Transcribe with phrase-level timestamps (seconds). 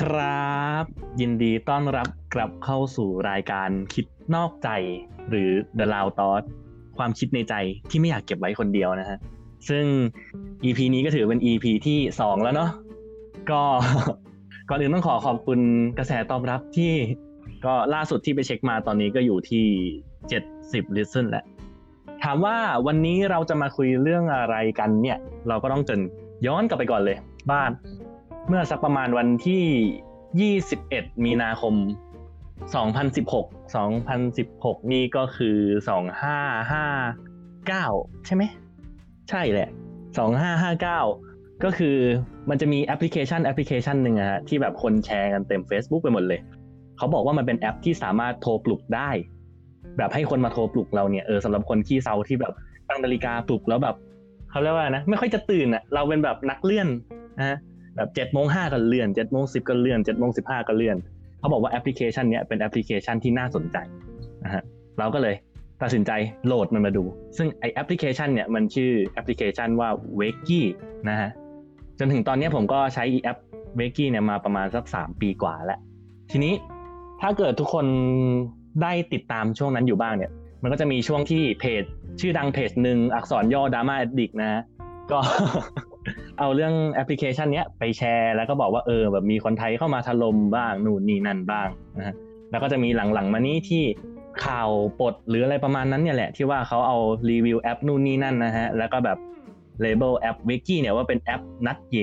[0.00, 0.84] ครับ
[1.20, 4.68] ยินดีต้อนรับกลับเข้าสู่รายการคิดนอกใจ
[5.30, 6.44] หรือ The Loud Thought
[6.98, 7.54] ความคิดในใจ
[7.90, 9.18] ที่ไม่อยากเก็บไว้คนเดียวนะฮะ
[9.68, 9.84] ซึ่ง
[10.64, 12.70] EP นี้ก็ถือเป็น EP ที่ 2 แล้วเนาะ
[13.50, 13.62] ก็
[14.68, 15.60] ก่อนอื่นต้องขอขอบคุณ
[15.98, 16.92] กระแสตอบรับที่
[17.64, 19.66] ก็ล่าสุดที่ไปเช็คมาตอนนี้ก็อยู่ที่
[20.30, 21.44] 70 listen แล้ว
[22.22, 22.56] ถามว่า
[22.86, 26.00] วันนี้เราจะมาคุยเรื่องอะไรกันเนี่ย เราก็ต้องจะ
[26.46, 27.16] ย้อนกลับไปก่อนเลย
[27.50, 27.70] ว่า
[28.48, 31.74] เมื่อสักประมาณวันที่ 21 มีนาคม
[32.94, 33.74] 2016
[34.14, 35.58] 2016 นี่ก็คือ
[37.66, 38.42] 2559 ใช่ไหม
[39.30, 39.68] ใช่แหละ
[40.46, 41.96] 2559 ก็คือ
[42.50, 46.40] มันจะมีแอปพลิเคชันแอปพลิเคชันหนึ่งอะฮะที่แบบคนแชร์กันเต็ม Facebook ไปหมดเลย
[46.98, 49.10] เขาบอกว่ามันเป็นแอปที่สามารถโทรปลุกได้
[49.98, 52.52] แบบให้คนมาโทรปลุกเราเนี่ยเออสำหรับคนขี้เซาที่แบบ
[52.88, 53.96] ตั้งนาฬิกาปลุกแล้วแบบ
[54.50, 56.88] เขาเรียกว่านะ ไม่ค่อยจะตื่นอะเราเป็นแบบนักเลื่อน
[57.38, 57.58] นะฮะ
[57.96, 60.96] แบบเจ็ดโมงห้าก็เลื่อนเจ็ดโมงสิบก็เลื่อนเจ็ดโมงสิบห้าก็เลื่อน
[61.38, 63.76] เขาบอกว่าแอปพลิเคชันนี้เป็นแอปพลิเคชันที่น่าสนใจ
[64.44, 64.62] นะฮะ
[64.98, 65.34] เราก็เลย
[65.82, 66.12] ตัดสินใจ
[66.46, 67.04] โหลดมันมาดู
[67.36, 69.88] ซึ่งไอ้แอปพลิเคชันเนี่ยมันชื่อแอปพลิเคชันว่า
[70.20, 70.60] w a k e
[71.08, 71.30] นะฮะ
[71.98, 73.38] จนถึงตอนนี้ผมก็ใช้แอป
[73.78, 75.78] w a k e เนี่ยมาประมาณสักสามปีกว่าแล้ว
[76.30, 76.54] ทีนี้
[77.20, 77.86] ถ้าเกิดทุกคน
[78.82, 80.30] ได้ติดตามช่วงนั้นอยู่บ้างเนี่ย
[80.62, 81.82] มันก็จะมีช่วงที่เพจ
[82.20, 84.62] ชื่อดังเพจหนึ่งอักษรย่อ Drama-addict นะ
[85.10, 85.18] ก็
[86.38, 92.14] เอาเรื่องแอปพลิเคชันเนี้ยไปแชร์แล้วก็บอกว่าเออแบบมีคนไทยเข้ามาถล่มบ้างนู่นนี่นั่นบ้างนะฮะ
[92.50, 93.84] แล้วก็จะมีหลังๆมานี้ที่
[94.44, 96.98] ข่าวสดหรืออะไรประมาณนั้นเนี่ยแหละ ที่ว่าเขาเอา
[97.30, 99.18] รีวิวแอปนู่นนี่นั่นนะฮะแล้วก็แบบ
[99.80, 101.98] label แอป Wakie เนี่ยว่าเป็นแอปนัดเย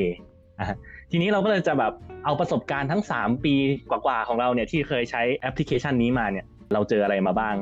[1.12, 1.94] ทีนี้เราก็เลยจะแบบ
[2.26, 3.54] เอาประสบการณ์ทั้ง 3 ปี
[3.90, 7.56] กว่าๆของเราเนี่ยที่เคยใช้แอปพลิเคชันนี้มาเนี่ยเราเจออะไรมาบ้าง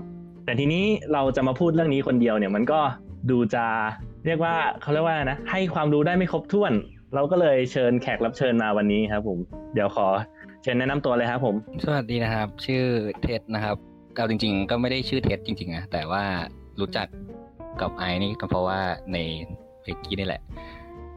[0.45, 2.79] แต่ทีนี้เราจะมาพูดเรื่องนี้คนเดียวเนี่ยมันก็
[3.31, 3.65] ดูจะ
[4.25, 6.73] เรียกว่าเขาเรียกว่านะ ให้ความรู้ได้ไม่ครบถ้วน
[7.15, 9.39] เราก็เลยเชิญแขกรับเชิญมาวันนี้ครับ ผม
[9.73, 10.07] เดี๋ยวขอ
[10.63, 12.83] เชิญแนะนำตัวเลยครับ ผม สวัสดีนะครับ ชื่อ
[13.21, 13.77] เท็ดนะครับ
[14.15, 16.23] เอาจริง ๆ ก็ไม่ได้ชื่อเท็ดจริงๆนะแต่ว่า
[16.79, 17.07] รู้จัก
[17.81, 18.79] กับไอนี่ก็เพราะว่า
[19.13, 19.17] ใน
[19.81, 20.41] เพจกี้นี่แหละ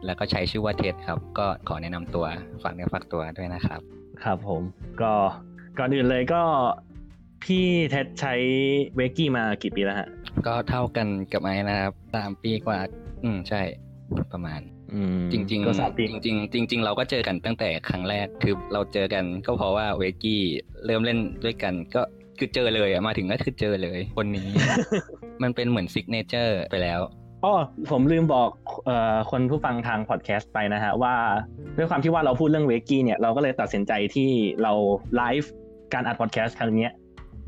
[0.04, 2.26] แล้วก็ใช้ชื่อว่าเท็ดครับ ก็ขอแนะนำตัว
[2.62, 3.80] ฝากเนื้อฝากตัวด้วยนะครับ
[4.24, 4.62] ครับผม
[5.02, 5.12] ก็
[5.78, 6.42] ก่อนอื่นเลยก็
[7.44, 8.34] พี่เท็ดใช้
[8.96, 10.08] เวกกี้มากี่ปีแล้วฮะ
[10.46, 12.78] ก็เท่ากันกับไอนะครับสามปีกว่า
[13.24, 13.62] อืมใช่
[14.32, 14.60] ประมาณ
[14.94, 20.42] อืมจริงก็สามปีๆจริงๆจริงๆเราก็เจอกันตั้งแต่ครั้งแรกคือเราเจอกันก็เพราะว่าเวกกี้
[20.84, 22.02] เริ่มเล่นด้วยกันก็
[22.38, 24.48] คือเจอเลยอะมาถึงก็คือเจอเลยคนนี้
[25.42, 27.00] มันเป็นเหมือน signature ไปแล้ว
[27.44, 27.54] อ๋อ
[27.90, 28.50] ผมลืมบอก
[28.86, 31.14] เอ่อคนผู้ฟังทางพอดแคสต์ไปนะฮะ ว่า
[31.76, 34.30] ด้วยความที่ว่าเราพูดเรื่อง Wakie เนี่ยเราก็เลยตัดสินใจที่
[34.62, 34.72] เรา
[35.16, 35.50] ไลฟ์
[35.94, 36.92] การอัดพอดแคสต์ครั้งเนี้ย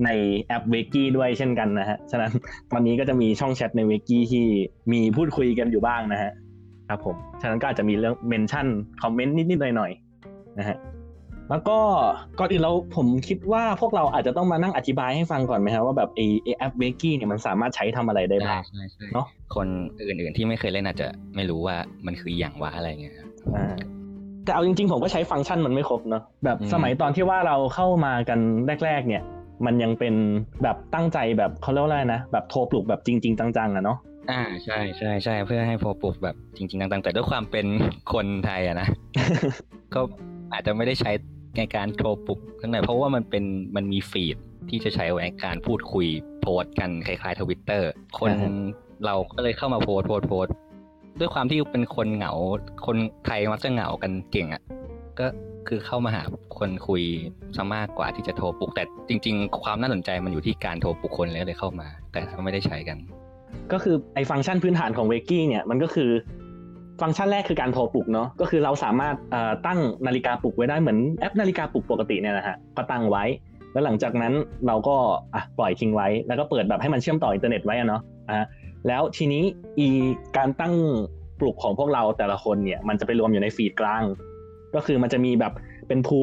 [0.04, 0.10] ใน
[0.42, 2.32] แอป Wakie ด้วยเช่นกันนะฮะ ฉะนั้น
[2.72, 4.44] ตอนนี้ก็จะมีช่องแชทใน Wakie ที่
[4.92, 6.32] มีพูดคุยกันอยู่บ้างนะฮะ
[6.88, 8.66] ครับผม ฉะนั้นก็อาจจะมีเรื่อง mention
[9.02, 10.76] คอมเมนต์นิดๆหน่อยๆนะฮะ
[11.50, 11.78] แล้วก็
[12.38, 16.20] ก่อนอื่นเราผมคิดว่าพวกเราอาจจะต้องมานั่งอธิบายให้ฟังก่อนไหมครับว่าแบบไอ
[16.58, 19.66] แอปเวกกี้เนี่ยมันสามารถใช้ทำอะไรได้ใช่บ้างใช่ใช่เนอะคน
[19.98, 23.74] อื่นๆที่ไม่เคยเล่นอาจจะไม่รู้ว่ามันคืออย่างว่าอะไรเงี้ยครับอ่า
[24.44, 28.38] แต่เอาจริงๆผมก็ใช้ฟังก์ชันมันไม่ครบเนอะแบบอืมสมัยตอนที่ว่าเราเข้ามากัน
[28.84, 29.22] แรก ๆ เนี่ย
[29.66, 30.14] มันยังเป็น
[30.62, 33.98] แบบตั้งใจแบบเขาเรียกว่าอะไรนะแบบโทรปลุกแบบจริง ๆ จังๆอะเนาะ
[34.30, 37.66] อ่าใช่ใช่ใช่เพื่อให้โพปลุกแบบจริงๆต่างๆแต่ด้วยความเป็น
[38.12, 38.88] คนไทยอะนะ
[39.94, 40.00] ก็
[40.52, 41.10] อาจจะไม่ได้ใช้
[41.58, 43.44] ในการโทรปลุกทั้งนั้นเพราะว่ามันเป็น
[43.76, 44.36] มันมีฟีด
[44.68, 46.06] ที่จะใช้ไว้ในการพูดคุย
[46.40, 47.88] โพสต์กันคล้ายๆทวิตเตอร์
[48.18, 48.50] คนอ่าฮะ
[49.06, 50.54] เราก็เลยเข้ามาโพสต์โพสต์โพสต์
[51.18, 52.32] ด้วยความที่เป็นคนเหงา
[52.86, 54.62] คนไทยมักจะเหงากันเก่งอะ่ะ
[55.20, 55.26] ก็
[55.68, 56.22] คือเข้ามาหา
[56.58, 57.02] คนคุย
[57.56, 62.98] ซะมากกว่าที่จะโทรปลุก แต่จริง ๆ ความน่าสนใจมันอยู่ที่การโทรปลุกคนเลยเลยเข้ามา แต่ไม่ได้ใช้กัน
[63.72, 66.10] ก็คือไอฟังก์ชันพื้นฐานของเวกี้เนี่ยมันก็คือ
[67.00, 69.14] ฟังก์ชันแรกคือการโทรปลุกเนาะก็คือเราสามารถ
[69.66, 73.24] ตั้งนาฬิกาปลุกไว้ได้เหมือนแอปนาฬิกาปลุกปกติเนี่ยนะฮะก็ตั้งไว้
[73.72, 74.34] แล้วหลังจากนั้น
[74.66, 74.96] เราก็
[75.34, 78.46] อะปล่อยทิ้งไว้ แล้วก็เปิดแบบให้มันเชื่อมต่ออินเทอร์เน็ตไว้อะเนาะอะ
[78.88, 79.42] แล้วทีนี้
[79.78, 79.88] อี
[80.36, 80.74] การตั้ง
[81.40, 84.02] ปลุกของพวกเราแต่ละคนเนี่ยมันจะไปรวมอยู่ใน feed กลาง
[84.74, 85.52] ก็คือมันจะมีแบบ
[85.88, 86.20] เป็น pool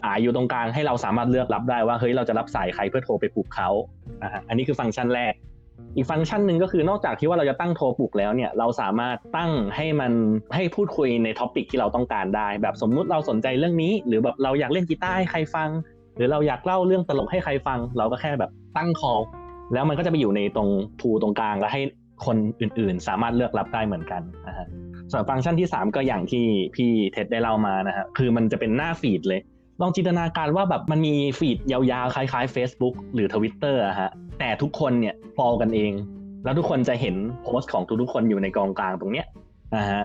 [0.00, 3.68] สายอยู่ตรงกลางให้เราสามารถเลือกรับได้ว่าเฮ้ยเราจะรับสายใครเพื่อโทรไปปลุกเขา
[4.22, 5.34] อะอันนี้คือฟังก์ชันแรก
[5.96, 10.12] อีกฟังก์ชันหนึ่งก็คือนอกจากที่ว่าเราจะตั้งโทรปลุกแล้วเนี่ยเราสามารถตั้งให้มัน
[10.54, 15.70] ให้พูดคุยใน topic ที่เราต้องการได้ แบบสมมุติเราสนใจเรื่องนี้ หรือแบบเราอยากเล่นกีตาร์ให้ใครฟัง
[16.16, 19.20] หรือเราอยากเล่าเรื่องตลกให้ใครฟัง เราก็แค่แบบตั้ง call
[19.72, 20.68] แล้วมันก็จะไปอยู่ในตรง
[21.00, 21.80] pool ตรงกลางแล้วให้
[22.26, 24.66] คนอื่นๆ สามารถเลือกรับได้เหมือนกันนะฮะ
[25.12, 26.44] ส่วนฟังก์ชันที่ 3 ก็อย่างที่
[26.74, 29.40] พี่เท็ดได้เล่ามานะฮะคือมันจะเป็นหน้า feed เลย
[29.80, 35.92] ลองจินตนาการว่าแบบมันมี feed ยาวๆ คล้ายๆ Facebook หรือ Twitter อะฮะแต่ทุกคนเนี่ย follow กันเอง
[36.44, 37.14] แล้วทุกคนจะเห็น
[37.44, 39.26] โพสต์ของทุกๆคนอยู่ในกองกลางตรงเนี้ย
[39.76, 40.02] นะฮะ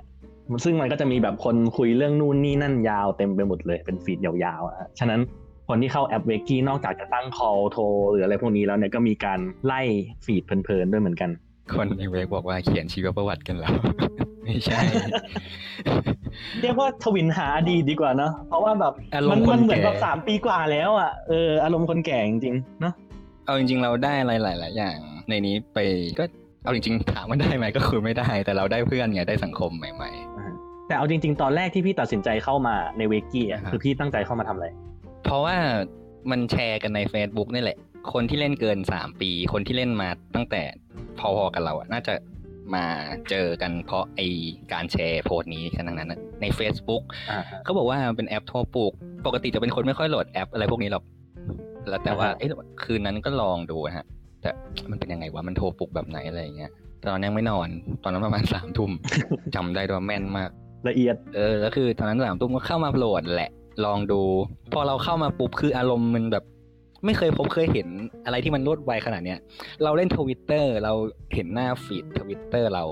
[0.64, 5.22] ซึ่งมันก็จะมีแบบคนคุยเรื่องนู่นนี่นั่นยาวเต็มไปหมดเลยเป็น feed ยาวๆอะฉะนั้น
[5.68, 9.82] คนที่เข้าแอป Wakie นอกจากจะตั้ง call โทรหรืออะไรพวกนี้แล้วเนี่ยก็มีการไล่
[10.26, 11.30] feed เพลินๆด้วยเหมือนกัน
[11.74, 13.74] คนใน Wake บอกว่าเขียนชีวประวัติกันแล้ว
[14.44, 14.80] ไม่ใช่
[16.62, 22.94] เรียกว่าถวิลหาอดีตดีกว่าเนาะเพราะว่าแบบอารมณ์มันคนมันเหมือนแก่แบบสามปีกว่าแล้วอะเอออารมณ์คนแก่จริงๆเนาะ
[23.46, 24.98] เอาจริง ๆ เราได้อะไรหลาย ๆ อย่าง
[25.30, 25.80] ในนี้ไป
[26.20, 26.24] ก็
[26.64, 30.12] เอาจริง ๆ ถามว่าได้ไหมก็คือไม่ได้ แต่เราได้เพื่อนไงได้สังคมใหม่
[30.88, 35.56] แต่เอาจริง ๆ ตอนแรกที่พี่ตัดสินใจเข้ามาในเวกี้อะอ่าฮะคือพี่ตั้งใจเข้ามาทำอะไรๆเพราะว่า
[36.32, 37.78] มันแชร์กันใน Facebook นี่แหละ
[38.14, 40.62] คนที่เล่นเกินสามปี คนที่เล่นมาตั้งแต่
[41.20, 42.14] พอๆกับเราอะน่าจะ
[42.76, 42.86] มา
[43.30, 44.22] เจอกันเพราะไอ
[44.74, 48.94] การแชร์โพสต์นี้กันทั้งนั้นอะใน Facebook อ่าเขาบอกว่ามันเป็นแอปโทรปลุก
[49.26, 51.04] ปกติจะเป็นคนไม่ค่อยโหลดแอปอะไรพวกนี้หรอก
[51.90, 52.50] แล้วแต่ว่าอ่าฮะเอ๊ะ
[52.84, 54.06] คืนนั้นก็ลองดูฮะ
[54.42, 54.50] แต่
[54.90, 56.72] มันเป็นยังไงวะ มันโทรปลุกแบบไหนอะไรอย่างเงี้ย
[57.04, 57.68] ตอนนั้นยังไม่นอน
[58.04, 58.92] ตอนนั้นประมาณสามทุ่ม
[59.56, 60.50] จำได้ด้วยว่าแม่นมาก
[60.90, 63.52] ละเอียด เออ แล้วคือตอนนั้นสามทุ่มก็เข้ามาโหลดแหละ
[63.86, 64.22] ลองดู
[64.74, 66.44] พอเราเข้ามาปุ๊บคืออารมณ์มันแบบ
[67.06, 67.88] ไม่เคยพบเคยเห็น
[68.26, 69.40] อะไรที่มันรวดไวขนาดเนี้ย
[69.84, 70.94] เราเล่นทวิตเตอร์เรา
[71.36, 72.84] เห็นหน้า feed Twitter เรา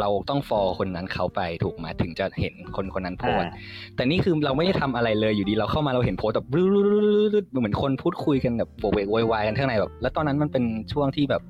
[0.00, 3.52] เราต้องฟอลคนนั้นเขาไปถูกไหมถึงจะเห็นคนคนนั้นโพสต์
[3.96, 11.42] แต่นี่คือเราไม่ได้ทำอะไรเลยอยู่ดีเราเข้ามาเราเห็นโพสต์แบบรึดๆๆๆเหมือนคนพูดคุยกันแบบโวกเวกโวยวายกันข้างในแบบ แล้วตอนนั้นมันเป็นช่วงที่แบบ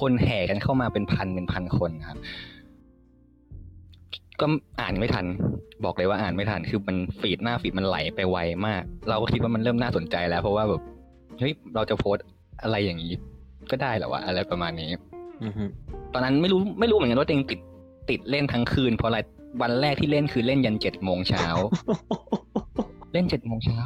[0.00, 2.18] คนแห่กันเข้ามาเป็นพันเป็นพันคนครับ
[4.40, 4.46] ก็
[4.80, 5.26] อ่านไม่ทัน
[5.84, 10.82] บอกเลยว่าอ่านไม่ทันคือมันฟีดหน้าฟีดมันไหลไปไวมาก เราก็คิดว่ามันเริ่มน่าสนใจแล้วเพราะว่าแบบ
[11.40, 12.24] เฮ้ยเราจะโพสต์
[12.62, 13.12] อะไรอย่างนี้
[13.70, 14.90] ก็ได้เหรอวะอะไรประมาณนี้
[15.44, 15.64] อือฮึ
[16.12, 17.60] ตอนนั้นไม่รู้ไม่รู้เหมือนกันว่าตัวเองติด
[18.10, 19.18] ติดเล่นทั้งคืนเพราะอะไร
[19.62, 21.46] วันแรกที่เล่นคือเล่นยันเจ็ดโมงเช้า
[23.12, 23.80] เล่นเจ็ดโมงเช้า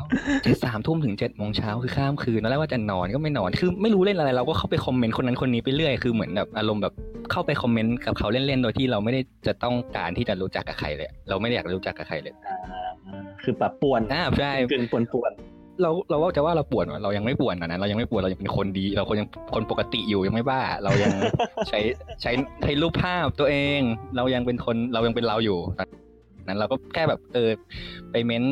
[0.45, 6.95] เจ็ดสามทุ่มถึงเจ็ดโมงเช้าคือข้ามคืนตอนแรกว่าจะนอนก็ไม่นอนคือไม่รู้เล่นอะไรเราก็เข้าไปคอมเมนต์คนนั้นคนนี้ไปเรื่อยคือเหมือนแบบอารมณ์แบบ
[7.31, 12.91] เข้าไปคอมเมนต์กับเขาเล่นๆโดยที่เราไม่ได้จะต้องการที่จะรู้จักกับใครเลย เราไม่ได้อยากรู้จักกับใครเลยอ่า
[13.43, 15.33] คือแบบป่วนอ่าใช่กึ่งป่วนป่วน
[15.83, 21.13] เราเราว่าจะว่าเราป่วนวะเรายังไม่ป่วนตอนนั้นเรายังไม่ป่วนเรายังเป็นคนดี เราคนยังคนปกติอยู่ยังไม่บ้า เรายัง
[21.69, 21.79] ใช้
[22.23, 22.33] ใช้
[22.63, 23.81] ใช้รูปภาพตัวเอง
[24.17, 27.51] เรายังเป็นคนเรายังเป็นเราอยู่ตอนนั้นเราก็แค่แบบเออ
[28.11, 28.43] ไปเม้น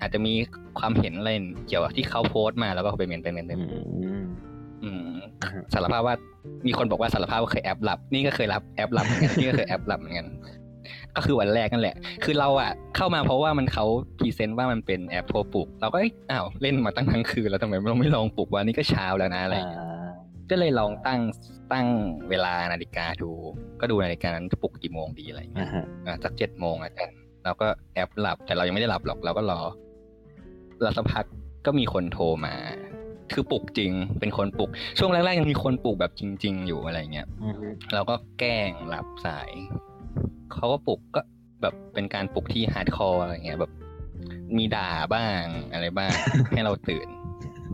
[0.00, 0.34] อาจจะมี
[0.78, 1.30] ความเห็นอะไร
[1.68, 3.84] เกี่ยวกับที่เขาโพสต์มาแล้วก็ไปเม้นไปเม้นไปอืเม้น
[4.22, 4.24] ม
[4.84, 5.10] อืม
[5.42, 6.14] อ่าฮะสารภาพว่า
[6.66, 10.26] มีคนบอกว่าสารภาพว่าเคยแอปหลับ นี่ก็เคยรับแอปหลับเหมือนกันนี่ก็เคยแอปหลับเหมือนกัน
[11.16, 13.84] ก็คือวันแรกนั่นแหละ คือเราอะเข้ามาเพราะว่ามันเขา
[14.18, 20.08] present ว่ามันเป็นแอปโทรปลุก เราก็เอ้ยอ้าวเล่นมาตั้งทั้งคืนแล้วทำไมเราไม่ลองปลุกวันนี้ก็เช้าแล้วนะอะไรอย่างเงี้ยอ่า
[20.50, 21.20] ก็เลยลองตั้ง
[21.72, 21.86] ตั้ง
[22.30, 23.30] เวลานาฬิกาดู
[23.80, 29.60] ก็ดูนาฬิกานั้นจะปลุกกี่โมงดีอะไรอย่างเงี้ยอ่ายฮะอะสักเจ็ดโมงอาจารย์เราก็แอ๊บหลับแต่เรายังไม่ได้หลับหรอกเราก็รอ
[30.82, 31.24] แล้วสักพัก
[31.66, 32.54] ก็มีคนโทรมา
[33.32, 39.50] คือปลุกจริง เป็นคนปลุก ช่วงแรกๆยังมีคนปลุกแบบจริง ๆ อยู่อะไรเงี้ยอือฮึเราก็แกล้งรับสาย
[40.54, 41.20] เขาก็ปลุกก็
[41.62, 43.72] แบบเป็นการปลุกที่ hardcore อะไรเงี้ยแบบ
[44.56, 45.42] มีด่าบ้าง
[45.72, 46.10] อะไรบ้าง
[46.52, 47.08] ให้เราตื่น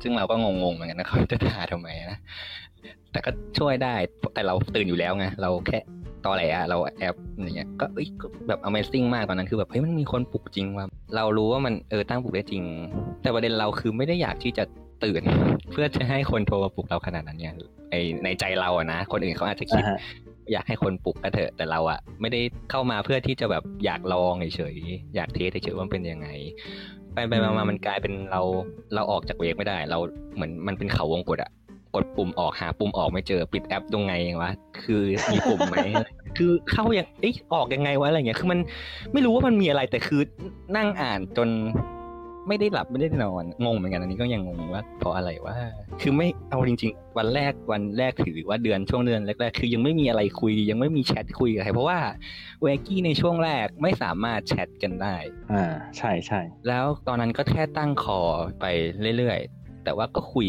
[0.03, 2.19] ซึ่งเราก็งงๆเหมือนกันนะเขาจะด่าทำไมนะ
[3.13, 3.95] แต่ก็ช่วยได้
[4.35, 5.79] แต่เราตื่นอยู่แล้วไงเราแค่
[6.25, 10.87] ตอแหลอะเราแอ๊บอะไรเงี้ยก็เอ้ยก็แบบ amazing มากตอนนั้นคือแบบเฮ้ยมันมีคนปลุกจริงว่ะ
[11.17, 12.63] เรารู้ว่ามันเออตั้งปลุกได้จริง
[13.23, 14.65] แต่ประเด็นเราคือไม่ได้อยากที่จะ
[15.05, 15.23] ตื่น
[15.73, 17.55] เพื่อจะให้คนโทรมาปลุกเราขนาดนั้นเนี่ย
[17.91, 17.95] ไอ
[18.25, 19.83] ในใจเราอะนะคนอื่นเขาอาจจะคิด
[20.49, 26.29] อ่าฮะอยากให้คนปลุกก็เถอะแต่เราอะไม่ได้เข้ามาเพื่อที่จะแบบอยากลองเฉยๆอยากเทสเฉยๆว่ามันเป็นยังไง
[27.13, 28.41] ไปไปมามามันกลายเป็นเรา
[28.95, 29.99] เราออกจากเวกไม่ได้ เรา
[30.35, 31.51] เหมือนมันเป็นเขาวงกดอะ
[31.95, 34.51] กดปุ่มออกหาปุ่มออกไม่เจอปิดแอปตรงไงวะ
[34.83, 35.77] คือมีปุ่มไหม
[36.37, 38.59] คือเข้ายังเอ๊ะออกยังไงวะอะไรเงี้ยคือมัน
[39.13, 40.23] ไม่รู้ว่ามันมีอะไรแต่คือ
[40.77, 41.49] นั่งอ่านจน
[42.49, 45.55] ไม่ได้หลับไม่ได้นอนงงเหมือนกันอันนี้ก็ยังงงว่าเพราะอะไรว่า
[46.01, 51.99] คือไม่เอาจริง ๆ วันแรกวันแรกถือว่าเดือนช่วงเดือนแรกๆคือยังไม่มีอะไรคุย ยังไม่มีแชทคุยกับใครเพราะว่า
[52.63, 55.17] เวกี้ในช่วงแรกไม่สามารถแชทกันได้
[55.53, 55.65] อ่า
[55.97, 58.21] ใช่ใช่แล้วตอนนั้นก็แค่ตั้งคอ
[58.61, 58.67] ไป
[59.19, 60.49] เรื่อยๆ แต่ว่าก็คุย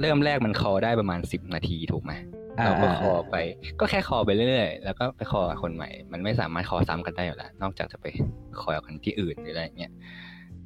[0.00, 2.12] เริ่มแรกมันคอได้ประมาณสิบนาทีถูกไหม
[2.58, 3.36] อ่าเราก็คออ่าไป
[3.80, 8.06] ก็แค่คอไปเรื่อยๆ แล้วก็ไปคอกับคนใหม่ มันไม่สามารถคอซ้ำกันได้อยู่แล้ว นอกจากจะไป
[8.60, 9.92] คอกับคนที่อื่นหรืออะไรเงี้ย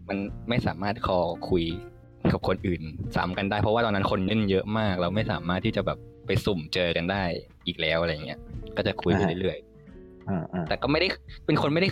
[0.08, 1.18] มันไม่สามารถคอ
[1.50, 1.64] คุย
[2.32, 2.82] กับคนอื่น
[3.16, 7.22] ซ้ำกันได้ เพราะว่าตอนนั้นคนเล่นเยอะมาก เราไม่สามารถที่จะแบบไปสุ่มเจอกันได้
[7.66, 8.38] อีกแล้วอะไรเงี้ย
[8.76, 11.08] ก็จะคุยไปเรื่อยๆอ่าอ่าแต่ก็ไม่ได้
[11.46, 11.88] เป็นคนไม่ได้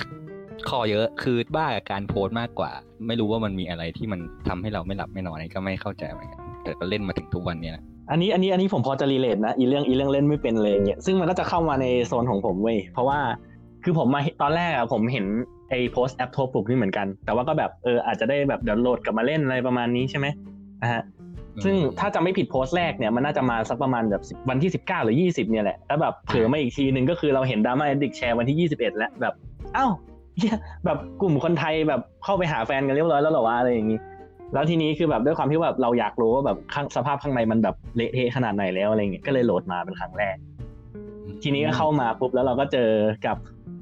[0.68, 2.71] คอเยอะคือบ้ากับการโพสต์มากกว่า
[3.06, 13.18] ไม่รู้ว่ามันมีอะไรที่มันทำให้เราไม่หลับไม่นอนอันนี้ก็ไม่เข้าใจเหมือนกันแต่ก็เล่นมาถึงทุกวันเนี้ยนะอันนี้อันนี้อันนี้ผมพอจะรีเลทนะอีเรื่องอีเรื่องเล่นไม่เป็นเลยอย่างเงี้ยซึ่งมันก็จะเข้ามาในโซนของผมเว้ยเพราะว่า
[13.85, 15.26] คือผมมาตอนแรกอะผมเห็น
[15.75, 20.26] ไอ้โพสแอปโทรปลุกนี่เหมือนกัน แต่ว่าก็แบบเอออาจจะได้แบบเดาวน์โหลดกลับมาเล่นอะไรประมาณนี้ใช่ไหม
[20.83, 21.02] นะฮะ
[21.64, 29.35] ซึ่งถ้าจะไม่ผิดโพสต์แรกเนี่ยมันน่าจะมาสักประมาณแบบ10วันที่ 19 หรือ 20 เนี่ยแหละแล้วแบบเผลอมาอีกทีหนึ่งก็คือเราเห็นดราม่าเอดิกแชร์วันที่ 21 แล้วแบบ
[29.75, 29.87] เอ้า
[30.38, 33.99] เหี้ยแบบกลุ่มคนไทยแบบเข้าไปหาแฟนกันเรียบร้อยแล้วเหรอวะอะไรอย่างนี้
[34.54, 40.37] แล้วทีนี้คือแบบด้วยความที่แบบเราอยากรู้ว่าแบบข้างสภาพข้างในมันแบบเละเทะขนาดไหนแล้วอะไรเงี้ยก็เลยโหลดมาเป็นครั้งแรก
[41.43, 42.90] ทีนี้ก็เข้ามาปุ๊บแล้วเราก็เจอ
[43.26, 43.37] กับ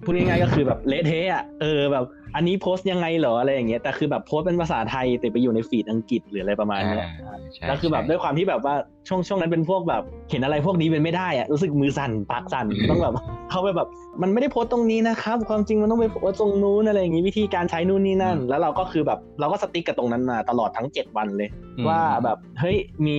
[0.05, 2.05] พูดง่ายๆก็คือแบบเละเทะอะเออแบบ
[2.37, 8.75] อันนี้โพสต์ยังไงเหรออะไรอย่างเงี้ยแต่คือแบบโพสต์เป็นภาษาไทยแต่ไปอยู่ในฟีดอังกฤษหรืออะไรประมาณเนี้ยอ่าใช่แล้วคือแบบใช่ด้วยความที่แบบว่า
[9.09, 13.15] ช่วงช่วงนั้นเป็นพวกแบบเห็นอะไรพวกนี้เป็นไม่ได้อะรู้สึกมือสั่นปากสั่นต้องแบบ
[13.51, 13.89] เข้าไปแบบ
[14.21, 22.77] มันไม่ได้โพสต์ตรงนี้นะครับ ความจริงมันต้องไปโพสต์ตรงนู้นอะไรอย่างงี้วิธีการใช้นู่นนี่นั่น แล้วเราก็คือแบบเราก็สติ๊กกับตรงนั้นมาตลอดทั้ง 7 วันเลยอืมว่าแบบเฮ้ย
[23.07, 23.19] มี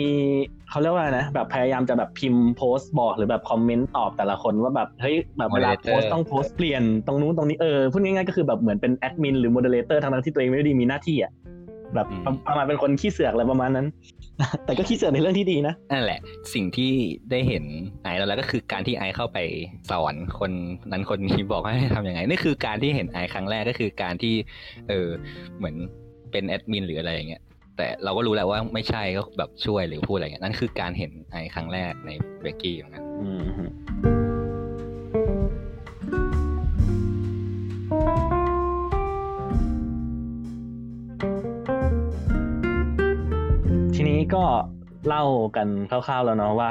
[0.69, 11.31] เขาเรียกว่าอะไรนะแบบพยายามจะแบบพิมพ์โพสต์บอกหรือแบบคอมเมนต์ตอบแต่ละคนว่าแบบเฮ้ยแบบเวลาโพสต์ต้องโพสต์เปลี่ยนตรงนู้นตรงนี้เออพูดง่ายๆก็คือแบบเหมือนเป็นแอดมินหรือ moderator ทั้งๆที่ตัวเองไม่ได้มีหน้าที่อะ
[11.95, 12.07] แบบ
[12.47, 13.87] ประมาณเป็นคนขี้เสือกอะไรประมาณนั้น
[14.65, 16.19] แต่ก็ขี้เสือกในเรื่องที่ดีนะนั่นแหละ
[16.53, 16.91] สิ่งที่
[17.31, 17.63] ได้เห็น
[18.03, 19.37] ไอซ์แล้วแล้วก็คือการที่ไอซ์เข้าไป
[19.91, 20.51] สอนคน
[20.91, 24.35] นั้นคนนี้บอกให้ทำยังไงนี่คือการที่เห็นไอซ์ครั้งแรกก็คือการที่
[24.89, 25.09] เออ
[25.57, 25.75] เหมือน
[26.31, 27.41] เป็นแอดมินหรืออะไรอย่างเงี้ย
[27.77, 34.22] แต่เราก็รู้แล้วว่าไม่ใช่ก็แบบช่วยหรือพูดอะไรเงี้ยนั่นคือการเห็นไอซ์ครั้งแรกในเบกกี้อย่างนั้นอืม
[43.95, 44.43] ทีนี้ก็
[45.07, 45.23] เล่า
[45.55, 46.69] กันคร่าวๆแล้วเนาะว่า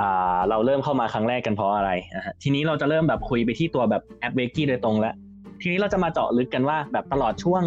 [0.00, 5.14] อ่าเราเริ่มเข้ามาครั้งแรกกันเพราะอะไรนะฮะทีนี้เราจะเริ่มแบบคุยไปที่ตัวแบบแอปเวกี้โดยตรงแล้ว
[5.60, 7.62] ทีนี้เราจะมาเจาะลึกกันว่าแบบตลอดช่วง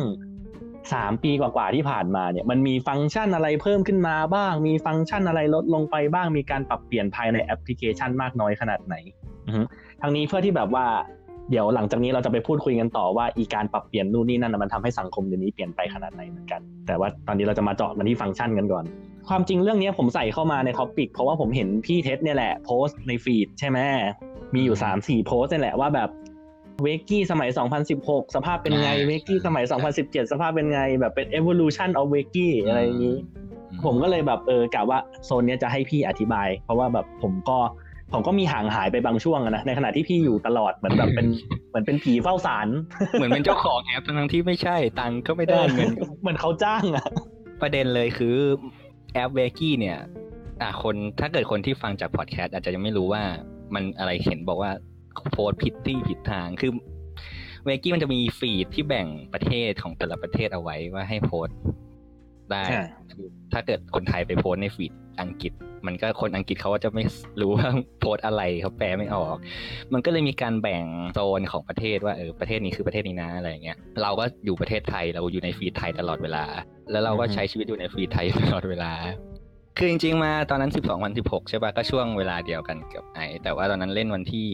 [0.93, 8.96] สามปีกว่าๆที่ผ่านมาเนี่ยมันมีฟังก์ชันอะไรเพิ่มขึ้นมาบ้าง มีฟังก์ชันอะไรลดลงไปบ้างมีการปรับเปลี่ยนภายในแอปพลิเคชันมากน้อยขนาดไหน
[9.48, 9.62] อือฮึ
[10.01, 10.86] ทางนี้เพื่อที่แบบว่า
[11.50, 18.84] เดี๋ยวหลังจากนี้เราจะไปพูดคุยกันต่อว่าอีการปรับเปลี่ยนนู่นนี่นั่นนะมันทำให้สังคมเดี๋ยวนี้เปลี่ยนไปขนาดไหนเหมือนกัน แต่ว่าตอนนี้เราจะมาเจาะกันที่ฟังก์ชันกันก่อน
[19.27, 23.79] ความจริงเรื่องนี้ผมใส่เข้ามาใน topic เพราะว่าผมเห็นพี่เท็ดเนี่ยแหละโพสต์ใน feed ใช่ไหม
[24.56, 26.10] มีอยู่ 3 4 โพสต์นี่แหละว่าแบบ
[26.84, 27.50] เวกกี้สมัย
[27.91, 29.63] 2016 สภาพเป็นไงเวกกี้สมัย
[29.98, 33.18] 2017 สภาพเป็นไงแบบเป็น evolution of เวกกี้อะไรอย่างนี้
[33.86, 37.58] ผมก็เลยแบบเออกะว่าโซนเนี้ยจะให้พี่อธิบาย เพราะว่าแบบผมก็
[38.13, 41.27] ผมก็มีห่างหายไปบางช่วงอะนะในขณะที่พี่อยู่ตลอดเหมือนแบบเป็น
[41.69, 42.67] เหมือนเป็นผีเฝ้าสาร
[43.11, 47.07] เหมือนเป็นเจ้าของแอปทั้งๆที่ไม่ใช่ตังค์ก็ไม่ได้เงินก็เหมือนเขาจ้างอะ
[47.61, 48.35] ประเด็นเลยคือ
[49.13, 49.97] แอปเวกี้เนี่ย
[50.61, 53.23] อะคนถ้าเกิดคนที่ฟังจากพอดแคสต์อาจจะยังไม่รู้ว่า
[53.73, 54.71] มันอะไรเห็นบอกว่า
[55.31, 56.71] โพสต์ผิดที่ผิดทางคือ
[57.65, 61.57] เวกี้มันจะมีฟีดที่แบ่งประเทศของแต่ละประเทศเอาไว้ว่าให้โพสต์
[62.53, 62.63] ได้
[63.13, 65.53] คือถ้าเกิดคนไทยไปโพสต์ในฟีดอังกฤษ
[65.88, 67.03] มันก็คนอังกฤษเขาก็จะไม่
[67.41, 69.36] รู้ว่าโพสต์อะไรเขาแปลไม่ออก
[69.94, 76.46] มันก็เลยมีการแบ่งโซนของประเทศว่าเออประเทศนี้คือประเทศนี้นะอะไรอย่างเงี้ยเราก็อยู่ประเทศไทยเราอยู่ในฟีดไทยตลอดเวลา
[76.91, 78.94] แล้วเราก็ใช้ชีวิตอยู่ในฟีดไทยตลอดเวลา
[79.77, 84.48] คือจริงๆมาตอนนั้น 12วัน16 ใช่ปะก็ช่วงเวลาเดียวกันกับไอแต่ว่าตอนนั้นเล่นวันที่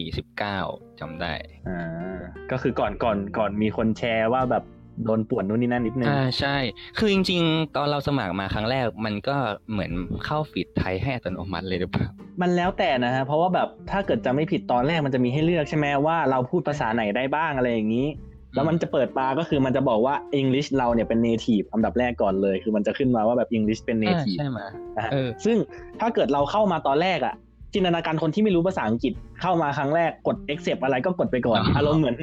[0.48, 1.32] 19จำได้
[1.68, 2.18] อ่า
[2.50, 4.64] ก็คือก่อนก่อนก่อนมีคนแชร์ว่าแบบ
[5.04, 6.56] โดนป่วนนู่นนี่นั่นนิดนึงอ่าใช่
[6.98, 9.36] คือจริง ๆ ตอนเราสมัครมาครั้งแรก มันก็
[9.72, 9.92] เหมือน
[10.24, 12.06] เข้าฟีดไทยให้อัตโนมัติเลยหรือเปล่า
[12.40, 18.08] มันแล้วแต่นะฮะเพราะว่าแบบถ้าเกิดจะไม่ผิดตอนแรกมันจะมีให้เลือกใช่ไหมว่าเราพูดภาษาไหนได้บ้างอะไรอย่างนี้
[18.54, 24.60] แล้วมันจะเปิดมาก็คือมันจะบอกว่า English เราเนี่ยเป็น native อันดับแรกก่อนเลย คือมันจะขึ้นมาว่าแบบ English เป็นอ่า native ใช่ไหม
[24.96, 25.56] นะฮะเออซึ่ง
[26.00, 27.34] ถ้าเกิดเราเข้ามาตอนแรกอะ
[27.74, 32.16] จินตนาการคนที่ไม่รู้ภาษาอังกฤษเข้ามาครั้งแรกกด accept อะไรก็กดไปก่อนอ๋อออารมณ์เหมือน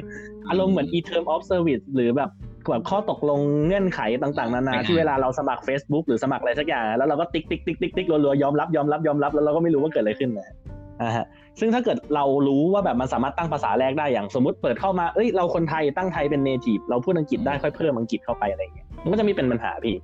[0.50, 2.30] อารมณ์เหมือน e term of service หรือแบบ
[2.70, 10.48] แบบข้อตกลงเงื่อนไขต่างๆ นานาที่เวลาเราสมัคร Facebook หรือสมัครอะไรสักอย่าง แล้วเราก็ติ๊กติ๊กติ๊กติ๊กติ๊กรัวๆยอมรับยอมรับยอมรับแล้วเราก็ไม่รู้ว่าเกิดอะไรขึ้นนะ
[11.02, 11.26] อ่าฮะ
[11.60, 19.96] ซึ่งถ้าเกิดเรารู้ว่าแบบมันสามารถตั้งภาษาแรกได้อย่างสมมติเปิดเข้ามาเอ้ยเราคนไทยตั้งไทยเป็น native เราพูดอังกฤษได้ค่อยเพิ่มอังกฤษเข้าไปอะไรอย่างเงี้ยมันก็จะมีเป็นปัญหาพี่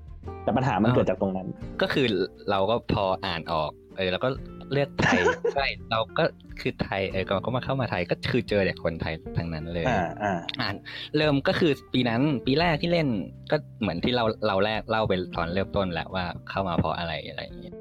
[0.44, 1.48] แต่ปัญหามันเกิดจากตรงนั้น
[1.82, 2.06] ก็คือ
[2.50, 4.28] เราก็พออ่านออก เออแล้วก็
[4.72, 5.20] เลือกไทย
[5.54, 6.24] ใช่เราก็
[6.60, 10.74] คือไทยเออก็มาเข้ามาไทยก็คือเจอแต่คนไทยทั้งนั้นเลยอ่าอ่าอ่าน
[11.16, 13.08] เริ่มก็คือปีนั้นปีแรกที่เล่น
[13.50, 17.74] ก็เหมือนที่เราเราแรกเล่าไปตอนเริ่มต้นแหละว่าเข้ามาเพราะอะไรอะไรอย่างเงี้ย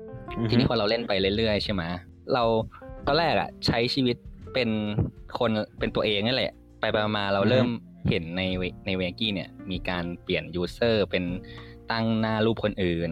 [0.49, 1.83] ทีนี้พอเราเล่นไปเรื่อยๆใช่ไหม
[2.33, 2.43] เรา
[3.07, 4.17] ตอนแรกอะใช้ชีวิต
[4.53, 4.69] เป็น
[5.39, 7.67] คนเป็นตัวเองนี่แหละ ไปไปมาๆเราเริ่ม
[8.09, 11.23] เห็นในเวใน Wakie เนี่ย มีการเปลี่ยน user เป็น
[11.91, 13.11] ตั้งหน้ารูปคนอื่น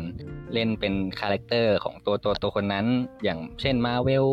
[0.54, 2.86] เล่นเป็น character ของตัวตัวตัวคนนั้น
[3.24, 4.28] อย่างเช่นมาเวล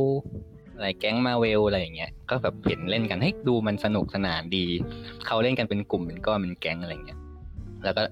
[0.77, 4.67] อะไรแก๊งมาเวลอะไรอย่างเงี้ย ก็แบบเห็นเล่นกันให้ยดูมันสนุกสนานดี
[5.27, 7.19] เขาเล่นกันเป็นกลุ่มเป็นก้อนเป็นแก๊งอะไรเงี้ย
[7.85, 8.03] แล้วก็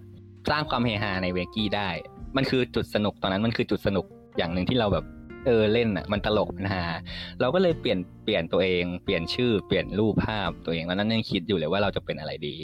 [0.51, 1.89] สร้างความเฮฮาใน Wakie ได้
[2.37, 4.07] มันคือจุดสนุกตอนนั้นมันคือจุดสนุก
[4.39, 5.05] อย่างหนึ่งที่เราแบบ
[5.47, 6.85] เออเล่นอะมันตลกมันฮา
[7.41, 12.57] เราก็เลยเปลี่ยนเปลี่ยนตัวเอง เปลี่ยนชื่อเปลี่ยนรูปภาพตัวเองตอนนั้นยังคิดอยู่เลยว่าเราจะเป็นอะไรดี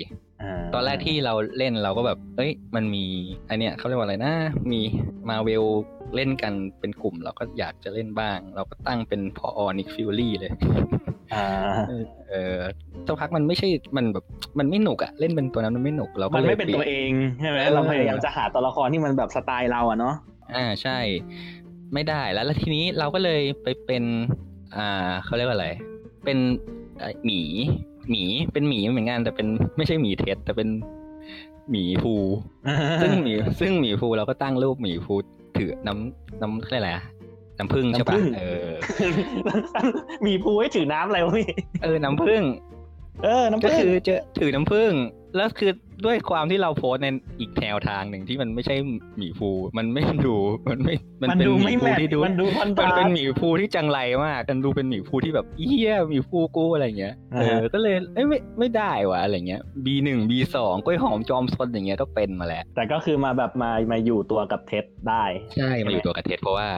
[0.75, 3.05] ตอนแรกที่เราเล่นเราก็แบบ เอ้ย มันมี
[3.47, 4.35] ไอเนี้ยเขาเรียกว่าอะไรนะ
[4.73, 4.81] มี
[5.29, 5.65] มาเวล
[6.15, 10.53] เล่นกันเป็นกลุ่ม เราก็อยากจะเล่นบ้าง เราก็ตั้งเป็นพ่อ Nick Fury เลย
[11.35, 11.47] อ่า
[12.31, 12.59] เออ
[13.07, 14.25] สักพักมันไม่ใช่ มันแบบ
[14.59, 20.15] มันไม่หนุกอะเล่นเป็นตัวนั้นมันไม่หนุก เราก็มันเลยไม่เป็นตัวเองใช่ไหมเราพยายามจะหาตัวละครที่มันแบบสไตล์เราอะเนาะ
[20.55, 20.99] อ่า ใช่
[21.95, 24.05] ไม่ได้ แล้ว แล้วทีนี้เราก็เลยไปเป็น
[24.77, 25.69] อ่าเขาเรียกว่าอะไร
[26.25, 26.39] เป็น
[26.99, 27.41] เอ่อหมี
[28.11, 28.23] หมี
[28.53, 29.47] เป็นหมีเหมือนกันแต่เป็น
[29.77, 30.69] ไม่ใช่หมีเท็ดแต่เป็น
[31.71, 32.15] หมีภู
[33.03, 35.15] ซึ่งหมีซึ่งหมีภูเราก็ตั้งรูปหมีภู
[35.57, 37.05] ถือน้ำน้ำเขาเรียกอะไรอะ
[37.59, 38.71] น้ำผึ้งใช่ปะน้ำผึ้งเออ
[40.27, 41.49] มีภูให้ถือน้ำอะไรวะพี่
[41.83, 42.43] เออน้ำผึ้ง
[43.25, 44.93] เออ น้ำก็ผึ้งคือจะถือน้ำผึ้ง
[45.37, 45.73] แล้วคือ
[46.05, 47.09] ด้วยความที่เราโพสต์ใน
[47.41, 48.75] อีกแนวทางหนึ่งที่มันไม่ใช่
[49.19, 50.37] หมีภูมันไม่ดู
[50.71, 65.25] มันไม่มันเป็นดูหไม่มีแมภูทที่ดูมันดูคอนทมันราเป็นสต์หมีภูที่จังไรมากมันดูเป็นหมีภูที่แบบเอี้ยหมีภูกูอะไรเงี้ยอ่าเอฮะอก็เลยเอ้ยไม่ไม่ได้วะอะไรเงี้ย B หนึ่ง B สองกล้วยหอมจอมซนอย่างเงี้ยก็เป็นมาแล้ว แต่ก็คือมาแบบมามาอยู่ตัวกับเท็ดได้
[65.55, 66.69] ใช่มาอยู่ตัวกับเทสเพราะว่า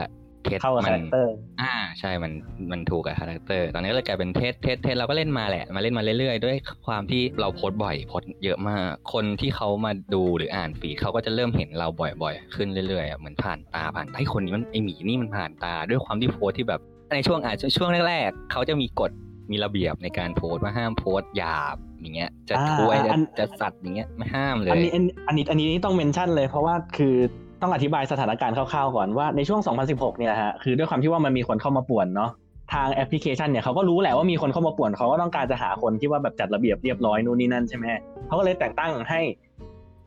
[0.44, 2.32] เทสเข้ากับมัคาแรคเตอร์ อ่า ใช่มัน
[2.72, 6.56] มันถูกกับ character ตอนนี้ก็เลยกลายเป็นเทสเทสเทสเราก็เล่นมาแหละ มาเล่นมาเรื่อยๆ ด้วย
[6.86, 11.88] ความที่เราโพสต์บ่อยโพสต์เยอะมาก คนที่เขามาดูหรืออ่าน feed เขาก็จะเริ่มเห็นเรา
[12.22, 16.80] บ่อยๆ ขึ้นเรื่อยๆอะเหมือนผ่านตาผ่านไอ้คนนี้มันไอหมีนี่มันผ่านตาด้วยความที่โพสต์ที่แบบ
[17.14, 19.10] ในช่วงอาจจะช่วงแรกๆเขาจะมีกฎ
[19.50, 27.16] มีระเบียบในการโพสต์ว่าห้ามโพสต์หยาบอย่างเงี้ย จะอ่าควยจะอันจะสัตว์อย่างเงี้ยไม่ห้ามเลย อันนี้อันอันนี้อันนี้ต้อง mention เลยเพราะว่าคือ
[27.62, 32.30] ต้องอธิบายสถานการณ์คร่าวๆก่อนว่าในช่วง 2016 เนี่ยฮะคือด้วยความที่ว่ามันมีคนเข้ามาป่วนเนาะ
[32.72, 37.84] ทางแอปพลิเคชันเนี่ยเขาก็รู้แหละว่ามีคนเข้ามาป่วนเขาก็ต้องการจะหาคนที่ว่าแบบจัดระเบียบเรียบร้อยนู่นนี่นั่นใช่ไหม
[38.26, 39.20] เขาก็เลยแต่งตั้งให้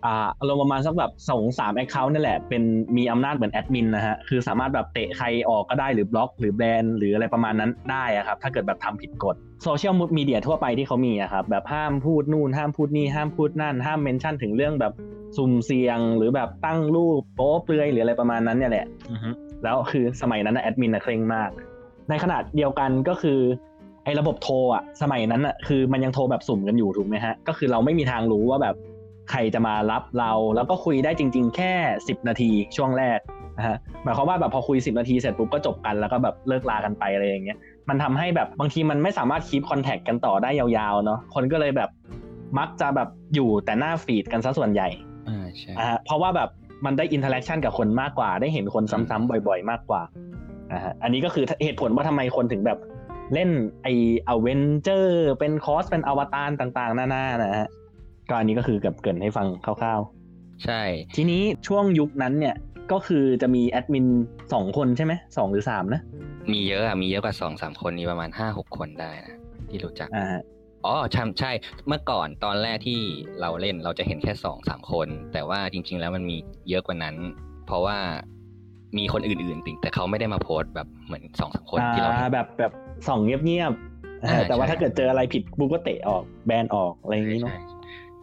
[0.06, 2.64] อ่าอารมณ์ประมาณสักแบบสองสาม account นี่แหละเป็น
[2.98, 14.94] มีอำนาจเหมือนแอดมินนะฮะคือสามารถแบบเตะใครออกก็ได้หรือบล็อก หรือแบนหรืออะไรประมาณนั้นได้อะครับถ้าเกิดแบบทำผิดกฎโซเชียลมีเดียทั่วไปที่เขามีอะครับแบบห้ามพูดนู่นห้ามพูดนี่ห้ามพูดนั่นห้ามเมนชั่นถึงเรื่องแบบ
[15.38, 19.30] สุ่มเสี่ยง หรือแบบตั้งรูปโป๊เปลือยหรืออะไรประมาณนั้นเนี่ยแหละอือฮึ
[19.64, 21.50] แล้วคือสมัยนั้นนะแอดมินนะเคร่งมาก
[22.10, 23.40] ในขณะเดียวกันก็คือ
[24.04, 28.76] ไอ้ระบบโทรอะสมัยนั้นอะคือมันยังโทรแบบสุ่มกันอยู่ถูกไหมฮะก็คือเราไม่มีทางรู้ว่าแบบ
[29.32, 33.20] ใครจะมารับเรา แล้วก็คุยได้จริง ๆ แค่ 10 นาทีช่วงแรก
[33.58, 37.58] นะฮะหมายความว่าแบบพอคุย 10 นาทีเสร็จปุ๊บก็จบกันแล้วก็แบบเลิกลากันไปอะไรอย่างเงี้ย
[37.90, 41.90] มันทำให้แบบบางทีมันไม่สามารถ keep contact กันต่อได้ยาวๆเนาะคนก็เลยแบบ
[42.60, 44.88] มักจะแบบอยู่แต่หน้า feed กันซะส่วนใหญ่
[45.30, 46.50] อ่าใช่อ่าฮะเพราะว่าแบบ
[46.86, 50.02] มันได้ interaction กับคนมากกว่า ได้เห็นคนซ้ำๆบ่อย ๆ มากกว่า
[50.72, 52.80] อ่าฮะอันนี้ก็คือเหตุผลว่าทำไมคนถึงแบบ
[53.34, 53.50] เล่น
[53.84, 53.88] ไอ
[54.30, 57.70] อเวนเจอร์เป็น cos เป็นอวตารต่างๆหน้าๆนะฮะ
[58.34, 60.02] ก็อันนี้ก็คือกับเกริ่นให้ฟังคร่าว
[60.66, 62.56] ใช่ๆทีนี้ช่วงยุคนั้นเนี่ย
[62.92, 64.06] ก็คือจะมีแอดมิน
[64.54, 66.02] สองคนใช่ไหมสองหรือสามนะ
[66.52, 69.36] มีเยอะอะมีเยอะกว่าสองสามคนมีประมาณห้าหกคนได้นะ
[69.70, 70.42] ที่รู้จักอ่าฮะ
[70.86, 71.52] อ๋อใช่ใช่
[71.88, 73.00] เมื่อก่อนตอนแรกที่
[73.42, 76.38] เราเล่นเราจะเห็นแค่สองสามคน แต่ว่าจริง ๆ แล้วมันมี
[76.70, 77.16] เยอะกว่านั้น
[77.66, 77.98] เพราะว่า
[78.98, 82.72] มีคนอื่นๆติแต่เขาไม่ได้มาโพสต์แบบเหมือนสองสามคนที่เราเห็อ่านแบบแบบ
[83.08, 87.60] ส่องเงียบๆอ่าอ่าแต่ว่าใช่ถ้าเกิดเจออะไรผิดบูก็เตะออกแบนออกอะไรอย่างนี้เนาะใช่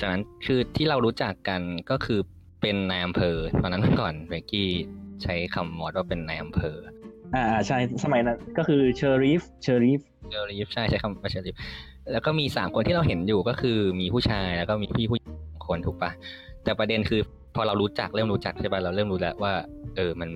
[0.01, 1.61] จากนั้นคือที่เรารู้จักกัน
[1.91, 2.21] ก็คือ
[2.61, 4.69] เป็นนายอำเภอตอนนั้นเมื่อก่อน Wakie
[5.23, 6.77] ใช้คำ mod ว่าเป็นนายอำเภอ
[7.35, 10.01] อ่าใช่สมัยนั้นก็คือ sheriff sheriff
[10.31, 11.55] sheriff ใช่ใช้คำว่า sheriff
[12.13, 16.11] แล้วก็มีสามคนที่เราเห็นอยู่ก็คือมีผู้ชายแล้วก็มีพี่ผู้หญิงสองคนถูกปะ
[16.65, 17.21] แต่ประเด็นคือ
[17.55, 19.53] พอเรารู้จักเริ่มรู้จักใช่ปะเราเริ่มรู้แล้วว่า
[19.97, 20.31] เออมัน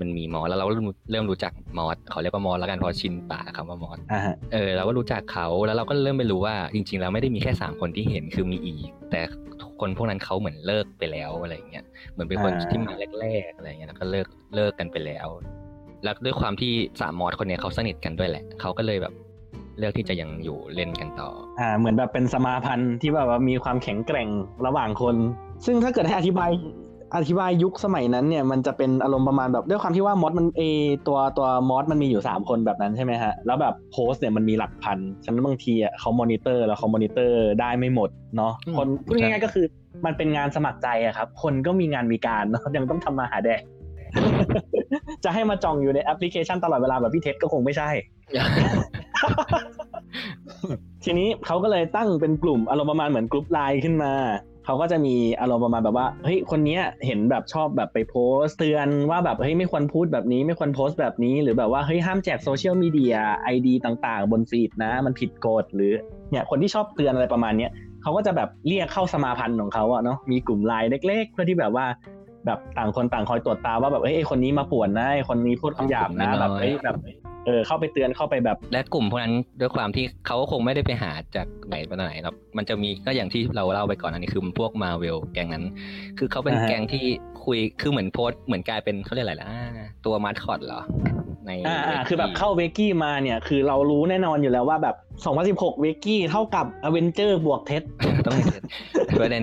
[0.00, 9.20] มันมี mod แล้วเราเริ่มเริ่มรู้จัก mod เขาเรียกว่า mod แล้วกันเพราะชินปากคำว่า mod อ่าฮะเออเราก็รู้จักเขาแล้วเราก็เริ่มไปรู้ว่าจริง ๆ แล้วไม่ได้มีแค่สามคนที่เห็นคือมีอีก แต่
[9.80, 15.28] คนพวกนั้นเขาเหมือนเลิกไปแล้วอะไรอย่างเงี้ยเหมือนเป็นคนอ่าที่มาแรกๆอะไรอย่างเงี้ยแล้วก็เลิกเลิกกันไปแล้ว
[16.04, 19.14] แล้วด้วยความที่สามมอสคนเนี้ยเขาสนิทกันด้วยแหละเขาก็เลยแบบ
[19.78, 21.30] เลือกที่จะยังอยู่เล่นกันต่อ
[21.60, 24.28] อ่า เหมือนแบบเป็นสมาพันธ์ที่แบบว่ามีความแข็งแกร่ง
[24.66, 25.16] ระหว่างคน
[25.66, 26.50] ซึ่งถ้าเกิดให้อธิบาย
[27.16, 30.62] อธิบายยุคสมัยนั้นเนี่ยมันจะเป็นอารมณ์ประมาณแบบด้วยความที่ว่ามอสมันเอ
[31.06, 39.66] ตัวตัวมอสมันมีอยู่ 3 คนแบบนั้นใช่ไหมฮะแล้วแบบโพสต์เนี่ยมันมีหลักพันฉะนั้นบางทีอะเขามอนิเตอร์แล้วเขามอนิเตอร์ได้ไม่หมดเนาะอืมคนพูดใช่ง่ายๆก็คือ
[40.06, 43.60] มันเป็นงานสมัครใจอะครับ คนก็มีงานมีการเนาะยังต้องทำมาหาแดก
[45.24, 47.88] จะให้มาจองอยู่ในแอปพลิเคชันตลอดเวลาแบบพี่ Ted ก็คงไม่ใช่
[51.04, 54.12] ทีนี้เขาก็เลยตั้งเป็นกลุ่มอารมณ์ประมาณเหมือนกลุ่มไลน์ขึ้นมา
[54.68, 65.92] เขาก็จะมีอารมณ์ประมาณแบบว่าเฮ้ยคนเนี้ยเห็นแบบชอบแบบไปโพสเตือนว่าแบบเฮ้ยไม่ควรพูดแบบนี้ ไม่ควรโพสต์แบบนี้ หรือแบบว่าเฮ้ยห้ามแจกโซเชียลมีเดียไอดีต่างๆ บนฟีดนะ มันผิดกฎหรือ
[66.30, 67.70] เนี่ยคนที่ชอบเตือนอะไรประมาณเนี้ย
[68.02, 71.86] เขาก็จะแบบเรียกเข้าสมาพันธ์ของเขาอะเนาะมีกลุ่มไลน์เล็ก ๆ เพื่อที่แบบว่า
[72.46, 76.96] แบบต่างคนต่างคอยตรวจตาว่าแบบเฮ้ยคนนี้มาป่วนนะคนนี้พูดคำหยาบนะแบบเฮ้ยแบบ
[77.48, 85.64] เออเข้าไปเตือนเข้าไปแบบ และกลุ่มพวกนั้นด้วยความที่เขาก็คงไม่ได้ไปหาจากไหนมาไหนหรอกมันจะมีก็อย่างที่เราเล่าไปก่อนอันนี้คือพวกมาเวลแกงนั้น
[86.18, 87.04] คือเขาเป็นอ่าฮะแกงที่
[87.44, 89.48] คุยคือเหมือนโพสต์เหมือนกลายเป็นเขาเรียกอะไรล่ะ
[90.06, 90.80] ตัวมาสคอตเหรอ
[91.46, 94.96] ในอ่าอ่า Wakie คือแบบเข้า Wakie มาเนี่ยคือเรารู้แน่นอนอยู่แล้วว่าแบบ
[95.58, 97.82] 2016 Wakie เท่ากับอเวนเจอร์บวก Ted
[98.26, 98.62] ต้องเห็น
[99.20, 99.42] ประเด็น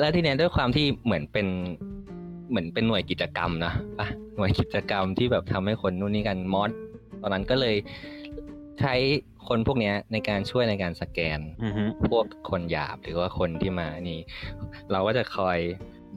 [0.00, 1.46] แล้วทีเนี้ยด้วยความที่เหมือนเป็น
[2.50, 6.70] เหมือนเป็นหน่วยกิจกรรมนะปะหน่วยกิจกรรมที่แบบทำให้คนนู่นนี่กัน mod
[7.22, 7.76] ตอนนั้นก็เลย
[8.80, 8.94] ใช้
[9.48, 14.20] คนพวกเนี้ยในการช่วยในการสแกนอือฮึพวกคนหยาบหรือว่าคนที่มานี่
[14.92, 15.58] เราก็จะคอย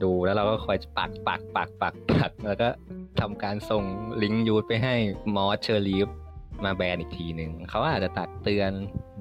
[0.02, 2.68] ดูแล้วเราก็คอยปักปักปักปักปักแล้วก็
[3.20, 3.84] ทำการส่ง
[4.22, 4.94] ลิงก์ยูทไปให้
[5.36, 6.08] mod sheriff
[6.64, 8.72] มาแบนอีกทีหนึ่งเขาอาจจะตักเตือน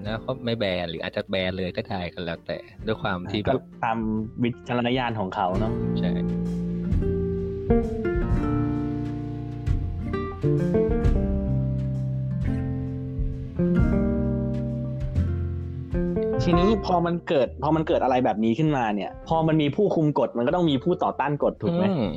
[0.03, 3.97] แล้วเขาไม่แบนหรืออาจจะแบนเลยก็ได้กันแล้วแต่ด้วยความที่แบบก็ตาม
[4.43, 6.11] วิจารณญาณของเขาเนาะใช่
[16.43, 22.11] ทีนี้พอมันเกิด พอมันเกิดอะไรแบบนี้ขึ้นมาเนี่ย พอมันมีผู้คุมกฎมันก็ต้องมีผู้ต่อต้านกฎถูกไหมอืม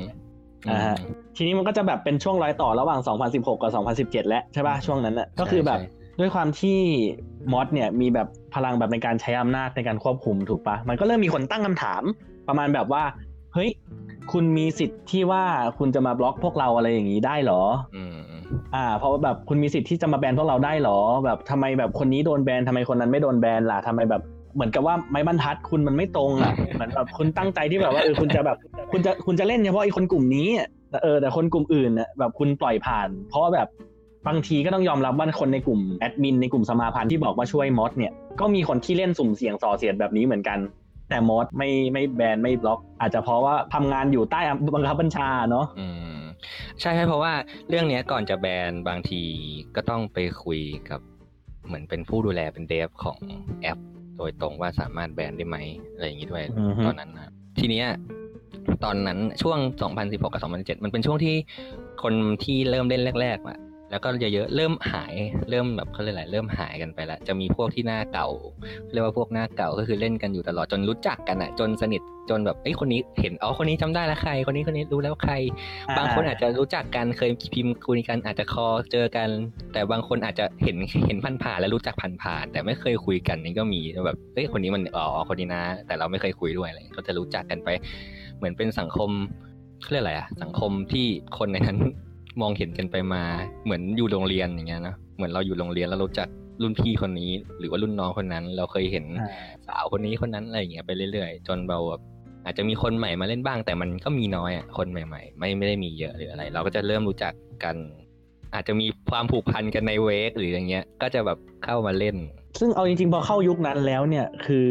[0.69, 0.97] อ่าฮะ
[1.35, 2.99] ทีนี้มันก็จะแบบเป็นช่วงรอยต่อระหว่าง
[3.31, 3.71] 2016 กับ
[4.09, 6.79] 2017 แล้วใช่ป่ะช่วงนั้นน่ะก็คือแบบใช่ด้วยความที่
[7.51, 12.03] มอสเนี่ยมีแบบพลังแบบในการใช้อำนาจในการควบคุมถูกปะมันก็เริ่มมีคนตั้งคำถาม
[12.47, 13.03] ประมาณแบบว่า
[13.53, 13.69] เฮ้ย
[14.31, 15.43] คุณมีสิทธิ์ที่ว่า
[15.77, 17.63] คุณจะมาบล็อกพวกเราอะไรอย่างนี้ได้เหรอ
[18.53, 24.21] อืมอ่า เพราะว่าแบบคุณมีสิทธิ์ที่จะมาแบนพวกเราได้เหรอ แบบทำไมแบบคนนี้โดนแบนทำไมคนนั้นไม่โดนแบนล่ะทำไมแบบ
[24.55, 28.57] เหมือนกับว่าไม้บรรทัดคุณมันไม่ตรงอะเหมือนแบบคุณตั้งใจที่แบบว่าเออคุณจะแบบ
[28.91, 33.67] คุณจะคุณจะเล่นเฉพาะไอ้คนกลุ่มนี้อะแต่เออแต่คนกลุ่มอื่นน่ะแบบคุณปล่อยผ่าน เพราะว่าแบบ
[34.27, 40.57] บางทีก็ต้องยอมรับว่าคนในกลุ่มแอดมินในกลุ่มสมาพันธ์ที่บอกว่าช่วยมอสเนี่ยก็มีคนที่เล่นสุ่มเสี่ยงส่อเสียดแบบนี้เหมือนกัน
[41.09, 44.39] แต่มอสไม่ไม่แบนไม่บล็อก อาจจะเพราะว่าทำงานอยู่ใต้
[44.75, 45.87] บังคับบัญชาเนาะอื
[46.19, 46.22] ม
[46.81, 47.33] ใช่ใช่เพราะว่า
[47.69, 49.21] เรื่องเนี้ยก่อนจะแบนบางที
[49.75, 51.01] ก็ต้องไปคุยกับ
[51.65, 53.17] เหมือนเป็นผู้ดูแลเป็นเดฟของ
[53.61, 53.79] แอป
[54.17, 55.57] โดยตรงว่าสามารถแบนได้ไหม
[55.93, 57.87] อะไรอย่างนี้ด้วยอือฮึตอนนั้นนะทีเนี้ย
[58.83, 59.57] ตอนนั้นช่วง
[59.91, 61.35] 2016 กับ 2017 มันเป็นช่วงที่
[62.03, 63.57] คนที่เริ่มเล่นแรกๆอะ
[63.93, 65.13] แล้วก็เยอะๆเริ่มหาย
[65.49, 68.27] เริ่มแบบเขาเรียกอะไรเริ่มหายกันไปแล้วจะมีพวกที่หน้าเก่า
[68.91, 75.33] เรียกว่าพวกหน้าเก่าก็คือเล่นกันอยู่ตลอดจนรู้จักกันอะจนสนิทจนแบบเอ้ยคนนี้เห็นอ๋อคนนี้จำได้แล้วใคร คนนี้คนนี้รู้แล้วใคร
[75.97, 79.29] บางคนอาจจะรู้จักกันเคยพิมพ์คุยกันอาจจะคอเจอกัน
[79.73, 87.69] แต่บางคนอาจจะเห็นเห็นผ่านผ่านๆแล้วรู้จักผ่านผ่านๆแต่ไม่เคยคุยกันนี่ก็มีแบบเอ้ยคนนี้มันอ๋อคนนี้นะ แต่เราไม่เคยคุยด้วยอะไรก็จะรู้จักกันไป
[88.37, 89.09] เหมือนเป็นสังคม
[89.81, 91.05] เขาเรียกอะไรอะสังคมที่
[91.37, 91.79] คนในนั้น
[92.41, 93.21] มองเห็นกันไปมา
[93.65, 96.27] เหมือนอยู่โรงเรียนอย่างเงี้ยนะเหมือนเราอยู่โรงเรียนแล้วรู้จัก
[96.61, 99.29] รุ่นพี่คนนี้ หรือว่ารุ่นน้องคนนั้น เราเคยเห็นอ่า
[99.67, 102.01] สาวคนนี้คนนั้นอะไรอย่างเงี้ยไปเรื่อยๆ จนเราแบบ
[102.45, 107.75] อาจจะมีคนใหม่มาเล่นบ้าง แต่มันก็มีน้อยอะคนใหม่ ๆ ไม่ไม่ได้มีเยอะหรืออะไร เราก็จะเริ่มรู้จักกัน
[108.55, 112.15] อาจจะมีความผูกพันกันในเวกหรืออย่างเงี้ย ก็จะแบบเข้ามาเล่น
[112.59, 114.67] ซึ่งเอาจริงๆพอเข้ายุคนั้นแล้วเนี่ยคือ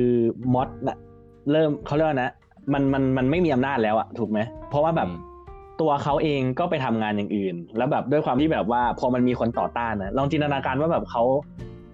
[0.55, 0.99] มอสน่ะ
[1.51, 2.31] เริ่มเขาเรียกว่านะ
[2.73, 4.39] มันมันมันไม่มีอำนาจแล้วอะถูกไหม
[4.71, 5.32] เพราะว่าแบบอืม
[5.83, 11.25] ตัวเขาเองก็ไปทำงานอย่างอื่น แล้วแบบด้วยความที่แบบว่าพอมันมีคนต่อต้านนะลองจินตนาการว่าแบบเขา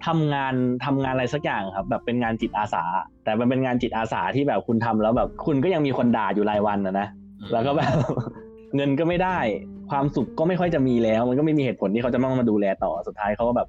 [0.07, 0.53] ทำงาน
[0.85, 2.83] ทำงานอะไรสักอย่างครับ แบบเป็นงานจิตอาสา
[3.23, 7.07] แต่มันเป็นงานจิตอาสาที่แบบคุณทำแล้วแบบคุณก็ยังมีคนด่าอยู่รายวันนะนะ
[7.51, 7.93] แล้วก็แบบ
[8.75, 9.37] เงินก็ไม่ได้
[9.91, 13.67] ความสุขก็ไม่ค่อยจะมีแล้ว มันก็ไม่มีเหตุผลที่เขาจะต้องมาดูแลต่อสุดท้ายเขาก็แบบ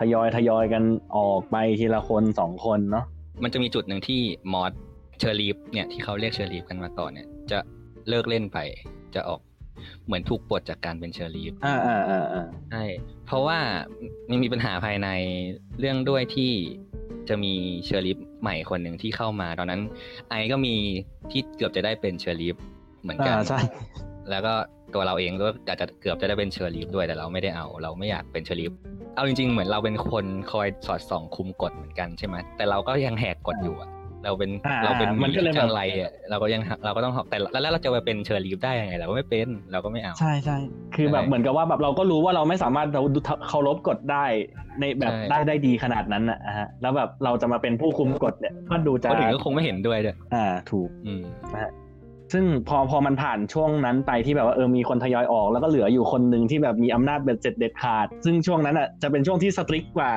[0.00, 0.82] ทยอยทยอยกัน
[1.16, 3.04] ออกไปทีละคนสองคนเนาะ
[3.42, 4.20] มันจะมีจุดหนึ่งที่
[4.52, 7.58] mod sheriff เนี่ยที่เขาเรียก sheriff กันมาก่อนเนี่ย จะ
[8.08, 8.58] เลิกเล่นไป
[9.14, 9.40] จะออก
[10.06, 12.84] เหมือนถูกปลดจากการเป็น sheriff อ่าอ่าอ่าอ่าใช่
[13.26, 13.58] เพราะว่า
[14.30, 15.08] มันมีปัญหาภายใน
[15.78, 16.52] เรื่องด้วยที่
[17.28, 17.54] จะมี
[17.84, 19.80] sheriff ใหม่คนหนึ่งที่เข้ามา ตอนนั้น
[20.30, 20.74] ไอก็มี
[21.30, 22.56] ที่เกือบจะได้เป็น sheriff
[23.02, 23.60] เหมือนกันอ่าใช่
[24.30, 24.54] แล้วก็
[24.94, 28.72] ตัวเราเองก็อาจจะเกือบจะได้เป็น sheriff ด้วยแต่เราไม่ได้เอา เราไม่อยากเป็น sheriff
[29.14, 33.90] เอาจริง ๆ เหมือนเราเป็นคนคอยสอดส่องคุมกฎเหมือนกันใช่ไหมแต่เราก็ยังแหกกฎอยู่อะ
[34.24, 40.58] เราเป็นอ่าเราเป็นมันก็เลยแบบจัญไรอะเราก็ยังเราก็ต้องแต่แล้วเราจะไปเป็น sheriff ได้ยังไงเราก็ไม่เป็นเราก็ไม่เอาใช่ใช่
[40.96, 43.02] คือแบบใช่เหมือนกับว่าแบบเราก็รู้ว่าเราไม่สามารถเรา
[43.48, 44.24] เคารพกฎได้
[44.80, 51.24] ในแบบใช่ได้ได้ดีขนาดนั้นนะฮะแล้วแบบเราจะมาเป็นผู้คุมกฎเนี่ยก็ดูจะคนอื่นก็คงไม่เห็นด้วยด้วยอ่าถูกอืม
[52.32, 60.12] ซึ่งพอพอมันผ่านช่วงนั้นไปที่แบบว่าเออมีคนทยอยออก แล้วก็เหลืออยู่คนหนึ่งที่แบบมีอำนาจเบ็ดเสร็จเด็ดขาด ซึ่งช่วงนั้นอะจะเป็นช่วงที่สตริกกว่า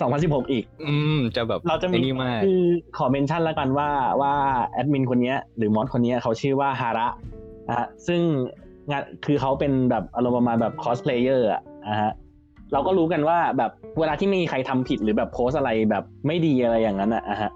[0.00, 2.62] 2016 อีก อืม จะแบบเราจะมีไอ้นี่มากคือ
[2.96, 4.32] ขอเมนชั่นแล้วกันว่าว่า
[4.72, 7.06] แอดมินคนเนี้ยหรือ mod คนเนี้ยเขาชื่อว่าฮาระ
[7.68, 8.20] นะฮะซึ่ง
[8.90, 12.12] งานคือเขาเป็นแบบอารมณ์ประมาณแบบคอสเพลเยอร์อะนะฮะ
[12.72, 17.50] เราก็รู้กันว่าแบบเวลาที่มีใครทำผิดหรือแบบโพสอะไรแบบไม่ดีอะไรอย่างนั้นอะนะฮะ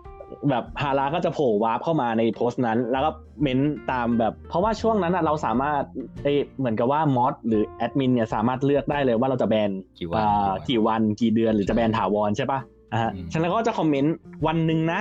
[0.50, 3.10] แบบฮาราก็จะโผล่ warp เข้ามาในโพสต์นั้น แล้วก็
[3.42, 3.58] เม้น
[3.90, 5.82] ตามแบบ เพราะว่าช่วงนั้นอะเราสามารถ
[6.22, 12.60] เอยเหมือนกับว่า mod หรือแอดมินเนี่ยสามารถเลือกได้เลยว่าเราจะแบนกี่วันอ่ากี่วันกี่เดือนหรือจะแบนถาวรใช่ปะ
[12.92, 14.14] อ่าฮะอืมฉะนั้นก็จะคอมเมนต์
[14.46, 15.00] วันหนึ่งนะ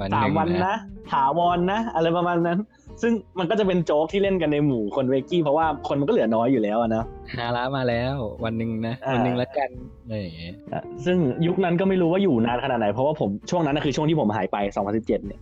[0.00, 0.74] วันหสามนึ่งวันนะ
[1.12, 2.58] ถาวรนะ อะไรประมาณนั้น
[3.02, 7.04] ซึ่งมันก็จะเป็นโจ๊กที่เล่นกันในหมู่คนเวกกี้เพราะว่าคนมันก็เหลือน้อยอยู่แล้วอะนะ
[7.38, 9.68] ฮาระมาแล้ว วันหนึ่งนะอ่าวันหนึ่งละกัน
[10.04, 15.40] อะไรอย่างเงี้ยอะซึ่งยุคนั้นก็ไม่รู้ว่าอยู่นานขนาดไหนเพราะว่าผมช่วงนั้นนะคือช่วงที่ผมหายไป 2017 เนี่ย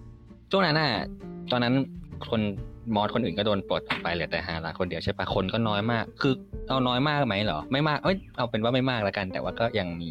[0.51, 0.91] ช่วงนั้นน่ะ
[1.53, 1.75] ตอนนั้น
[2.31, 2.41] คน
[2.95, 6.35] มอสคนอื่นก็โดนปลดออกไปเหลือแต่ฮาระคนเดียวใช่ปะคนก็น้อยมาก คือ
[6.69, 10.11] เอาน้อยมากไหมเหรอ ไม่มาก เอ้ยเอาเป็นว่าไม่มากละกัน แต่ว่าก็ยังมี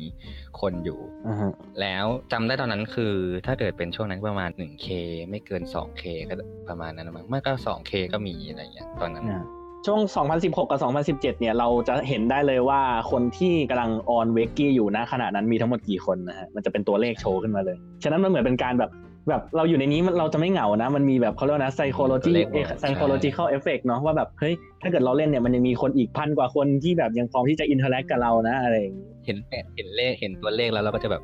[0.60, 3.14] คนอยู่อ่าฮะแล้วจำได้ตอนนั้นคือ
[3.46, 4.88] ถ้าเกิดเป็นช่วงนั้นประมาณ 1K
[5.30, 6.34] ไม่เกิน 2K ก็
[6.70, 9.44] ประมาณนั้นมั้งไม่ก็ 2K ก็มีอะไรอย่างเงี้ยตอนนั้นอ่า
[9.86, 10.02] ช่วง
[10.34, 10.80] 2016 กับ
[11.18, 18.92] 2017 เนี่ย เราจะเห็นได้เลยว่าคนที่กำลังออนเวกกี้อยู่นะขณะนั้นมีทั้งหมดกี่คนนะฮะ มันจะเป็นตัวเลขโชว์ขึ้นมาเลย ฉะนั้นมันเหมือนเป็นการแบบ
[19.30, 29.38] แบบเราอยู่ในนี้มันเราจะไม่เหงานะ มันมีแบบเขาเรียกว่านะ psychology ตัวเลขบอก psychological effect เนาะว่าแบบเฮ้ยถ้าเกิดเราเล่นเนี่ยมันยังมีคนอีกพันกว่าคนที่แบบยังพร้อมที่จะ interact กับเรานะอะไรอย่างงี้เห็น
[29.76, 31.24] เห็นเลขเห็นตัวเลขแล้วเราก็จะแบบ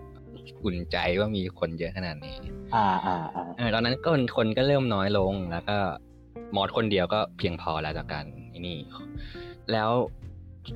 [0.63, 2.37] อุ่นใจว่ามีคนเยอะขนาดนี้
[2.75, 5.77] อ่าอ่าอ่าเออตอนนั้นก็คนก็เริ่มน้อยลงแล้วก็
[6.55, 8.77] มอดคนเดียวก็เพียงพอแล้วจากการไอ้นี่
[9.71, 9.89] แล้ว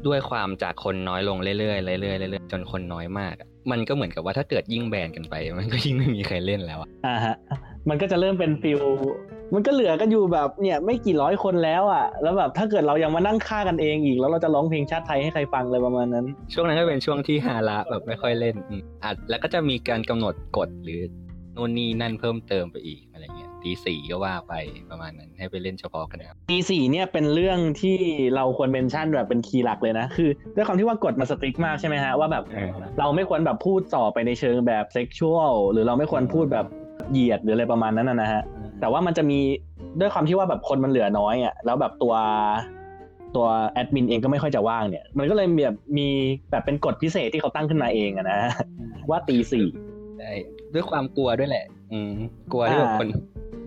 [0.07, 7.35] ด้วยความจากคนน้อยลงเรื่อยๆเรื่อยๆเรื่อยๆจนคนน้อยมากอะ มันก็เหมือนกับว่าถ้าเกิดยิ่งแบนกันไป มันก็ยิ่งไม่มีใครเล่นแล้วอะอ่าฮะ
[7.89, 8.81] มันก็จะเริ่มเป็นฟิล
[9.53, 21.01] มันก็เหลือกันอยู่แบบเนี่ยไม่กี่ร้อยคนแล้วอะ แล้วแบบถ้าเกิดเรายังมานั่งฆ่ากันเองอีก แล้วเราจะร้องเพลงชาติไทยให้ใครฟังเลยประมาณนั้น ช่วงนั้นก็เป็นช่วงที่ฮาระแบบไม่ค่อยเล่นอืมอะแล้วก็จะมีการกำหนดกฎหรือ
[21.55, 24.53] นู่นนี่นั่นเพิ่มเติมไปอีกอะไรเงี้ย ตีสี่ก็ว่าไป
[24.89, 27.97] ประมาณนั้นให้ไปเล่นเฉพาะกันนะครับปีสี่เนี่ยเป็นเรื่องที่
[28.35, 36.65] เราควรเมนชั่นแบบเป็นคีย์หลักเลยนะ คือด้วยความที่ว่ากฎมันสตริกมากใช่ไหมฮะว่าแบบเออเราไม่ควรแบบพูดต่อไปในเชิงแบบเซ็กชวลหรือเราไม่ควรพูดแบบ
[37.11, 38.41] เหยียดหรืออะไรประมาณนั้นนะนะฮะ
[38.79, 39.39] แต่ว่ามันจะมี
[39.99, 42.13] ด้วยความที่ว่าแบบคนมันเหลือน้อยอะแล้วแบบตัว
[43.35, 46.07] ตัวแอดมินเองก็ไม่ค่อยจะว่างเนี่ย มันก็เลยมีแบบมี
[46.51, 48.39] แบบเป็นกฎพิเศษที่เขาตั้งขึ้นมาเองอะนะ
[49.09, 49.67] ว่าตีสี่
[50.19, 50.31] ได้
[50.73, 52.11] ด้วยความกลัวด้วยแหละ อืม
[52.51, 53.07] กลัวที่แบบอ่าคน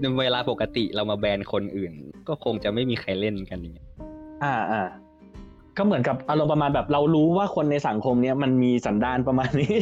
[0.01, 1.93] ในเวลาปกติเรามาแบนคนอื่น
[2.29, 3.89] ก็คงจะไม่มีใครเล่นกันอย่างเงี้ย
[4.45, 4.83] อ่าอ่า
[5.79, 9.75] ก็เหมือนกับอารมณ์ประมาณแบบเรารู้ว่าคนในสังคมเนี้ยมันมีสันดานประมาณนี้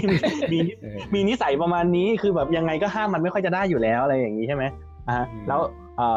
[0.53, 4.65] มีเออมีนิสัยประมาณนี้คือแบบยังไงก็ห้ามมันไม่ค่อยจะได้อยู่แล้วอะไรอย่างนี้ใช่ไหม
[5.07, 5.61] อ่าฮะอืมแล้ว
[5.97, 6.09] เอ่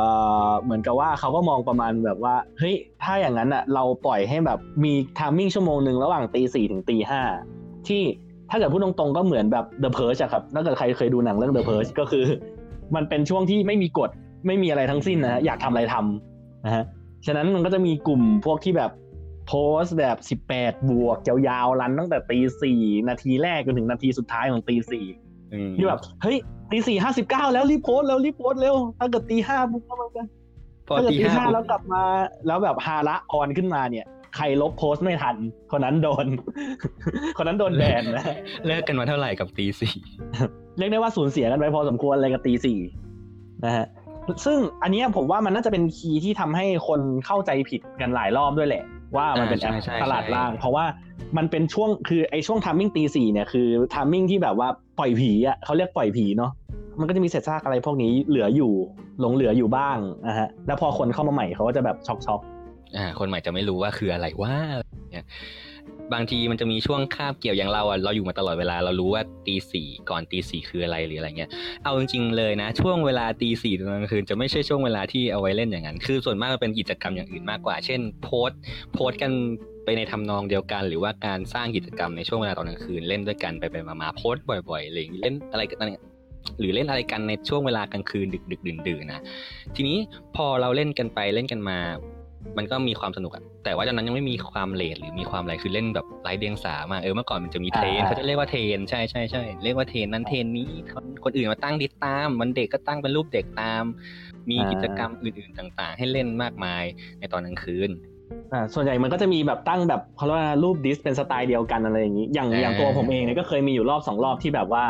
[0.47, 7.21] อเหมือนกับว่าเขาก็มองประมาณแบบว่าเฮ้ยถ้าอย่างนั้นอะเราปล่อยให้แบบมีทามมิ่งชั่วโมงหนึ่งระหว่างตีสี่ถึงตีห้า
[7.88, 8.01] ที่
[8.52, 12.24] ถ้าเกิดพูดตรงๆก็เหมือนแบบ The Purge อะครับถ้าเกิดใครเคยดูหนังเรื่อง The Purge ก็คือ
[12.96, 14.10] มันเป็นช่วงที่ไม่มีกฎ
[14.48, 16.84] ไม่มีอะไรทั้งสิ้นนะฮะอยากทำอะไรทำนะฮะ
[17.26, 18.92] ฉะนั้นมันก็จะมีกลุ่มพวกที่แบบ
[19.48, 20.06] โพสต์แบ
[20.38, 25.06] บ 18 บวกยาวๆรันตั้งแต่ตีสี่นาทีแรกจนถึงนาทีสุดท้ายของตีสี่
[25.54, 26.38] อืมที่แบบเฮ้ย
[26.72, 30.24] ตีสี่ห้าสิบเก้าแล้วรีบโพสต์แล้วรีบโพสต์เร็วถ้าเกิดตีห้าปุ๊บก็มันจะ
[30.88, 32.04] พอถ้าเกิดตีตีห้าห้าแล้วกลับมา
[32.48, 35.36] แล้วแบบฮาระ on ขึ้นมาเนี่ย ใครลบโพสต์ไม่ทัน
[35.72, 36.26] คนนั้นโดน
[37.38, 38.26] คนนั้นโดนแบนนะ
[38.65, 39.94] เลิกกันมาเท่าไหร่กับตีสี่
[40.78, 42.80] เรียกได้ว่าสูญเสียกันไปพอสมควรเลยกับตีสี่
[43.65, 43.86] นะฮะ
[44.46, 48.84] ซึ่งอันเนี้ยผมว่ามันน่าจะเป็น key ที่ทำให้คนเข้าใจผิดกันหลายรอบด้วยแหละ
[49.17, 50.86] ว่ามันเป็นแอปตลาดล่าง เพราะว่า
[51.38, 54.67] มันเป็นช่วงคือไอช่วง timing ตีสี่เนี่ยคือ timing ที่แบบว่า
[55.00, 56.52] ปล่อยผีอะเขาเรียกปล่อยผีเนาะ
[57.00, 58.72] มันก็จะมีเศษซากอะไรพวกนี้เหลืออยู่
[59.20, 62.41] หลงเหลืออยู่บ้างนะฮะแล้วพอคนเข้ามาใหม่เขาก็จะแบบช็อกช็อก
[62.97, 64.56] อ่าคนใหม่จะไม่รู้ว่าคืออะไรว่า
[65.12, 65.25] เนี่ย
[66.13, 71.49] บางทีมันจะมีช่วงคาบเกี่ยวอย่างเราอะเราอยู่มาตลอดเวลาเรารู้ว่าตีสี่ก่อนตีสี่คืออะไรหรืออะไรเงี้ย
[71.84, 78.60] เอาจริงๆเลยนะ ช่วงเวลาตีสี่ตอนกลางคืนจะไม่ใช่ช่วงเวลาที่เอาไว้เล่นอย่างนั้น คือส่วนมากมันเป็นกิจกรรมอย่างอื่นมากกว่า เช่น โพสต์
[78.93, 79.32] โพสต์กัน
[79.84, 86.01] ไปในทำนองเดียวกัน หรือว่าการสร้างกิจกรรมในช่วงเวลาตอนกลางคืนเล่นด้วยกันไปไปมาๆโพสต์บ่อยๆอะไรอเล่นอะไรกันเนี่ย
[86.60, 89.21] หรือเล่นอะไรกันในช่วงเวลากลางคืนดึกดึกดื่นดื่นๆนะ
[89.75, 89.97] ทีนี้
[90.36, 91.77] พอเราเล่นกันไปเล่นกันมา
[92.58, 103.84] มันก็มีความสนุกอะแต่ว่าตอนนั้นยังไม่มีความ rate หรือมีความอะไรคือเล่นแบบไร้เดียงสามากเออเมื่อก่อนมันจะมีเทรนด์เขาจะเรียกว่าเทรนด์ใช่ใช่ใช่เรียกว่าเทรนด์นั้นเทรนด์นี้คนคนอื่นมาตั้ง dis ตามวันเด็กก็ตั้งเป็นรูปเด็กตาม
[104.49, 106.84] มีกิจกรรมอื่นๆต่าง ๆ ให้เล่นมากมาย
[107.19, 107.89] ในตอนกลางคืน
[108.54, 114.84] อ่าส่วนใหญ่มันก็จะมีแบบตั้งแบบเขาเรียกว่ารูปดิสเป็นสไตล์เดียวกันอะไรอย่างนี้ อย่างอ่าอย่างตัวผมเองเนี่ยก็เคยมีอยู่รอบสองรอบที่แบบว่า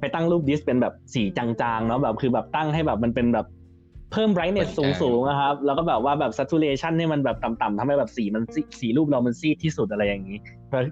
[0.00, 3.46] ไปตั้งรูปดิสเป็นแบบสีจางๆเนาะแบบคือแบบตั้งให้แบบมันเป็นแบบ
[4.12, 4.70] เพิ่ม brightness
[5.02, 10.38] สูงๆนะครับ แล้วก็แบบว่าแบบ saturation ให้มันแบบต่ำๆทำให้แบบสีมันซีสีรูปเรามันซีดที่สุดอะไรอย่างนี้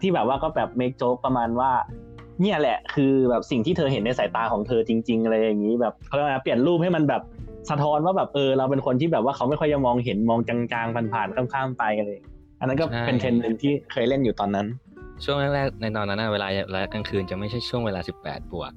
[0.03, 1.71] ที่แบบว่าก็แบบ make joke ประมาณว่า
[2.41, 7.23] เนี่ยแหละคือแบบสิ่งที่เธอเห็นในสายตาของเธอจริง ๆ อะไรอย่างนี้แบบเขาเรียกว่าเปลี่ยนรูปให้มันแบบ
[7.71, 14.67] สะท้อนว่าแบบเออเราเป็นคนที่แบบว่าเขาไม่ค่อยจะมองเห็นมองจางๆผ่านๆข้ามๆไปอะไรอย่างงี้อันนั้นก็ใช่เป็นเทรนด์หนึ่งที่เคยเล่นอยู่ตอนนั้น
[15.25, 18.73] ช่วงแรกๆในตอนนั้นนะเวลาเวลากลางคืนจะไม่ใช่ช่วงเวลา 18บวก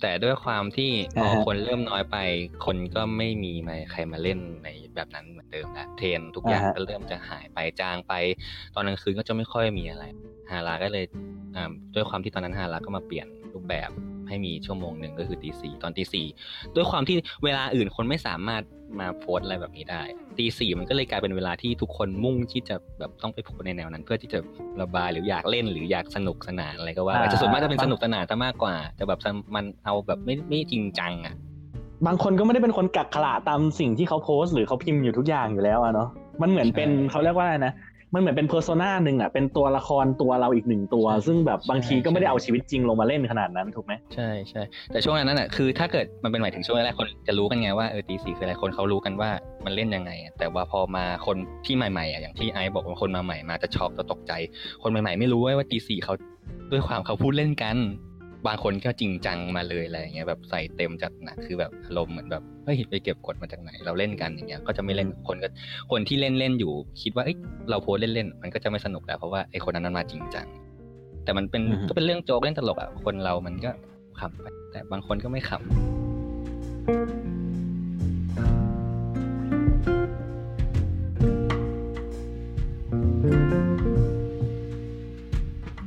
[0.00, 2.16] แต่ด้วยความที่พออ่าฮะคนเริ่มน้อยไป
[2.64, 8.12] คนก็ไม่มีมาใครมาเล่นในแบบนั้นเหมือนเดิมแล้วเทรนทุกอย่างก็เริ่มจะหายไปจางไป
[8.74, 10.04] ตอนกลางคืนก็จะไม่ค่อยมีอะไร
[10.50, 11.04] ฮาราก็เลย
[11.56, 13.90] อ่าด้วยความที่ตอนนั้นฮาราก็มาเปลี่ยนรูปแบบ
[14.28, 16.26] ให้มีชั่วโมงหนึ่งก็คือตีสี่ตอนตีสี่
[16.76, 18.62] ด้วยความที่เวลาอื่นคนไม่สามารถ
[19.00, 20.02] มาโพสต์อะไรแบบนี้ได้
[20.38, 24.38] ตีสี่มันก็เลยกลายเป็นเวลาที่ทุกคนมุ่งที่จะแบบต้องไปโพสต์ในแนวนั้น เพื่อที่จะ
[24.82, 29.20] ระบายหรืออยากเล่นหรืออยากสนุกสนานอะไรก็ว่าไปจะส่วนมากจะเป็นสนุกสนานแต่มากกว่าแต่แบบ
[29.54, 31.34] มันเอาแบบไม่ไม่จริงจังอะ
[32.06, 36.08] บางคนก็ไม่ได้เป็นคนกักขระตามสิ่งที่เขาโพสต์หรือเขาพิมพ์อยู่ทุกอย่างอยู่แล้วอะเนาะ
[36.42, 37.72] มันเหมือนเป็นใช่เขาเรียกว่าอะไรนะ
[38.14, 49.30] มันเหมือนเป็นเพอร์โซนาหนึ่งอะเป็นตัวละครตัวเราอีกหนึ่งตัวใช่ซึ่งแบบบางทีก็ไม่ได้ใช่เอาชีวิตจริงลงมาเล่นขนาดนั้นถูกไหมใช่ใช่แต่ช่วงนั้นน่ะคือถ้าเกิดมันเป็นหมายถึงช่วงแรกๆคนจะรู้กันไงว่าเออตีสี่คืออะไรคนเขารู้กันว่า
[49.64, 54.32] มันเล่นยังไงอะแต่ว่าพอมาคนที่ใหม่ๆอะอย่างที่ไอซ์บอกว่าคนมาใหม่มาจะช็อกจะตกใจ
[54.82, 56.14] คนใหม่ๆ ไม่รู้เว้ยว่าตีสี่เขา
[56.72, 57.76] ด้วยความเขาพูดเล่นกัน
[58.46, 65.48] บางคนก็จริงจังมาเลยอะไรอย่างเงี้ยแบบใส่เต็มจัดหนักคือแบบอารมณ์เหมือนแบบเฮ้ยไปเก็บกดมาจากไหน เราเล่นกันอย่างเงี้ยก็จะไม่เล่นคนก็
[65.90, 67.36] คนที่เล่นเล่นๆอยู่ คิดว่าเอ้ย
[67.70, 70.46] เราโพสต์เล่นๆมันก็จะไม่สนุกแล้วเพราะว่าไอ้คนนั้นมันมาจริงจัง
[71.24, 73.70] แต่มันเป็นก็เป็นเรื่องโจ๊กเล่นตลกอะคนเรามันก็
[74.20, 77.43] ขำไปแต่บางคนก็ไม่ขำ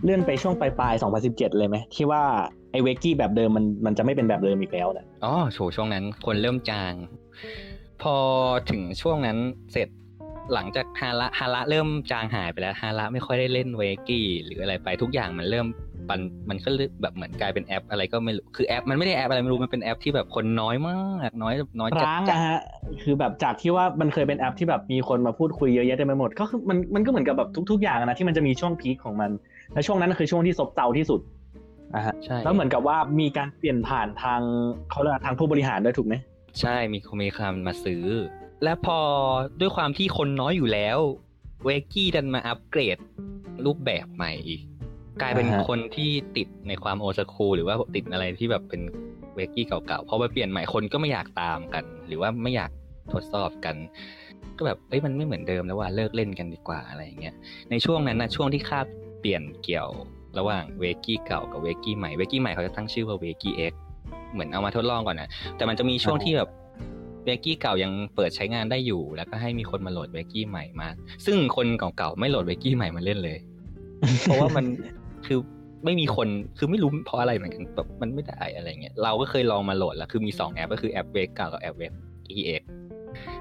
[0.08, 2.22] เลื่อนไปช่วงปลายๆ2017 เลยไหมที่ว่า
[2.72, 6.94] ไอ้เวกกี้แบบเดิมมันมันจะไม่เป็นแบบเดิมอีกแล้วนะอ๋อโถช่วงนั้นคนเริ่มจาง
[8.02, 8.16] พอ
[8.72, 9.38] ถึงช่วงนั้น
[9.72, 9.88] เสร็จ
[10.54, 15.68] หลังจากฮาระฮาระเริ่มจางหายไปแล้วฮาระไม่ค่อยได้เล่นเวกี้หรืออะไรไปทุกอย่างมันเริ่ม
[16.10, 16.70] ปันมันก็
[17.02, 22.60] แบบเหมือนกลายเป็นแอป อะไรก็ไม่รู้คือแอป มันไม่ได้แอปอะไรไม่รู้มันเป็นแอปที่แบบคนน้อยมากน้อยน้อยจัดร้างจัดนะฮะ
[23.04, 29.32] คือแบบจากที่ว่ามันเคยเป็นแอปที่แบบมีคนมาพูดคุยเยอะแยะเต็มไปหมดก็คือมันมันก็เหมือนกับแบบทุก ๆ อย่างนะที่มันจะมีช่วงพีคของมัน
[29.74, 31.22] และช่วงนั้นคือช่วงที่ซบเซาที่สุด
[31.96, 34.42] อะฮะใช่แล้วเหมือนกับว่ามีการเปลี่ยนผ่านทาง
[34.92, 36.16] เขาเรียกว่าทางผู้บริหารด้วยถูกไหม
[36.60, 38.04] ใช่มีคนมีคำมาซื้อ
[38.64, 39.00] และพอ
[39.60, 40.98] ด้วยความที่คนน้อยอยู่แล้ว
[41.66, 42.98] เวกี้ดันมาอัปเกรด
[43.66, 44.62] รูปแบบใหม่อีก
[45.22, 48.82] กลายเป็นคนที่ติดในความโอสคูลหรือว่าติดอะไรที่แบบเป็น
[49.36, 52.72] เวกี้เก่าๆพอมาเปลี่ยนใหม่คนก็ไม่อยากตามกัน หรือว่าไม่อยาก
[53.14, 53.76] ทดสอบกัน
[54.58, 57.36] ก็แบบเอ้ยมันไม่เหมือนเดิมแล้วว่าเลิกเล่นกันดีกว่าอะไรอย่างเงี้ย
[57.72, 58.86] ในช่วงนั้นนะช่วงที่คาบ
[59.20, 59.90] เปลี่ยนเกี่ยว
[60.38, 63.74] ระหว่างเวกี้เก่ากับเวกี้ใหม่เวกี้ใหม่เขาจะตั้งชื่อว่าเวกี้เอ็ก
[64.34, 66.50] เหมือนเอามาทดลองก่อนนะแต่มันจะมีช่วงที่แบบ
[67.26, 70.88] Wakie เก่ายังเปิดใช้งานได้อยู่ แล้วก็ให้มีคนมาโหลด Wakie ใหม่มา
[71.26, 73.38] ซึ่งคนเก่าๆไม่โหลด Wakie ใหม่มาเล่นเลย
[74.22, 74.66] เพราะว่ามัน
[75.28, 75.40] คือ
[75.86, 76.28] ไม่มีคน
[76.58, 81.92] คือไม่รู้เพราะอะไรเหมือนกันแบบมันไม่ได้อะไรเงี้ยเราก็เคยลองมาโหลดแล้วคือมีสองแอปก็คือแอปเวกเก่ากับแอปเวก
[82.30, 82.62] อี X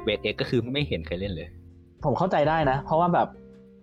[0.04, 1.48] เวก X ก็คือไม่เห็นเคยเล่นเลย
[2.04, 3.28] ผมเข้าใจได้นะ เพราะว่าแบบ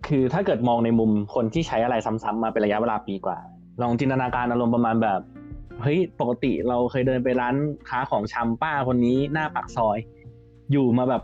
[0.08, 3.38] คือถ้าเกิดมองในมุมคนที่ใช้อะไรซ้ำๆมาเป็นระยะเวลาปีกว่า
[3.82, 5.20] ลองจินตนาการอารมณ์ประมาณแบบ
[5.82, 7.54] เฮ้ยปกติเราเคยเดินไปร้าน
[7.88, 9.98] ค้าของชำป้าคนนี้หน้าปากซอย
[10.72, 11.22] อยู่มาแบบ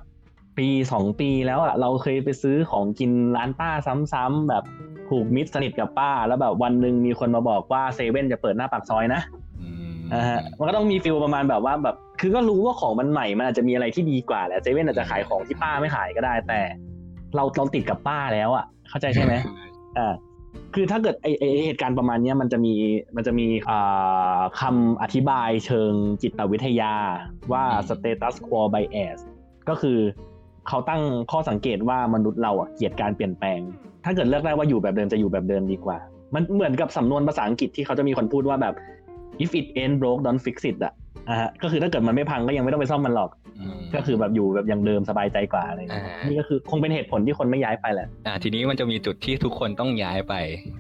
[0.59, 3.71] ปีสองปีแล้วอะเราเคยไปซื้อของกินร้านป้า
[4.13, 4.65] ซ้ำๆแบบ
[5.09, 9.21] ผูกมิตรสนิทกับป้า แล้วแบบวันหนึ่งมีคนมาบอกว่าเซเว่นจะเปิดหน้าปากซอยนะ
[9.61, 16.61] อืมอ่าฮะมันก็ต้องมีฟิลประมาณแบบว่าแบบ คือก็รู้ว่าของมันใหม่มันอาจจะมีอะไรที่ดีกว่าแหละเซเว่นอาจจะขายของที่ป้าไม่ขายก็ได้แต่
[17.37, 19.35] เราเราติดกับป้าแล้วอะ เข้าใจใช่ไหม
[19.99, 20.15] อ่า
[20.75, 22.75] คือถ้าเกิดไอไอไอ้เหตุการณ์ประมาณเนี้ยมันจะมี
[23.17, 26.95] มันจะมีอ่าคำอธิบายเชิงจิตวิทยา
[27.53, 29.19] ว่า status quo bias
[29.69, 29.99] ก็คือ
[30.69, 33.61] เขาตั้งข้อสังเกตว่ามนุษย์เราอะเกลียดการเปลี่ยนแปลง
[34.05, 35.99] ถ้าเกิดเลือกได้ว่าอยู่แบบเดิมจะอยู่แบบเดิมดีกว่า
[36.35, 38.75] มันเหมือนกับสำนวนภาษาอังกฤษที่เขาจะมีคนพูดว่าแบบ
[39.45, 40.93] if it ain't broke don't fix it อะ
[41.29, 43.40] อ่าฮะก็คือถ้าเกิดมันไม่พังก็ยังไม่ต้องไปซ่อมมันหรอกอืม
[43.95, 50.35] ก็คือแบบอยู่แบบอย่างเดิมสบายใจกว่าอะไรอย่างเงี้ยอ่านี่นี่ก็คือคงเป็นเหตุผลที่คนไม่ย้ายไปแหละอ่าทีนี้มันจะมีจุดที่ทุกคนต้องย้ายไป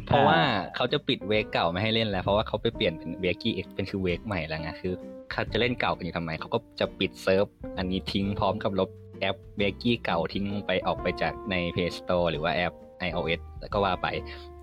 [0.06, 0.40] เพราะอ่าว่า
[0.76, 4.94] เขาจะปิดเวกเก่าไม่ให้เล่นแล้ว เพราะว่าเขาไปเปลี่ยนเป็น Wakie X เป็นคือเวกใหม่แล้วไงคือ
[5.30, 7.44] เขาจะเล่นเก่ากันอยู่ทำไม เขาก็จะปิดเซิร์ฟ
[7.78, 8.90] อันนี้ทิ้งพร้อมกับลบ
[9.20, 12.74] แอป Wakie เก่าทิ้งไปออกไปจากใน Play Store หรือว่าแอป
[13.08, 14.08] iOS แล้วก็ว่าไป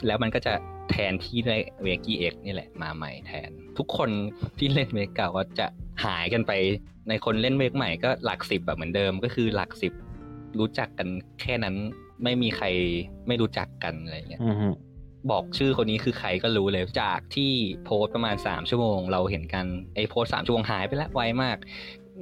[0.05, 0.53] แล้วมันก็จะ
[0.91, 4.09] แทนที่ด้วย Wakie X นี่แหละมาใหม่แทน ทุกคน
[4.57, 5.67] ที่เล่นเวกเก่าก็จะ
[6.05, 6.51] หายกันไป
[7.09, 9.93] ในคนเล่นเวกใหม่ก็หลักสิบแบบเหมือนเดิมก็คือหลักสิบ
[10.59, 11.07] รู้จักกัน
[11.41, 11.75] แค่นั้น
[12.23, 12.65] ไม่มีใคร
[13.27, 14.69] ไม่รู้จักกันอะไรอย่างเงี้ยอือฮึ
[15.31, 17.51] บอกชื่อคนนี้คือใครก็รู้เลย จากที่
[17.85, 21.57] โพสต์ประมาณสามชั่วโมง เราเห็นกันไอ้โพสต์สามชั่วโมงหายไปแล้วไวมาก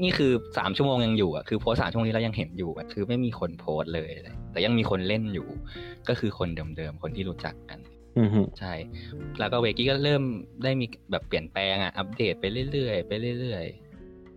[0.04, 4.10] นี่คือสามชั่วโมงยังอยู่อะคือโพสต์สามชั่วโมงนี้เรายังเห็นอยู่อะคือไม่มีคนโพสต์เลย
[4.52, 5.48] แต่ยังมีคนเล่นอยู่
[6.10, 7.95] ก็คือคนเดิมๆคนที่รู้จักกันอือฮึ
[8.60, 8.74] ใช่
[9.40, 10.24] แล้วก็เวกี้ก็เริ่ม
[10.64, 13.64] ได้มีแบบเปลี่ยนแปลงอะ อัปเดตไปเรื่อยๆไปเรื่อย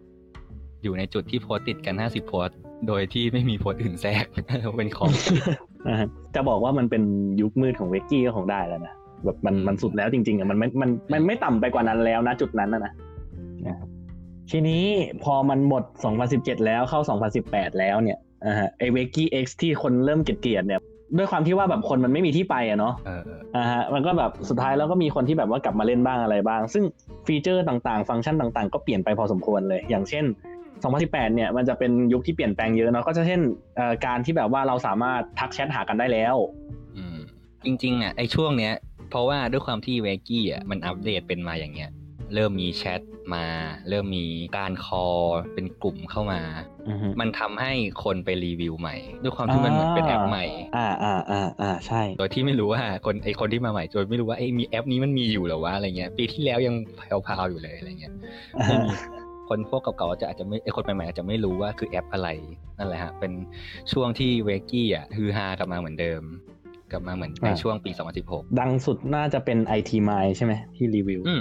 [0.05, 2.57] ๆ อยู่ในจุดที่โพสต์ติดกันห้าสิบโพสต์
[2.89, 4.25] โดยที่ไม่มีโพสต์อื่นแทรก
[4.77, 5.11] เป็นของ
[5.87, 7.03] อ่าฮะจะบอกว่ามันเป็น
[7.41, 12.93] ยุคมืดของเวกกี้ก็คงได้แล้วนะแบบมันมันสุดแล้วจริงๆอะมันไม่มันมันไม่ต่ำไปกว่านั้นแล้วนะจุดนั้นนะนะ
[13.67, 13.89] นะครับ
[14.51, 14.85] ทีนี้
[15.25, 15.85] พอมันหมด
[16.25, 17.01] 2017 แล้วเข้า
[17.41, 20.81] 2018 แล้วเนี่ยอ่าฮะไอเวกกี้ X ที่คนเริ่มเกลียดๆเนี่ย
[21.17, 26.85] ด้วยความที่ว่าแบบคนมันไม่มีที่ไปอะเนาะเออเอออ่าฮะมันก็แบบสุดท้ายแล้วก็มีคนที่แบบว่ากลับมาเล่นบ้างอะไรบ้าง ซึ่ง
[27.27, 30.25] ฟีเจอร์ต่างๆ ฟังก์ชันต่าง ๆ ก็เปลี่ยนไปพอสมควรเลย อย่างเช่น
[30.75, 33.41] 2018 เนี่ยมันจะเป็นยุคที่เปลี่ยนแปลงเยอะเนาะก็จะเช่น
[33.77, 36.37] เอ่อการที่แบบว่าเราสามารถทักแชทหากันได้แล้ว
[36.97, 37.19] อืม
[37.65, 38.73] จริงๆอะไอช่วงเนี้ย
[39.11, 41.91] เพราะว่าด้วยความที่ Wakie อะมันอัปเดตเป็นมาอย่างเงี้ย
[42.35, 43.01] เริ่มมีแชท
[43.35, 43.45] มา
[43.89, 44.25] เริ่มมี
[44.59, 45.19] การ call
[45.55, 46.41] เป็นกลุ่มเข้ามา
[46.89, 47.73] อือฮึมันทำให้
[48.05, 50.45] คนไปรีวิวใหม่ ด้วยความที่มันเหมือนเป็นแอปใหม่
[50.77, 56.75] อ่าอ่าอ่าอ่าใช่ โดยที่ไม่รู้ว่าคนไอคนที่มาใหม่โดยไม่รู้ว่าไอยมีแอปนี้มันมีอยู่เหรอวะอะไรเงี้ย ปีที่แล้วยัง
[57.27, 58.13] พาวๆอยู่เลยอะไรเงี้ย
[58.69, 58.93] ไม่มี
[59.49, 62.29] คนพวกเก่าๆจะอาจจะไม่ไอคนใหม่ๆอาจจะไม่รู้ว่าคือแอปอะไร
[62.79, 63.33] นั่นแหละฮะเป็น
[63.93, 66.23] ช่วงที่ Wakie อะฮือฮากลับมาเหมือนเดิม
[66.93, 67.91] กลับมาเหมือนในอ่าช่วงปี
[68.25, 71.41] 2016 ดังสุดน่าจะเป็น IT m i ใช่ไหมที่รีวิวอืม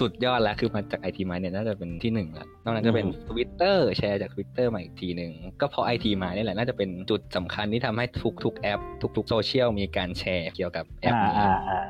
[0.00, 8.04] สุดยอดแล้วคือมาจากไอทีมาเนี่ยน่าจะเป็นที่หนึ่งแล้วนอกนั้นจะเป็นอืมทวิตเตอร์แชร์จากทวิตเตอร์มาอีกทีหนึ่ง ก็เพราะไอทีมาเนี่ยแหละน่าจะเป็นจุดสำคัญที่ทำให้
[8.44, 8.80] ทุกๆแอป
[9.16, 11.80] ทุกๆโซเชียลมีการแชร์เกี่ยวกับแอปอ่านี้อ่าอ่า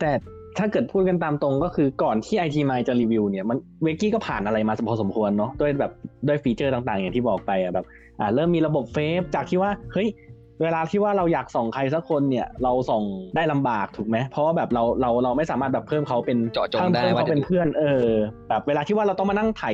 [0.00, 0.12] แต่
[0.58, 5.92] ถ้าเกิดพูดกันตามตรงก็คือก่อนที่ IT m i จะรีวิวเนี่ยมัน Wakie ก็ผ่านอะไรมาพอสมควรเนาะด้วยแบบ
[6.28, 7.86] ด้วยฟีเจอร์ต่างๆ อย่างที่บอกไปอะแบบ
[8.20, 10.08] อ่าเริ่มมีระบบ fave จากที่ว่าเฮ้ย
[10.62, 13.02] เวลาที่ว่าเราอยากส่องใครสักคนเนี่ยเราส่อง
[13.36, 18.06] ได้ลำบากถูกไหมเพราะว่าแบบเราเราเราไม่สามารถแบบเพิ่มเขาเป็นเจาะจงเพิ่มได้เพิ่มว่าเขาเป็นเพื่อนเออ
[18.48, 19.64] แบบเวลาที่ว่าเราต้องมานั่งไถ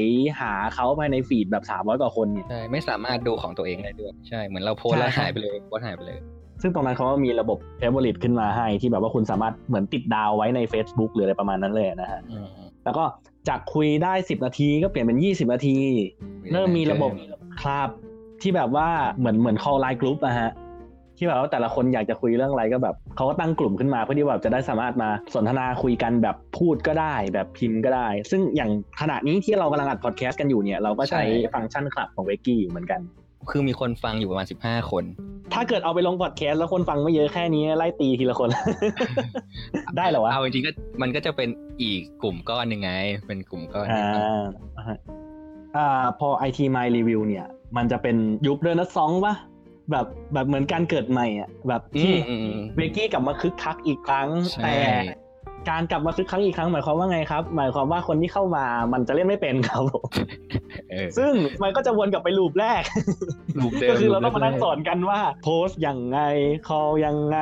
[0.40, 6.18] หาเขาภายใน feed แบบ300กว่าคนเนี่ยใช่ไม่สามารถดูของตัวเองได้ด้วยใช่เหมือนเราโพสต์แล้วใช่หายไปเลยโพสต์หายไปเลย
[6.62, 12.48] ซึ่งตรงนั้นเขาก็มีระบบ favorite ขึ้นมาให้ที่แบบว่าคุณสามารถเหมือนติดดาวไว้ใน Facebook หรืออะไรประมาณนั้นเลยนะฮะอืม
[12.84, 13.04] แล้วก็
[13.48, 15.76] จากคุยได้ 10 นาทีก็เปลี่ยนเป็น 20 นาที
[16.52, 17.10] เริ่มมีระบบ
[17.60, 17.90] คลับ
[18.42, 20.50] ที่แบบว่าเหมือนเหมือน call line group อะฮะ
[21.18, 31.22] ที่แบบว่าแต่ละคนอยากจะคุยเรื่องอะไรก็แบบเขาก็ตั้งกลุ่มขึ้นมาเพื่อที่แบบจะได้สามารถมาสนทนาคุยกันแบบพูดก็ได้ แบบพิมพ์ก็ได้ ซึ่งอย่างขณะนี้ที่เรากำลังอัดพอดแคสต์กันอยู่เนี่ยเราก็ใช้
[31.54, 33.00] ฟังก์ชันคลับของเวกี้อยู่เหมือนกัน
[33.50, 35.04] คือมีคนฟังอยู่ประมาณ 15 คน
[35.54, 38.48] ถ้าเกิดเอาไปลงพอดแคสต์แล้วคนฟังไม่เยอะแค่นี้ไล่ตีทีละคน
[39.96, 40.70] ได้เหรอวะเอาจริงๆก็
[41.02, 41.48] มันก็จะเป็น
[41.82, 42.90] อีกกลุ่มก้อนหนึ่งไง
[43.26, 44.46] เป็นกลุ่มก้อนหนึ่อ่าง
[44.76, 44.98] อ่าฮะ
[45.76, 47.46] อ่าพอ IT My Review เนี่ย
[47.76, 49.34] มันจะเป็นยุคเรเนซองส์ปะ
[49.90, 54.74] แบบแบบเหมือนการเกิดใหม่อะแบบอืที่มอืมอืมเวกี้กลับมาคึกคักอีกครั้งใช่แต่
[55.70, 60.06] การกลับมาคึกคักอีกครั้งหมายความว่าไงครับ หมายความว่าคนที่เข้ามามันจะเล่นไม่เป็นครับผม
[60.90, 61.32] เออซึ่ง
[61.62, 62.82] มันก็จะวนกลับไปลูปแรก
[63.58, 66.18] ลูปเดิมก็คือเราต้องมานั่งลูปสแรกอนกันว่า โพสต์ยังไง
[66.68, 67.38] คอลยังไง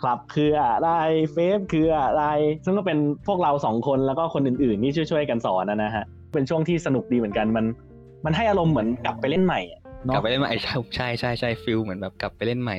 [0.00, 0.88] คลับคืออะไร
[1.32, 2.24] เฟซคืออะไร
[2.64, 7.64] ซึ่งก็เป็นพวกเราสองคนแล้วก็คนอื่นๆที่ช่วยๆกันสอนนะฮะเป็นช่วงที่สนุกดีเหมือนกันมัน
[8.24, 12.76] มันให้อารมณ์เหมือนกลับไปเล่นใหม่อะ กลับเนาะไปเล่นใหม่ใช่ใช่ใช่ใช่ฟิลเหมือนแบบกลับไปเล่นใหม่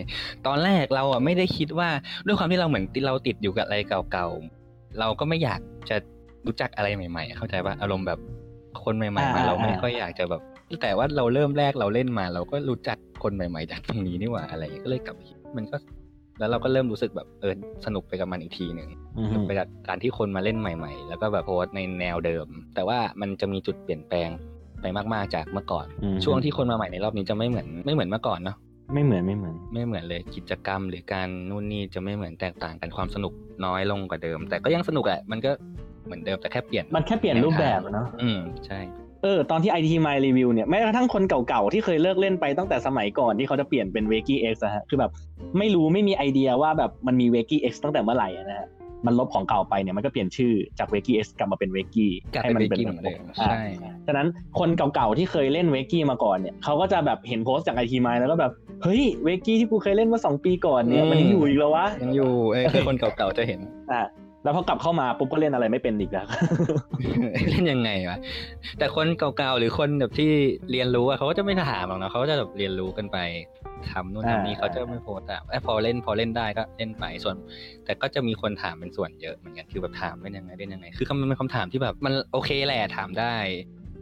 [0.48, 1.90] ตอนแรกเราอะไม่ได้คิดว่า
[2.26, 3.78] ด้วยความที่เราเหมือนเราติดอยู่กับอะไร
[4.12, 5.60] เก่าๆเราก็ไม่อยาก
[5.90, 5.98] จะ
[6.46, 8.20] รู้จักอะไรใหม่ๆ เข้าใจป่ะอารมณ์แบบ
[8.84, 10.42] คนใหม่ๆมาเราไม่ค่อยอยากจะแบบ
[10.82, 15.78] แต่ว่าเราเริ่มแรกเราเล่นมา เราก็รู้จักคนใหม่ๆ จากตรงนี้นี่หว่าอะไรอย่างเงี้ยก็เลยกลับไปคิดมันก็
[16.40, 17.54] แล้วเราก็เริ่มรู้สึกแบบเออ
[17.86, 24.30] สนุกไปกับมันอีกทีหนึ่งอือสฮึนุกไปกับการที่คนมาเล่นใหม่ ๆ แล้วก็แบบโพสต์ในแนวเดิม แต่ว่ามันจะมีจุดเปลี่ยนแปลง
[24.82, 28.58] ไปมาก ๆ จากเมื่อก่อนอืมช่วงที่คนมาใหม่ในรอบนี้จะไม่เหมือนไม่เหมือนเมื่อก่อนเนาะ
[28.94, 33.34] ไม่เหมือนไม่เหมือน ไม่เหมือนเลยกิจกรรม หรือการนู่นนี่จะไม่เหมือนแตกต่างกันความสนุก
[33.66, 35.52] น้อยลงกว่าเดิม แต่ก็ยังสนุกแหละมันก็
[36.06, 38.80] เหมือนเดิมแต่แค่เปลี่ยนมันแค่เปลี่ยนรูปแบบอะเนาะอืมใช่
[39.24, 45.12] เออตอนที่ IT My Review เนี่ยแม้กระทั่งคนเก่าๆ ที่เคยเลิกเล่นไปตั้งแต่สมัยก่อนที่เขาจะเปลี่ยนเป็น w a k y X อะฮะคือแบบ
[45.58, 48.68] ไม่รู้ไม่มีไอเดียว่าแบบมันมี w a k y X ตั้งแต่เมื่อไหร่อะนะฮะ
[49.06, 53.62] มันลบของเก่าไปเนี่ยมันก็เปลี่ยนชื่อจาก w a k y X กลับมาเป็น w a k y กลับให้ไปมันเบกเป็นกี้เหมือนเดิมอ่าใช่
[54.08, 54.28] ฉะนั้น
[54.60, 58.52] คนเก่าๆที่เคยเล่น w a k y มาก่อนเนี่ยเขาก็จะแบบเห็นโพสต์จาก IT My แล้วก็แบบ
[58.84, 63.60] เฮ้ย w a k y ที่กูเคยเล่นเมื่อสองปีก่อนเนี่ยมันยังอยู่อีกแล้ววะยังอยู่เอ้ยคือคนเก่าๆจะเห็น
[63.92, 64.02] อ่า
[64.44, 66.26] แล้วพอกลับเข้ามาปุ๊บก็เล่นอะไรไม่เป็นอีกแล้ว
[67.50, 68.20] เล่นยังไงวะ
[68.80, 70.32] แต่คนเก่าๆหรือคนแบบที่
[70.72, 73.18] เรียนรู้อะเขาก็จะไม่ถามหรอกนะเขาก็จะแบบเรียนรู้กันไป
[73.92, 77.36] ทำนู่นทำนี่อ่าเขาจะไม่โพสต์อะไอ้พอเล่นพอเล่นได้ก็เล่นไปส่วน
[77.86, 83.34] แต่ก็จะมีคนถามเป็นส่วนเยอะเหมือนกันคือแบบถามเล่นยังไงเล่นยังไง คือมันเป็นคำถามที่แบบมันโอเคแหละถามได้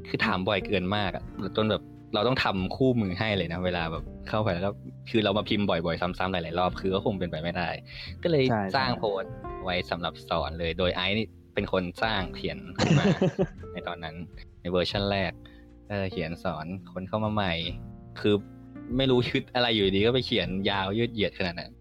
[0.10, 1.24] คือถามบ่อยเกินมากอะ
[1.56, 1.82] จนแบบ
[2.14, 4.72] เราต้องทำคู่มือให้เลยนะเวลาแบบเข้าไปแล้วก็
[5.10, 7.70] คือเรามาพิมพ์บ่อยๆซ้ำๆหลายๆรอบคือก็คงเป็นไปไม่ได้
[8.24, 9.32] ก็เลยใช่สร้างใช่โพสต์
[9.64, 13.06] ไว้สำหรับสอนเลยโดยไอซ์นี่เป็นคนสร้างเขียนขึ้นมา
[13.74, 14.16] ในตอนนั้น
[14.62, 15.32] ในเวอร์ชันแรก
[15.90, 17.54] เออเขียนสอนคนเข้ามาใหม่
[18.20, 18.36] คือ
[18.98, 21.72] ไม่รู้คิดอะไรอยู่ดีก็ไปเขียนยาวยืดเหยียดขนาดนั้น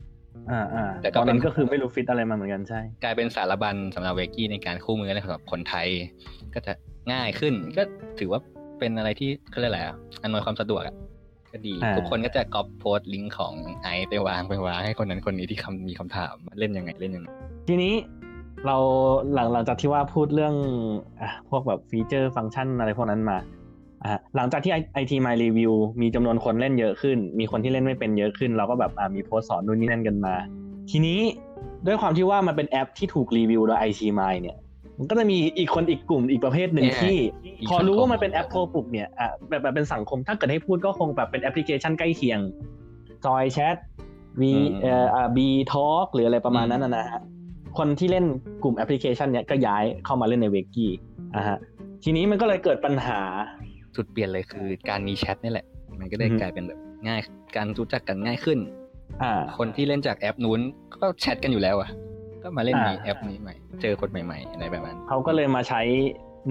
[0.50, 5.88] อ่าอ่าแต่ก็ตอนนั้นเป็นก็คือไม่รู้ฟิตอะไรมาเหมือนกันใช่ กลายเป็นสารบัญสำหรับเวกี้ในการคู่มือและสำหรับคนไทย
[6.54, 6.72] ก็จะ
[7.12, 7.82] ง่ายขึ้นก็
[8.18, 8.40] ถือว่า
[8.78, 10.94] เป็นอะไรที่เขาเรียกอะไรอะอำนวยความสะดวกอะ
[11.52, 17.28] ก็ดีอ่าทุกคนก็จะก๊อปโพสต์ลิงก์ของไอซ์ไปวางไปวางให้คนนั้นคนนี้ที่คำมีคำถามเล่นยังไงเล่นยังไง
[17.68, 17.94] ทีนี้
[18.66, 18.76] เรา
[19.32, 20.54] หลังหลังจากที่ว่าพูดเรื่อง
[21.20, 23.38] อะพวกแบบฟีเจอร์ฟังก์ชันอะไรพวกนั้นมา
[24.02, 25.72] อะหลังจากที่ไอทีมายรีวิว
[26.02, 30.34] มีจำนวนคนเล่นเยอะขึ้น มีคนที่เล่นไม่เป็นเยอะขึ้น เราก็แบบอ่ามีโพสต์สอนนู่นนี่นั่นกันมา
[30.90, 31.18] ทีนี้
[31.86, 34.56] ด้วยความที่ว่ามันเป็นแอปที่ถูกรีวิวโดยไอทีมายเนี่ย
[34.98, 37.16] มันก็จะมีอีกคนอีกกลุ่มอีกประเภทหนึ่งเนี่ยที่
[37.60, 42.40] อีกพอรู้สังคมว่ามันเป็นแอปโทรปลุกเนี่ยอะแบบแบบเป็นสังคมถ้าเกิดให้พูดก็คงแบบเป็นแอปพลิเคชันใกล้เคียง
[43.24, 43.76] จอยแชท
[44.42, 47.22] มีเอ่อ BeeTalk หรืออะไรประมาณนั้นนะนะฮะ
[47.78, 48.24] คนที่เล่น
[48.62, 50.90] กลุ่มแอปพลิเคชันเนี้ยก็ย้ายเข้ามาเล่นใน Wakie
[51.36, 51.58] อะฮะ
[52.04, 53.20] ทีนี้มันก็เลยเกิดปัญหา
[53.96, 55.66] จุดเปลี่ยนเลยคือการมีแชทนี่แหละ
[56.00, 57.20] มันก็ได้อือฮึกลายเป็นแบบง่าย
[57.56, 58.58] การรู้จักกันง่ายขึ้น
[59.22, 60.60] อ่าคนที่เล่นจากแอปนู้น
[61.00, 61.88] ก็แชทกันอยู่แล้วอะ
[62.48, 65.82] ก็มาเล่นอ่าในแอปนี้ใหม่ เจอคนใหม่ๆอะไรแบบนั้นเขาก็เลยมาใช้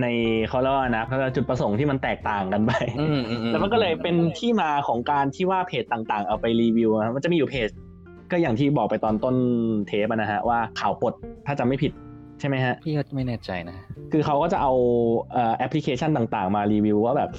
[0.02, 0.08] ใน
[0.50, 7.70] เขาเรียกว่านะเขาเรียกว่าจุดประสงค์ที่มันแตกต่างกันไปอืมอืมอืมแล้วมันก็เลยเป็นที่มาของการที่ว่าเพจต่างๆ เอาไปรีวิวอะมันจะมีอยู่เพจ
[8.32, 9.36] ก็อย่างที่บอกไปตอนต้น
[9.88, 11.14] เทปอะนะฮะว่าข่าวปลด
[11.46, 11.92] ถ้าจำไม่ผิด
[12.40, 13.78] ใช่ไหมฮะพี่ก็ไม่แน่ใจนะ
[14.12, 14.74] คือเขาก็จะเอา
[15.32, 17.30] เอ่อแอปพลิเคชันต่างๆ มารีวิวว่าแบบ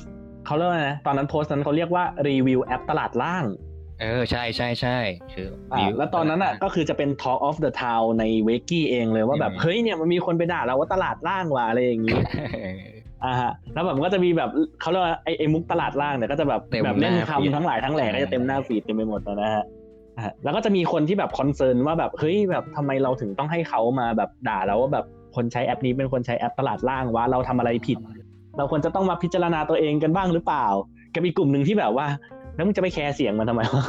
[0.46, 3.44] เขาเรียกว่าไงนะตอนนั้นโพสต์นั้นเขาเรียกว่ารีวิวแอปตลาดล่าง
[4.00, 4.98] เออใช่ใช่ใช่
[5.32, 12.18] คืออ่าวิวแล้วตอนนั้นอะก็คือจะเป็น Talk of the Town ใน Wakie เองเลยว่าแบบอืมเฮ้ยเนี่ยมันมีคนไปด่าเราว่าตลาดล่างว่ะอะไรอย่างนี้
[13.24, 19.64] อ่าฮะแล้วแบบมันก็จะมีแบบเขาเรียกว่าไอ้ไอ้มุกตลาดล่างเนี่ยก็จะแบบเต็มแบบเล่นหน้า feed คำทั้งหลายทั้งแหล่ก็จะเต็มหน้า feed เต็มไปหมดนะฮะ
[20.16, 25.04] อ่าฮะแล้วก็จะมีคนที่แบบ concern ว่าแบบเฮ้ยแบบทำไมเราถึงต้องให้เขามาแบบด่าเราว่าแบบ
[25.36, 27.98] คนใช้แอปนี้เป็นคนใช้แอปตลาดล่างวะเราทำอะไรผิด
[28.56, 30.66] เราควรจะต้องมาพิจารณาตัวเองกันบ้างหรือเปล่า
[31.14, 32.06] กับอีกกลุ่มหนึ่งที่แบบว่า
[32.58, 33.84] แล้วมึงจะไปแคร์เสียงมันทำไมวะ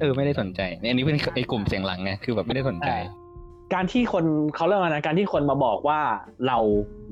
[0.00, 2.90] เออไม่ได้สนใจเนี่ยอันนี้เป็นไอ้กลุ่มเสียงหลังไงคือแบบไม่ได้สนใจ
[3.74, 4.24] การที่คน
[4.56, 6.00] เขาเรียกว่านะการที่คนมาบอกว่า
[6.46, 6.58] เรา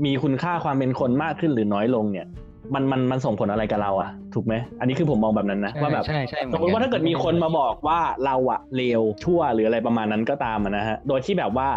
[0.04, 2.26] มีคุณค่าความเป็นคนมากขึ้นหรือน้อยลงเนี่ย
[2.74, 11.68] มันมันมันส่งผลอะไรกับเราอะถูกไหมอันนี้คือผมมองแบบนั้นนะใช่ว่าแบบใช่ใช่เหสมมติว่าถ้าเกิดมีคนมาบอกว่าเราอะเลวชั่วหรืออะไรประมาณนั้นก็ตามอะนะฮะโดยที่แบบว่า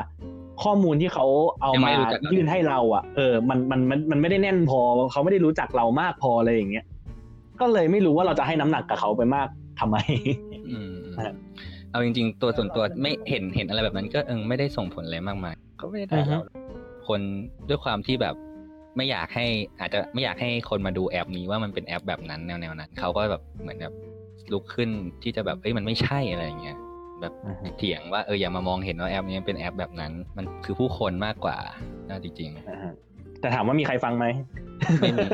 [0.64, 1.26] ข้อมูลที่เขา
[1.62, 1.92] เอามา
[2.34, 4.80] ยื่นให้เราอะเออมันมันมันมันไม่ได้แน่นพอ
[5.12, 6.86] เขาไม่ได้รู้จักเรามากพออะไรอย่างเงี้ย
[7.60, 9.48] ก็เลยไม่รู้ว่าเราจะให้น้ำหนักกับเขาไปมาก
[9.80, 9.98] ทำไม
[10.70, 11.32] อืมอ่า
[11.92, 16.40] เอาจริง ๆ ตัวส่วนตัวไม่เห็นเห็นอะไรแบบนั้น ก็เออไม่ได้ส่งผลอะไรมากมายก็ไม่ได้ด่าอือฮึเรา
[17.08, 17.22] คน
[17.70, 18.36] ด้วยความที่แบบ
[18.98, 19.46] ไม่อยากให้
[19.80, 23.94] อาจจะไม่อยากให้คนมาดูแอปนี้ว่ามันเป็นแอปแบบนั้นแนวแนวนั้นเขาก็แบบเหมือนแบบ
[24.52, 24.90] ลุกขึ้น
[25.24, 26.78] ที่จะแบบเอ้ยมันไม่ใช่อะไรอย่างเงี้ย
[27.22, 31.58] แบบอือฮึเถียงว่าเอออย่ามามองเห็นว่าแอปนี้เป็นแอปแบบนั้น มันคือผู้คนมากกว่า
[32.10, 32.94] น่าจริงอ่าฮะ
[33.42, 34.26] แต่ถามว่ามีใครฟังไหม
[35.00, 35.26] ไม่มี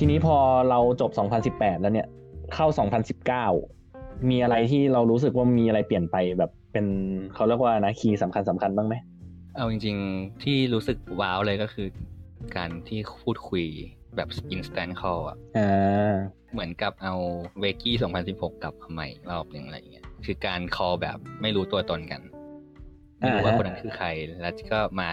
[0.00, 0.36] ทีนี้พอ
[0.70, 1.10] เราจบ
[1.46, 2.08] 2018 แล้วเนี่ย
[2.54, 2.66] เข้า
[3.48, 6.86] 2019 มีอะไรที่เรารู้สึกว่ามีอะไรเปลี่ยนไปแบบเป็น
[7.34, 8.94] เขาเรียกว่านะคีย์สำคัญสำคัญบ้างไหม
[9.56, 11.88] เอาจริง ๆ ที่รู้สึกว้าวเลยก็คือ
[12.56, 13.64] การที่พูดคุย
[14.16, 16.14] แบบ instant call อะอ่า
[16.52, 17.14] เหมือนกับเอา
[17.60, 17.94] เวกี้
[18.28, 22.20] 2016 กลับมาใหม่อีกรอบหนึ่งอะไรอย่างเงี้ย คือการ call แบบไม่รู้ตัวตนกัน
[23.18, 24.06] ไม่รู้ว่าอ่าฮะคนนั้นคือใคร
[24.42, 25.10] แล้วก็มา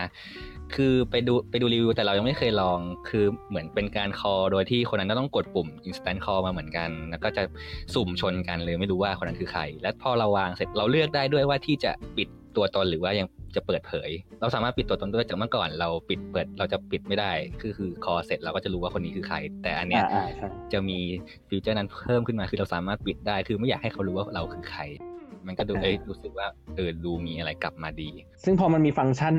[0.76, 2.80] คือไปดูไปดูรีวิวแต่เรายังไม่เคยลอง
[3.10, 7.43] คือเหมือนเป็นการ call โดยที่คนนั้นต้องกดปุ่ม instant call มาเหมือนกัน แล้วก็จะ
[7.93, 12.28] สุ่มชนกันเลยไม่รู้ว่าคนนั้นคือใคร และพอเราวางเสร็จเราเลือกได้ด้วยว่าที่จะปิด
[12.58, 14.10] ตัวตนหรือว่ายังจะเปิดเผย
[14.41, 17.32] เราสามารถปิดตัวตนด้วยจากเมื่อก่อนเราปิดเปิดเราจะปิดไม่ได้
[17.62, 20.99] คือคือ call เสร็จเราก็จะรู้ว่าคนนี้คือใคร แต่อันเนี้ยอ่าอ่าใช่จะมี
[21.49, 24.82] ฟีเจอร์นั้นเพิ่มขึ้นมาคือเราสามารถปิดได้ คือไม่อยากให้เขารู้ว่าเราคือใคร
[25.47, 28.10] มันก็ดูอ่าเอ้ยรู้สึกว่าเออดูมีอะไรกลับมาดี
[28.43, 29.36] ซึ่งพอมันมีฟังก์ชัน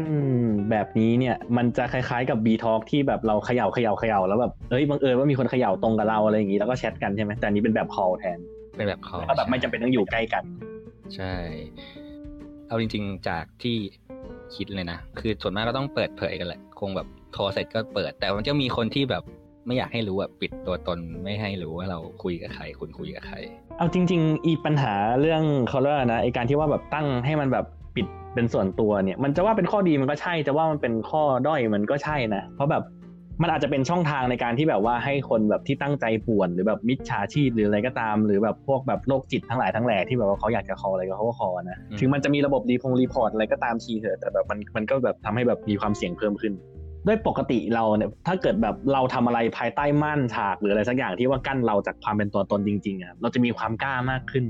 [0.71, 8.39] แบบนี้เนี่ยมันจะคล้ายๆกับ B Talk ที่แบบเราเขย่าเขย่าเขย่าแล้วแบบเอ้ยบังเอิญว่ามีคนเขย่าตรงกับเราอะไรอย่างงี้แล้วก็แชทกันใช่ไหมแต่อันนี้เป็นแบบ call แทน
[8.77, 10.45] เป็นแบบ call แล้วก็แบบไม่จำเป็นต้องอยู่ใกล้กัน
[11.17, 11.33] ใช่
[12.69, 13.77] เอาจริง ๆ จากที่
[14.55, 19.23] คิดเลยนะ คือส่วนมากก็ต้องเปิดเผยกันแหละ คงแบบโทรเสร็จก็เปิด แต่มันจะมีคนที่แบบ
[19.67, 23.37] ไม่อยากให้รู้อะปิดตัวตนไม่ให้รู้ว่าเราคุยกับใครคุณคุยกับใคร
[23.79, 32.83] เอาจริง ๆ อีปัญหาเรื่องเขาเรียกนะไอการที่ว่าแบบตั้งให้มันแบบปิดเป็นส่วนตัวเนี่ย มันจะว่าเป็นข้อดีมันก็ใช่จะว่ามันเป็นข้อด้อยมันก็ใช่นะ เพราะแบบ
[33.43, 46.53] มันอาจจะเป็นช่องทางในการที่แบบว่าให้คนแบบที่ตั้งใจป่วน หรือแบบมิจฉาชีพหรืออะไรก็ตาม หรือแบบพวกแบบโรคจิตทั้งหลายทั้งแหล่ที่แบบว่าเขาอยากจะคออะไรก็เขาก็คอนะอืมถึงมันจะมีระบบรีพง report อะไรก็ตามทีเถอะแต่แบบมันมันก็แบบทำให้แบบมีความเสี่ยงเพิ่มขึ้น
[47.07, 54.45] ด้วยปกติเราเนี่ยถ้าเกิดแบบเราทำอะไรภายใต้ม่านฉากหรืออะไรสักอย่างที่ว่ากั้นเราจากความเป็นตัวตนจริงๆอะเราจะมีความกล้ามากขึ้น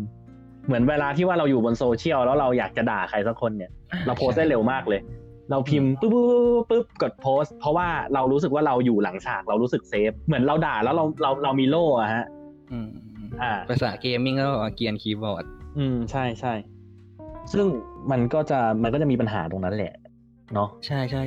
[0.67, 3.71] เหมือนเวลาที่ว่าเราอยู่บนโซเชียลแล้วเราอยากจะด่าใครสักคนเนี่ย
[4.07, 5.01] เราโพสต์ได้เร็วมากเลย
[5.51, 12.25] เราพิมพ์ปุ๊บปุ๊บปุ๊บปุ๊บกดโพสต์เพราะว่าเรารู้สึกว่าเราอยู่หลังฉากเรารู้สึก safe เหมือนเราด่าแล้วเราเราเรามีโล่อะฮะ
[12.73, 12.89] อืม
[13.43, 15.45] อ่าภาษา gaming ก็บอกว่าเกรียนคีย์บอร์ด
[15.79, 16.53] อืมใช่ใช่
[17.53, 17.67] ซึ่ง
[18.11, 19.93] มันก็จะมันก็จะมีปัญหาตรงนั้นแหละ
[20.55, 21.23] เนาะใช่ใช่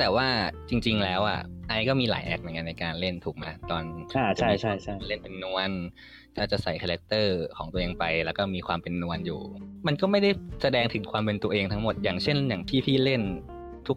[0.00, 0.28] แต่ว่า
[0.68, 3.84] จริง ๆ แล้วอะไอก็มีหลาย acc เหมือนกันในการเล่นถูกไหมตอน
[4.16, 5.70] อ่าใช่ใช่ใช่เล่นเป็นนวล
[6.36, 9.40] ถ้าจะใส่ character ของตัวเองไป แล้วก็มีความเป็นนวลอยู่
[9.86, 10.30] มันก็ไม่ได้
[10.62, 13.22] แสดงถึงความเป็นตัวเองทั้งหมด อย่างเช่น อย่างที่พี่เล่น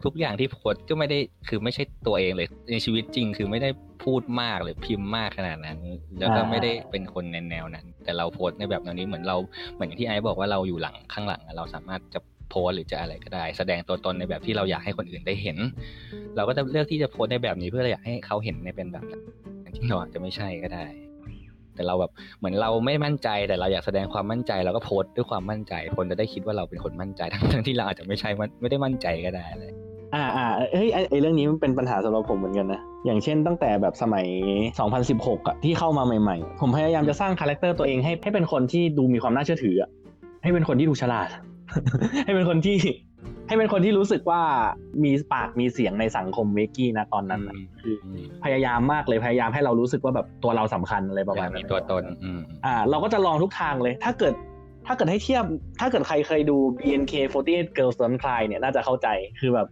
[0.05, 3.69] ทุก ๆ อย่างที่โพสต์ก็ไม่ได้คือไม่ใช่ตัวเองเลย ในชีวิตจริงคือไม่ได้
[4.03, 5.79] พูดมากหรือพิมพ์มากขนาดนั้น
[6.19, 9.37] แล้วก็ไม่ได้เป็นคนในแนวนั้น แต่เราโพสต์ในแบบแนวนี้เหมือนเรา
[9.73, 12.19] เหมือนอย่างที่ไอซ์บอกว่าเราอยู่หลังข้างหลังอะเราสามารถจะ
[12.53, 15.57] โพสต์หรือจะอะไรก็ได้ แสดงตัวตนในแบบที่เราอยากให้คนอื่นได้เห็น
[16.35, 19.21] เราก็จะเลือกที่จะโพสต์ในแบบนี้เพื่ออยากให้เขาเห็นในเป็นแบบนั้น
[19.73, 20.85] จริงๆเราอาจจะไม่ใช่ก็ได้
[21.75, 29.71] แต่เราแบบเหมือนเราไม่มั่นใจ แต่เราอยากแสดงความมั่นใจเราก็โพสต์ด้วยความมั่นใจ คนจะได้คิดว่าเราเป็นคนมั่นใจทั้งๆที่เราอาจจะไม่ใช่มันไม่ได้มั่นใจก็ได้เลย
[30.15, 34.25] อ่าอ่าเฮ้ยไอไอเรื่องนี้มันเป็นปัญหาสำหรับผมเหมือนกันนะ อย่างเช่นตั้งแต่แบบสมัย
[34.87, 39.89] 2016อะที่เข้ามาใหม่ๆ ผมพยายามจะสร้าง character ตัวเองให้ให้เป็นคนที่ดูมีความน่าเชื่อถืออะ
[40.43, 41.29] ให้เป็นคนที่ดูฉลาด
[42.25, 42.77] ให้เป็นคนที่
[43.47, 44.41] ให้เป็นคนที่รู้สึกว่า
[45.03, 47.95] มีปากมีเสียงในสังคม Wakie นะตอนนั้นอะคือ
[48.43, 54.33] พยายามมากเลยพยายามให้เรารู้สึกว่าแบบตัวเราสำคัญอะไรประมาณมีนั้นตัวตนอืมอ่า เราก็จะลองทุกทางเลย ถ้าเกิด
[54.87, 55.43] ถ้าเกิดให้เทียบ
[55.79, 59.07] ถ้าเกิดใครเคยดู BNK48 Girls Don't Cry เนี่ยน่าจะเข้าใจ
[59.39, 59.67] คือแบบ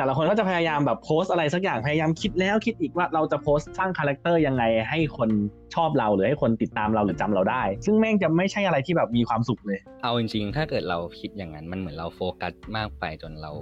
[0.00, 5.30] แต่ละคนก็จะพยายามแบบโพสต์อะไรสักอย่างพยายามคิดแล้วคิดอีกว่าเราจะโพสต์สร้าง character ยังไงให้คน
[5.74, 13.52] ชอบเราหรือให้คนติดตามเราหรือจำเราได้ ซึ่งแม่งจะไม่ใช่อะไรที่แบบมีความสุขเลย เอาจริงๆ ถ้าเกิดเราคิดอย่างนั้นมันเหมือนเราโฟกัสมากไปจนเรา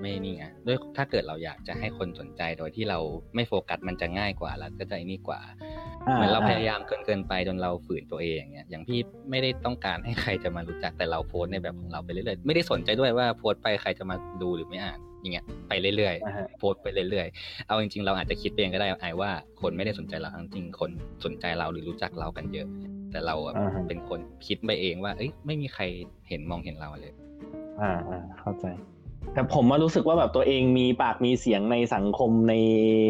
[0.00, 2.98] ไม่นี่ไงด้วยถ้าเกิดเราอยากจะให้คนสนใจโดยที่เรา
[3.34, 5.40] ไม่โฟกัสมันจะง่ายกว่าแล้วก็จะนี่กว่า
[6.12, 8.98] เหมือนเราพยายามเกินเกินไปจนเราฝืนตัวเองอย่างเงี้ยอย่างพี่
[9.30, 20.90] ไม่ได้ต้องการให้ใครจะมารู้จักแต่เราโพสต์ในแบบของเราไปเรื่อยๆไม่ได้สนใจด้วยว่าโพสต์ไปใครจะมาดูหรือไม่อ่าน อย่างเงี้ยไปเรื่อยอ่าฮะๆโพสต์ไปเรื่อยๆ เอาจริงๆ เราอาจจะคิดเองก็ได้ไอ้ว่าคนไม่ได้สนใจเราทั้งจริงคน
[21.24, 22.68] สนใจเราหรือรู้จักเรากันเยอะ
[23.10, 25.82] แต่เราอะอ่าฮะเป็นคนคิดไปเองว่า เอ้ยไม่มีใคร
[26.28, 27.12] เห็นมองเห็นเราเลย
[27.80, 28.66] อ่าอ่าเข้าใจ
[29.34, 32.54] แต่ผมมารู้สึกว่าแบบตัวเองมีปากมีเสียงในสังคมใน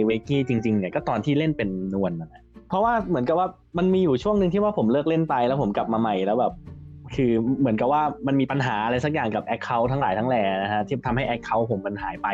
[0.06, 3.48] เวกี้จริงๆเนี่ยก็ตอนที่เล่นเป็นนวลนะเพราะว่าเหมือนกับว่า
[3.78, 6.52] มันมีอยู่ช่วงหนึ่งที่ว่าผมเลิกเล่นไปแล้วผมกลับมาใหม่แล้วแบบ
[7.16, 12.28] คือเหมือนกับว่ามันมีปัญหาอะไรสักอย่างกับ account ทั้งหลายทั้งแหล่นะฮะที่ทำให้ account ผมมันหายไป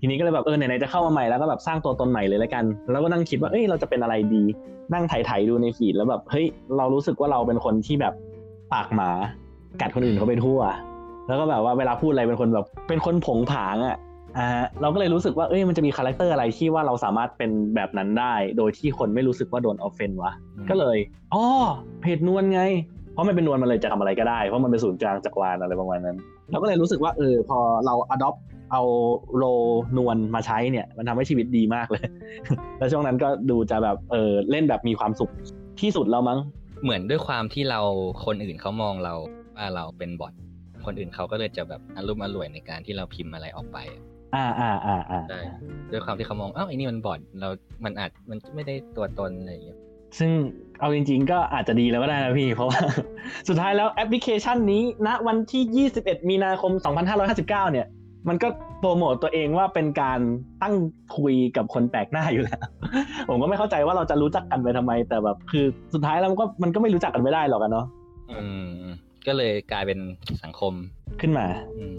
[0.00, 4.44] ทีนี้ก็เลยแบบเออไหนๆจะเข้ามาใหม่แล้วก็แบบสร้างตัวตนใหม่เลยแล้วกัน แล้วก็นั่งคิดว่าเอ้ยเราจะเป็นอะไรดี
[4.92, 6.46] นั่งไถๆดูใน feed แล้วแบบเฮ้ย
[6.76, 8.14] เรารู้สึกว่าเราเป็นคนที่แบบ
[8.72, 9.10] ปากหมา
[9.80, 10.60] กัดคนอื่นเขาไปทั่ว
[11.28, 13.96] แล้วก็แบบว่าเวลาพูดอะไรเป็นคนแบบเป็นคนโผงผางอะ
[14.38, 14.48] อ่า
[14.80, 20.32] เราก็เลยรู้สึกว่าเอ้ยมันจะมี character อะไรที่ว่าเราสามารถเป็นแบบนั้นได้ โดยที่คนไม่รู้สึกว่าโดน offend วะ
[20.70, 20.98] ก็เลย
[21.34, 21.44] อ๋อ
[22.00, 22.62] เพจนวลไง
[23.14, 26.16] เพราะมันเป็นนวลมันเลยจะทำอะไรก็ได้ เพราะมันเป็นศูนย์กลางจักรวาลอะไรประมาณนั้น
[26.50, 28.38] เราก็เลยรู้สึกว่าเออพอเรา adopt
[28.72, 28.82] เอา
[29.36, 29.44] โร
[29.96, 32.04] นวลมาใช้เนี่ย มันทำให้ชีวิตดีมากเลย
[32.78, 35.30] แล้วช่วงนั้นก็ดูจะแบบเออเล่นแบบมีความสุข
[35.80, 36.38] ที่สุดแล้วมั้ง
[36.82, 37.80] เหมือนด้วยความที่เรา
[38.24, 39.14] คนอื่นเขามองเรา
[39.56, 40.32] ว่าเราเป็นบอท
[40.84, 43.78] คนอื่นเขาก็เลยจะแบบอารมณ์อร่วยในการที่เราพิมพ์อะไรออกไป
[44.34, 45.40] อ่าอ่าอ่าอ่าใช่
[45.92, 47.48] ด้วยความที่เขามองอ้าวไอ้นี่มันบอทเรา
[47.84, 49.78] มันอาจมันไม่ได้ตัวตนอะไรอย่างเงี้ย
[50.18, 50.30] ซึ่ง
[50.80, 52.80] เอาจริง ๆ ก็อาจจะดีแล้วก็ได้นะพี่ เพราะว่า
[53.48, 56.72] สุดท้ายแล้วแอปพลิเคชันนี้ณวันที่ 21 มีนาคม
[57.22, 57.86] 2559 เนี่ย
[58.28, 58.48] มันก็
[58.80, 60.20] โปรโมตตัวเองว่าเป็นการ
[60.62, 60.74] ตั้ง
[61.16, 62.60] คุยกับคนแปลกหน้าอยู่แล้ว
[63.28, 65.64] ผมก็ไม่เข้าใจว่าเราจะรู้จักกันไปทำไม แต่แบบ คือ
[65.94, 67.86] สุดท้ายแล้วมันก็มันก็ไม่รู้จักกันไม่ได้หรอกกันเนาะ
[68.30, 68.70] อืม
[69.26, 69.98] ก็เลยกลายเป็น
[70.42, 70.72] สังคม
[71.20, 71.46] ขึ้นมา
[71.78, 71.94] อืม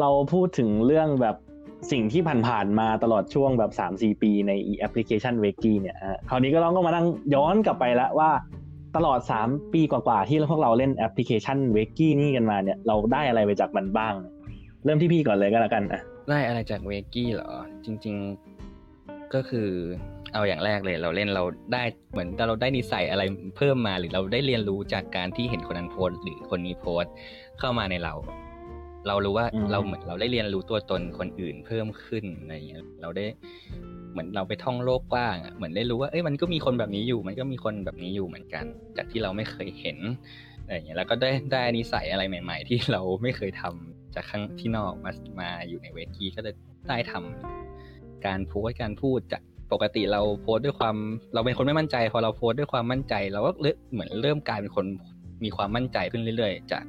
[0.00, 1.36] เราพูดถึงเรื่องแบบ
[1.92, 5.96] สิ่งที่ผ่านๆมาตลอดช่วงแบบ3-4 ปีในแอปพลิเคชัน Wakie เนี่ย
[6.28, 8.30] คราวนี้ก็ลองก็มานั่งย้อนกลับไปแล้วว่า
[8.96, 14.14] ตลอด 3 ปีกว่าๆที่พวกเราเล่นแอปพลิเคชัน Wakie นี่กันมาเนี่ยเราได้อะไรไปจากมันบ้าง
[14.84, 17.50] เริ่มที่พี่ก่อนเลยก็แล้วกันอะได้อะไรจากเวกี้เหรอ
[17.84, 18.16] จริง
[18.74, 19.68] ๆก็คือ
[20.32, 21.82] เอาอย่างแรกเลย เราเล่นเราได้
[22.12, 23.22] เหมือนเราได้นิสัยอะไร
[23.56, 27.12] เพิ่มมาหรือเราได้เรียนรู้จากการที่เห็นคนนั้นโพสต์หรือคนนี้โพสต์
[27.58, 28.14] เข้ามาในเรา
[29.08, 33.24] เรารู้ว่าอืมเราเหมือนเราได้เรียนรู้ตัวตนคนอื่นเพิ่มขึ้นอะไรอย่างเงี้ยเราได้
[34.12, 38.64] เหมือนเราไปท่องโลกกว้างอะเหมือนได้รู้ว่าเอ้ยมันก็มีคนแบบนี้อยู่ มันก็มีคนแบบนี้อยู่เหมือนกัน
[38.96, 39.98] จากที่เราไม่เคยเห็น
[40.62, 46.52] อะไรอย่างเงี้ยแล้วก็ได้ได้นิสัยอะไรใหม่ ๆ ที่เราไม่เคยทำจากข้างที่นอกมามาอยู่ในเวทีก็จะ
[46.88, 49.42] ได้ทำการโพสต์การพูดจาก
[49.72, 50.96] ปกติเราโพสต์ด้วยความ
[51.34, 54.86] เราเป็นคนไม่มั่นใจ พอเราโพสต์ด้วยความมั่นใจ เราก็เริ่มเหมือนเริ่มกลายเป็นคน
[55.44, 56.84] มีความมั่นใจขึ้นเรื่อย ๆ จาก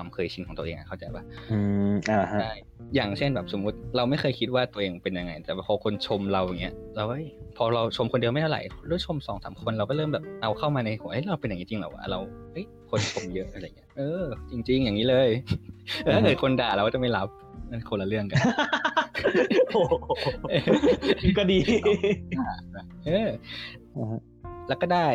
[0.00, 1.58] ความเคยชินของตัวเองอะเข้าใจปะอื
[1.90, 2.52] มอ่าฮะใช่
[2.94, 7.26] อย่างเช่นแบบสมมุติเราไม่เคยคิดว่าตัวเองเป็นยังไง แต่พอคนชมเราอย่างเงี้ยเราเฮ้ย
[7.56, 12.18] พอเราชมคนเดียวไม่เท่าไหร่เริ่มชมสองสามคนเราก็เริ่มแบบเอาเข้ามาในหัวเฮ้ยเราเป็นอย่างนี้จริงเหรอวะเรา
[12.52, 15.28] เฮ้ยคนชมเยอะอะไรเงี้ยเออ จริง ๆ อย่างนี้เลย
[16.04, 17.28] เออถ้าเกิดคนด่าเราก็จะไม่รับ
[17.70, 18.38] นั่นคนละเรื่องกัน
[19.68, 19.94] โอ้โห
[21.38, 21.58] ก็ดี
[23.06, 23.30] เออ
[24.68, 25.08] แล้วก็ได้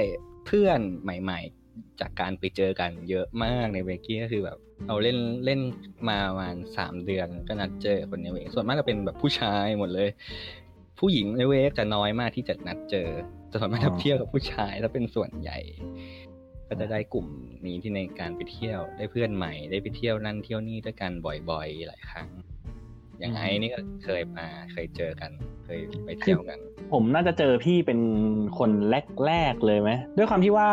[0.45, 4.57] เพื่อนใหม่ ๆ จากการไปเจอกันเยอะมากในเวกี้ก็คือแบบ
[4.87, 5.59] เราเล่นเล่น
[6.09, 10.09] มาประมาณสามเดือนก็นัดเจอคนในเวกส่วนมากจะเป็นแบบผู้ชายหมดเลย
[10.99, 13.09] ผู้หญิงในเวกจะน้อยมากที่จะนัดเจอ
[13.51, 15.59] จะส่วนมากจะเที่ยวกับผู้ชายแล้วเป็นส่วนใหญ่
[16.67, 17.27] ก็จะได้กลุ่ม
[17.65, 22.27] นี้ที่ในการไปเที่ยวได้เพื่อนใหม่ได้ไปเที่ยวนั่นเที่ยวนี่ด้วยกันบ่อยๆหลายครั้ง
[23.19, 25.31] อย่างไอ้นี่ก็เคยมาเคยเจอกัน
[25.65, 26.57] เคยไปเที่ยวกัน
[26.93, 27.99] ผมน่าจะเจอพี่เป็น
[28.57, 28.71] คน
[29.25, 30.69] แรกๆเลยไหมด้วยความที่ว่า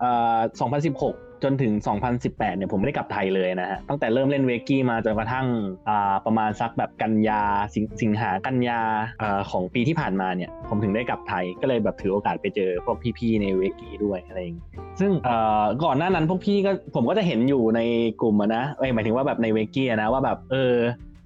[0.00, 0.38] เอ่อ
[0.84, 1.72] 2016 จนถึง
[2.10, 5.46] 2018 เนี่ยผมไม่ได้กลับไทยเลยนะฮะตั้งแต่เริ่มเล่นเวกี้มาจนกระทั่ง
[5.88, 7.42] อ่าประมาณสักแบบกันยา
[7.74, 8.80] สิงสิงหากันยา
[9.22, 14.66] อ่าของปีที่ผ่านมาเนี่ยผมถึงได้กลับไทยก็เลยแบบถือโอกาสไปเจอพวกพี่ๆในเวกี้ด้วยอะไรอย่างงี้
[15.00, 17.80] ซึ่งเอ่อก่อนหน้านั้นพวกพี่ก็ผมก็จะเห็นอยู่ใน
[18.20, 20.76] กลุ่มนะเอ้หมายถึงว่าแบบในเวกี้นะว่าแบบเออ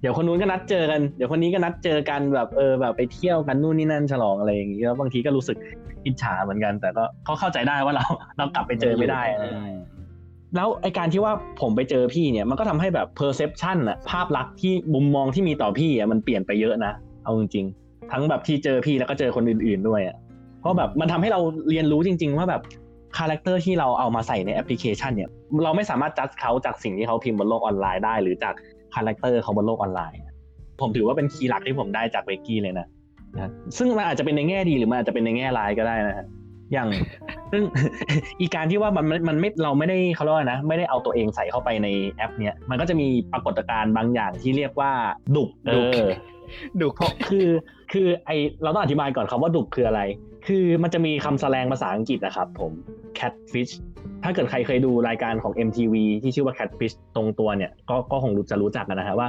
[0.01, 5.57] เดี๋ยวคนนู้นก็นัดเจอกัน เดี๋ยวคนนี้ก็นัดเจอกันแบบเออแบบไปเที่ยวกันนู่นนี่นั่นฉลองอะไรอย่างงี้แล้วบางทีก็รู้สึก
[6.05, 8.05] อิจฉาเหมือนกัน แต่ก็เขาเข้าใจได้ว่าเรา
[8.37, 9.51] เรากลับไปเจอไม่ได้นะ
[10.55, 16.93] แล้วไอการที่ว่าผมไปเจอพี่เนี่ยมันก็ทำให้แบบ perception อะภาพลักษณ์ที่มุมมองที่มีต่อพี่อะมันเปลี่ยนไปเยอะนะ
[17.23, 20.15] เอาจริงๆ ทั้งแบบที่เจอพี่แล้วก็เจอคนอื่น ๆด้วยอะ
[20.59, 21.39] เพราะแบบมันทำให้เรา
[21.69, 22.61] เรียนรู้จริง ๆ ว่าแบบ
[23.17, 25.29] character ที่เราเอามาใส่ในแอปพลิเคชันเนี่ย
[25.63, 28.53] เราไม่สามารถจัดเขาจากสิ่งที่เขาพิมพ์บนโลกออนไลน์ได้ หรือจาก
[28.95, 30.17] character เขาบนโลกออนไลน์
[30.81, 32.87] ผมถือว่าเป็น key หลักที่ผมได้จาก Wakie เลยนะ
[33.35, 36.25] นะซึ่งมันอาจจะเป็นในแง่ดีหรือมันอาจจะเป็นในแง่ร้ายก็ได้นะฮะ
[36.73, 36.89] อย่าง
[37.51, 37.63] ซึ่ง
[38.41, 44.91] อีการที่ว่ามันมันมันไม่เราไม่ได้เขาเรียกว่านะ ไม่ได้เอาตัวเองใส่เข้าไปในแอป เนี้ยมันก็จะมีปรากฏการณ์บางอย่างที่เรียกว่า
[45.35, 45.97] ดุกเอดุกอ
[46.81, 47.47] ดุเพราะคือ
[47.93, 48.31] คือไอ
[48.63, 50.01] เราต้องอธิบายก่อนคำว่าดุกคืออะไร
[50.47, 52.71] คือมันจะมีคำแสลงภาษาอังกฤษนะครับผม
[53.19, 53.73] catfish
[54.23, 59.27] ถ้าเกิดใครเคยดูรายการของ MTV ที่ชื่อว่า catfish ตรงตัวเนี่ย ก็ก็คงรู้จะรู้จักกันนะฮะว่า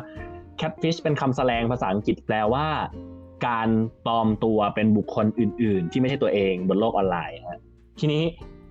[0.60, 2.66] catfish เป็นคำแสลงภาษาอังกฤษแปลว่า
[3.46, 3.68] การ
[4.06, 7.60] ปลอมตัวเป็นบุคคลอื่น ๆ ที่ไม่ใช่ตัวเองบนโลกออนไลน์ฮะ
[8.00, 8.22] ทีนี้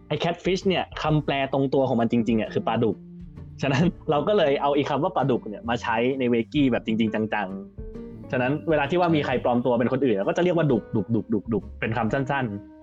[0.08, 2.98] ไอ้แคทฟิชเนี่ยคำแปลตรงตัวของมันจริงๆอะคือปลาดุก
[3.62, 12.83] ฉะนั้นเราก็เลยเอาอีกคำว่าปลาดุกเนี่ยมาใช้ในเวกี้แบบจริง ๆ จังๆ ฉะนั้นเวลาที่ว่ามีใครปลอมตัวเป็นคนอื่นเราก็จะเรียกว่าดุกดุกดุกดุกดุกเป็นคำสั้น ๆ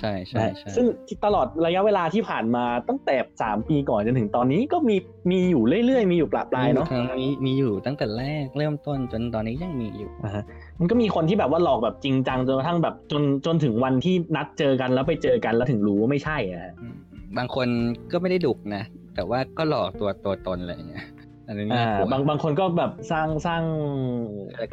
[0.00, 4.96] ใช่ๆใช่ใช่ซึ่งที่ตลอดระยะเวลาที่ผ่านมาตั้งแต่สามปีก่อนจนถึงตอนนี้ก็มี
[5.30, 6.86] มีอยู่เรื่อยๆ มีอยู่ปลาปลายเนาะ
[7.20, 10.44] มีมีอยู่ตั้งแต่แรกเริ่มต้นจนตอนนี้ยังมีอยู่อ่าฮะ
[10.78, 16.96] มันก็มีคนที่แบบว่าหลอกแบบจริงจังจนกระทั่งแบบจนจนถึงวันที่นัดเจอกันแล้วไปเจอกันแล้วถึงรู้ว่าไม่ใช่อะฮะอืม
[17.36, 17.68] บางคน
[18.12, 18.82] ก็ไม่ได้ดุกนะ
[19.14, 21.04] แต่ว่าก็หลอกตัวตัวตนอะไรอย่างเงี้ย
[21.48, 23.62] อันนี้อ่าน่ากลัวบางบางคนก็แบบสร้างสร้าง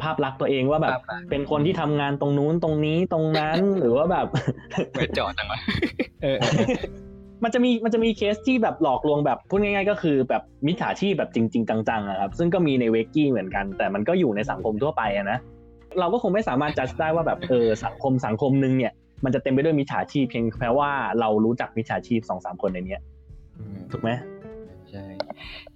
[0.02, 4.26] ภาพลักษณ์ตัวเองว่าแบบภาพลักษณ์เป็นคนที่ทำงานตรงนู้นตรงนี้ตรงนั้นหรือว่าแบบ
[4.92, 5.58] ไปจอดจังวะ
[6.22, 6.66] เออเออ
[7.44, 15.38] มันจะมีมันจะมีเคสที่แบบหลอกลวงแบบพูดง่าย ๆ ก็คือแบบมิจฉาชีพแบบจริง ๆ จังๆอะครับซึ่งก็มีในเวกกี้เหมือนกัน แต่มันก็อยู่ในสังคมทั่วไปอะนะ
[15.98, 18.92] เราก็คงไม่สามารถจัดได้ว่าแบบเออสังคมสังคมหนึงเนี่ย
[19.24, 20.90] มันจะเต็มไปด้วยมิจฉาชีพเพียงแค่ว่า
[21.20, 23.02] เรารู้จักมิจฉาชีพสองสามคนในเนี้ย
[23.90, 24.10] ถูกไหม
[24.90, 25.06] ใช่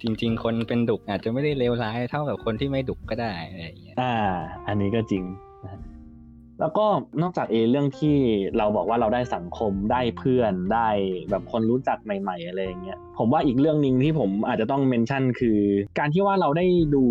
[0.00, 4.14] จริง ๆ คนเป็นดุกอาจจะไม่ได้เลวร้ายเท่ากับคนที่ไม่ดุกก็ได้อะไรอย่างเงี้ยอ่า
[4.66, 5.24] อันนี้ก็จริง
[5.64, 5.80] นะ
[6.60, 6.86] แล้วก็
[7.22, 8.16] นอกจากเอเรื่องที่
[8.58, 10.88] เราบอกว่าเราได้สังคมได้เพื่อนได้
[11.30, 15.58] แบบคนรู้จักใหม่ ๆ อะไรอย่างเงี้ยผมว่าอีกเรื่องหนึ่งที่ผมอาจจะต้องเมนชั่นคือ
[15.98, 17.04] การที่ว่าเราได้ดู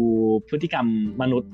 [0.49, 0.85] พฤติกรรม
[1.21, 1.51] มนุษย์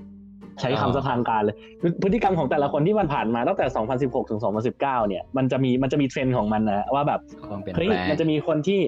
[0.62, 1.56] ใช้คำซะทางการเลย
[2.04, 3.66] พฤติกรรมของแต่ละคนที่มันผ่านมาตั้งแต่
[4.00, 4.40] 2016 ถึง
[4.76, 8.80] 2019 เนี่ย มันจะมีมันจะมีเทรนด์ของมันนะว่าแบบความเปลี่ยนเฮ้ยแปลงมันจะมีคนที่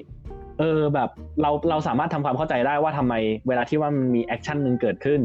[0.62, 1.10] เออแบบ
[1.42, 3.14] เราเราสามารถทำความเข้าใจได้ว่าทำไม
[3.48, 5.20] เวลาที่ว่ามันมี action หนึ่งเกิดขึ้น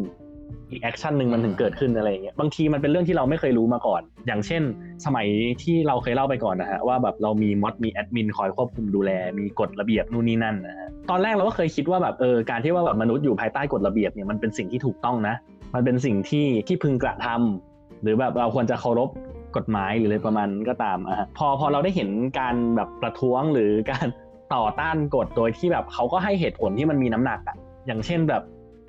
[0.72, 4.64] อีก action หนึ่งมันถึงเกิดขึ้นอะไรอย่างเงี้ยบางทีมันเป็นเรื่องที่เราไม่เคยรู้มาก่อน อย่างเช่น
[5.06, 5.28] สมัย
[5.64, 15.36] ที่เราเคยเล่าไปก่อนนะฮะว่าแบบเรามี mod มีแอดมินคอยควบคุมดูแล มีกฎระเบียบนู่นนี่นั่นนะฮะตอนแรกเราก็เคยคิดว่าแบบเออการที่ว่าแบบมนุษย์อยู่ภายใต้กฎระเบียบเนี่ยมันเป็นสิ่งที่ถูกต้องนะ
[15.76, 19.10] มันเป็นสิ่งที่ที่พึงกระทำหรือแบบเราควรจะเคารพ
[19.58, 22.10] กฎหมายหรืออะไรประมาณก็ตามอะฮะพอพอเราได้เห็น
[22.40, 24.08] การแบบประท้วงหรือการ
[24.56, 28.44] ต่อต้านกฎโดยที่แบบเขาก็ให้เหตุผลที่มันมีน้ำหนักอะอย่างเช่นแบบ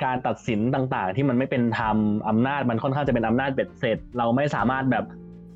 [0.05, 1.97] การตัดสินต่างๆ ที่มันไม่เป็นธรรม
[2.29, 5.05] อำนาจมันค่อนข้างจะเป็นอำนาจเบ็ดเสร็จ เราไม่สามารถแบบ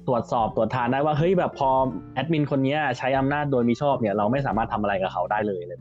[0.08, 1.70] ตรวจสอบตรวจทานได้ว่าเฮ้ยแบบพอ
[2.14, 5.78] แอดมินคนนี้ใช้อำนาจโดยมิชอบเนี่ยเราไม่สามารถทำอะไรกับเขาได้เลยเลย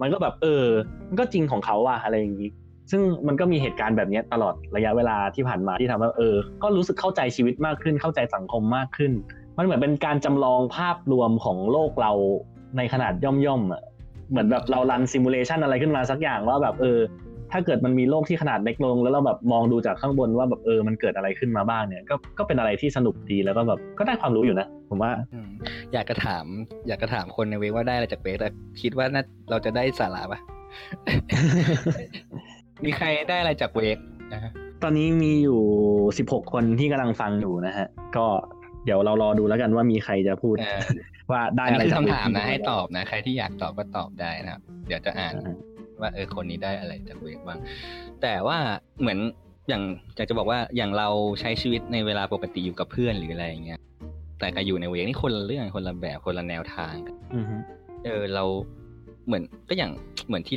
[0.00, 0.66] มันก็แบบเออ
[1.08, 2.50] มันก็จริงของเขาอะอะไรอย่างนี้
[2.90, 9.12] ซึ่งมันก็มีเหตุการณ์แบบนี้ตลอดระยะเวลาที่ผ่านมาที่ทำให้เออ ก็รู้สึกเข้าใจชีวิตมากขึ้นเข้าใจสังคมมากขึ้น
[9.58, 12.12] มันเหมือนเป็นการจำลองภาพรวมของโลกเรา
[12.76, 13.82] ในขนาดย่อมๆอะ
[14.30, 16.98] เหมือนแบบเรารันซิมูเลชันอะไรขึ้นมาสักอย่างว่าแบบเออ
[17.52, 25.48] ถ้าเกิดมันมีโลกที่ขนาดเล็กลง แล้วเราแบบมองดูจากข้างบนว่าแบบเออมันเกิดอะไรขึ้นมาบ้างเนี่ยก็ก็เป็นอะไรที่สนุกดีแล้วก็แบบก็ได้ความรู้อยู่นะ ผมว่าอืม
[25.92, 26.44] อยากจะถาม
[26.88, 28.48] อยากจะถามคนในเวกว่าได้อะไรจากเวกแต่
[28.82, 30.40] คิดว่าน่าเราจะได้สาระปะ
[32.84, 33.98] มีใครได้อะไรจากเวก
[34.32, 34.50] นะฮะ
[34.82, 35.60] ตอนนี้มีอยู่
[36.18, 38.26] สิบหกคนที่กำลังฟังอยู่นะฮะ ก็
[38.84, 40.80] เดี๋ยวเรารอดูแล้วกันว่ามีใครจะพูดเออ
[41.30, 45.56] ว่าได้อันอะไรนี้คือจกคำถามนะเวทีให้ตอบนะ ใครที่อยากตอบก็ตอบได้นะครับ เดี๋ยวจะอ่านอ่า
[46.00, 47.58] ว่าเออคนนี้ได้อะไรจากเวกบ้าง
[48.22, 48.58] แต่ว่า
[49.00, 49.18] เหมือน
[49.68, 49.82] อย่าง
[50.16, 51.08] อยากจะบอกว่าอย่างเรา
[51.40, 53.80] ใช้ชีวิตในเวลาปกติอยู่กับเพื่อนหรืออะไรอย่างเงี้ย
[54.38, 57.56] แต่กับอยู่ในเวกนี่คนละเรื่องคนละแบบคนละแนวทางกันอือฮึ
[58.04, 58.44] เออเรา
[59.26, 59.92] เหมือนก็อย่าง
[60.28, 60.56] เหมือนที่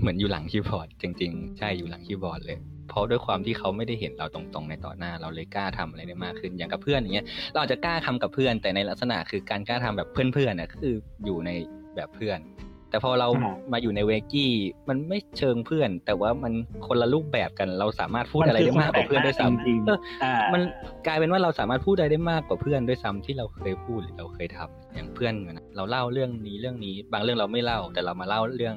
[0.00, 2.58] เหมือนอยู่หลังคีย์บอร์ดจริง ๆ ใช่อยู่หลังคีย์บอร์ดเลย
[2.90, 11.50] เพราะด้วยความที่เขาไม่ได้เห็นเราตรงๆ ในต่อหน้า เราเลยกล้าทำอะไรได้มากขึ้นอย่างกับเพื่อนอย่างเงี้ยเราอาจจะกล้าทำกับเพื่อน แต่ในลักษณะคือการกล้าทำแบบเพื่อนๆน่ะก็คืออยู่ใน
[11.96, 12.38] แบบเพื่อน
[12.90, 13.28] แต่พอเรา
[13.72, 14.50] มาอยู่ในเวกี้
[14.88, 16.52] มันไม่เชิงเพื่อน แต่ว่ามัน
[16.86, 20.62] คนละรูปแบบกันเราสามารถพูดอะไรได้มากกว่าเพื่อนด้วยซ้ำจริงเออๆอ่ามัน
[21.06, 28.76] กลายเป็นว่าเราสามารถพูดอะไรได้มากกว่าเพื่อนด้วยซ้ำที่เราเคยพูดหรือเราเคยทำอย่างเพื่อนนะเราเล่าเรื่องนี้เรื่องนี้ บางเรื่องเราไม่เล่า แต่เรามาเล่าเรื่อง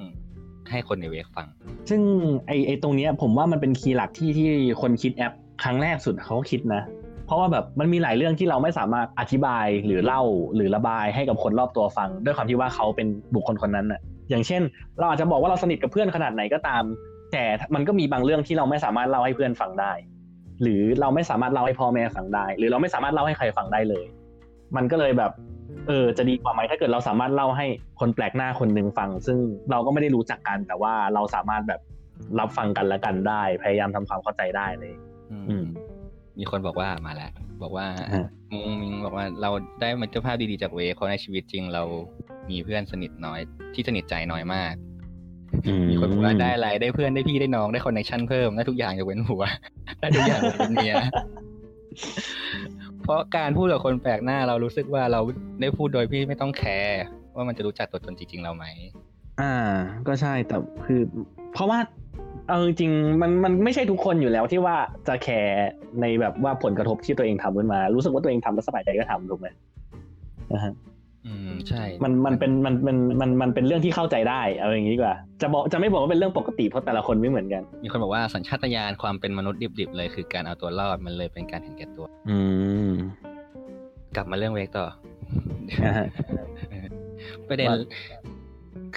[0.74, 1.48] ให้คนในเวกฟัง
[1.90, 2.02] ซึ่ง
[2.48, 4.50] ไอไอตรงเนี้ยผมว่ามันเป็นคีย์หลักที่ที่
[4.82, 6.82] คนคิดแอปครั้งแรกสุดเขาก็คิดนะ
[7.26, 10.22] เพราะว่าแบบมันมีหลายเรื่องที่เราไม่สามารถอธิบายหรือเล่า
[10.56, 14.62] หรือระบายให้กับคนรอบตัวฟัง ด้วยความที่ว่าเขาเป็นบุคคลคนนั้นน่ะอย่างเช่น
[15.00, 16.84] เราอาจจะบอกว่าเราสนิทกับเพื่อนขนาดไหนก็ตาม
[17.32, 17.44] แต่
[17.76, 19.92] มันก็มีบางเรื่องที่เราไม่สามารถเล่าให้เพื่อนฟังได้
[20.62, 24.06] หรือเราไม่สามารถเล่าให้พ่อแม่ฟังได้ หรือเราไม่สามารถเล่าให้ใครฟังได้เลย
[24.76, 25.32] มันก็เลยแบบ
[25.88, 27.66] เออจะดีกว่าไหมถ้าเกิดเราสามารถเล่าให้
[28.00, 29.38] คนแปลกหน้าคนหนึ่งฟัง ซึ่ง
[29.72, 31.82] เราก็ไม่ได้รู้จักกัน แต่ว่าเราสามารถแบบ
[32.40, 34.94] รับฟังกันและกันได้ พยายามทำความเข้าใจได้เลย
[35.32, 35.66] อืมอืม
[36.40, 37.32] มีคนบอกว่ามาแล้ว
[37.64, 39.50] บอกว่าฮะมุงมิงบอกว่าเรา
[39.82, 41.84] ได้มิตรภาพดีๆจากเวกเพราะในชีวิตจริงเรา
[42.50, 43.40] มีเพื่อนสนิทน้อย
[43.74, 44.74] ที่สนิทใจน้อยมาก
[45.90, 49.44] มีคนบอกว่าได้อะไรได้เพื่อนได้พี่ได้น้องได้ connection เพิ่มได้ทุกอย่างยกเว้นผัว
[50.00, 50.96] ได้ทุกอย่างยกเว้นเมีย
[53.04, 55.22] เพราะการพูดกับคนแปลกหน้าเรารู้สึกว่าเรา
[55.62, 57.02] ได้พูดโดยที่ไม่ต้องแคร์
[57.36, 58.66] ว่ามันจะรู้จักตัวตนจริง ๆ เราไหม
[59.42, 59.54] อ่า
[60.08, 61.02] ก็ใช่แต่คือ
[61.54, 61.80] เพราะว่า
[62.48, 62.92] เอาจริง
[63.22, 64.76] มันมันไม่ใช่ทุกคนอยู่แล้วที่ว่า
[65.08, 65.70] จะแคร์
[66.02, 69.48] ในแบบว่าผลกระทบที่ตัวเองทำขึ้นมา รู้สึกว่าตัวเองทำแล้วสบายใจก็ทำถูกไหม
[70.54, 70.74] นะฮะ
[71.28, 82.38] อืมใช่ มันมันเป็นมันมันมันมันเป็นเรื่องที่เข้าใจได้เอาอย่างนี้ดีกว่า จะบอกจะไม่บอกว่าเป็นเรื่องปกติเพราะแต่ละคนไม่เหมือนกัน มีคนบอกว่าสัญชาตญาณความเป็นมนุษย์ดิบๆเลยคือการเอาตัวรอดมันเลยเป็นการเห็นแก่ตัว อื
[82.90, 82.92] ม
[84.16, 84.86] กลับมาเรื่องเวกต่อ
[85.84, 86.08] อ่าฮะ
[87.48, 87.80] ประเด็นว่า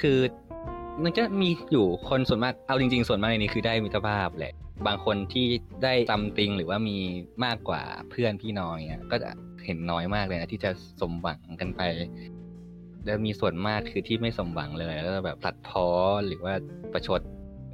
[0.00, 0.18] คือ
[1.04, 4.54] มันก็มีอยู่คนส่วนมาก เอาจริง ๆ ส่วนมากในนี้คือได้มิตรภาพแหละ
[4.86, 5.46] บางคนที่
[5.84, 6.96] ได้ซัมติงหรือว่ามี
[7.44, 9.30] มากกว่าเพื่อนพี่น้องเงี้ยก็จะ
[9.66, 11.82] เห็นน้อยมากเลยนะที่จะสมหวังกันไป
[13.04, 15.88] แล้วมีส่วนมากคือที่ไม่สมหวังเลย แล้วก็แบบตัดพ้อ
[16.26, 16.54] หรือว่า
[16.92, 17.20] ประชด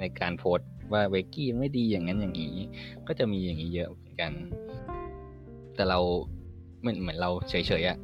[0.01, 2.55] ในการโพสต์ว่าเวกกี้ไม่ดีอย่างนั้นอย่างนี้
[3.09, 4.33] ก็จะมีอย่างนี้เยอะเหมือนกัน
[5.75, 5.99] แต่เรา
[6.81, 7.99] เหมือนเหมือนเราเฉยๆอะ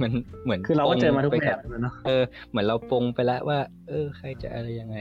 [0.00, 0.12] มัน
[0.44, 3.58] เหมือนคือเราก็เจอมาทุกปแบบบเนาะเออเหมือนเราปรงไปแล้วว่า
[3.88, 4.98] เออ ใครจะอะไรยังไง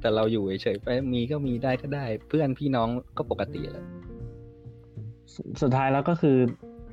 [0.00, 3.86] แต่เราอยู่เฉยๆไปมีก็มีได้ก็ได้ เพื่อนพี่น้องก็ปกติแหละ
[5.34, 6.36] สุสุดท้ายแล้วก็คือ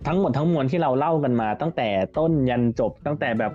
[0.08, 1.88] ทั้งหมดทั้งมวลที่เราเล่ากันมา ตั้งแต่
[2.18, 3.54] ต้นยันจบตั้งแต่แบบ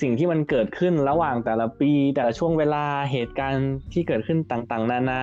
[0.00, 5.22] สิ่งที่มันเกิดขึ้นระหว่างแต่ละปี แต่ละช่วงเวลาเหตุการณ์ที่เกิดขึ้นต่างๆ นานา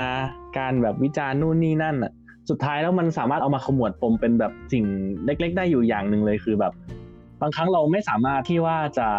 [0.57, 2.11] การแบบวิจารณ์นู่นนี่นั่นอะ
[2.49, 4.85] สุดท้ายแล้วมันสามารถเอามาขมวดปมเป็นแบบสิ่ง
[5.25, 6.73] เล็ก ๆ ได้อยู่อย่างหนึ่งเลยคือแบบ
[7.41, 9.09] บางครั้งเราไม่สามารถที่ว่าจะ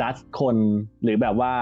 [0.00, 0.56] จัดคน
[1.02, 1.52] หรือแบบว่า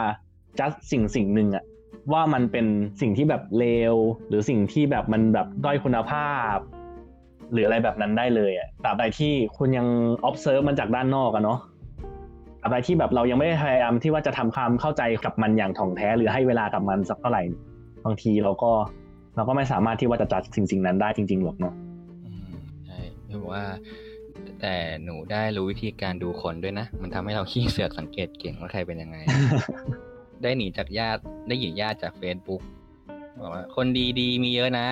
[0.61, 1.64] จัดสิ่งสิ่งหนึ่งอะ
[2.12, 2.66] ว่ามันเป็น
[3.00, 3.94] สิ่งที่แบบเลว
[4.28, 6.57] หรือสิ่งที่แบบมันแบบด้อยคุณภาพ
[7.55, 9.86] หรืออะไรแบบนั้นได้เลยอะตราบใดที่คุณยัง
[10.28, 11.59] observe มันจากด้านนอกอะเนาะ
[12.61, 17.42] ตราบใดที่แบบเรายังไม่ได้พยายามที่ว่าจะทำความเข้าใจกับมันอย่างถ่องแท้ หรือให้เวลากับมันสักเท่าไหร่
[18.05, 18.72] บางทีเราก็
[19.36, 21.74] เราก็ไม่สามารถที่ว่าจะจัดสิ่งสิ่งนั้นได้จริง ๆหรอกเนาะ
[22.26, 22.55] อืม
[22.86, 22.98] ใช่
[23.30, 23.64] คือว่า
[24.61, 24.74] แต่
[25.05, 29.16] หนูได้รู้วิธีการดูคนด้วยนะ มันทำให้เราขี้เสือกสังเกตเก่งว่าใครเป็นยังไง
[30.42, 32.62] ได้หนีจากญาติได้หยินญาติจากเฟซบุ๊ก
[33.40, 33.86] บอกว่าคน
[34.20, 34.86] ดีๆมีเยอะนะ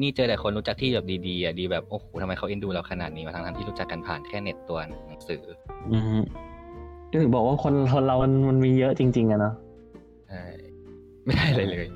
[0.00, 4.78] นี่เจอแต่คนรู้จักที่แบบดีๆอะดีแบบโอ้โหทำไมเขาเอ็นดูเราขนาดนี้มาทั้งๆที่รู้จักกันผ่านแค่เน็ตตัว
[5.08, 5.42] หนังสือ
[5.92, 6.18] อือฮึ
[7.10, 9.54] ก็ถึงบอกว่าคนคนเรามันมันมีเยอะจริง ๆอะเนาะ
[10.28, 10.42] ใช่
[11.24, 11.86] ไม่ได้เลยเลย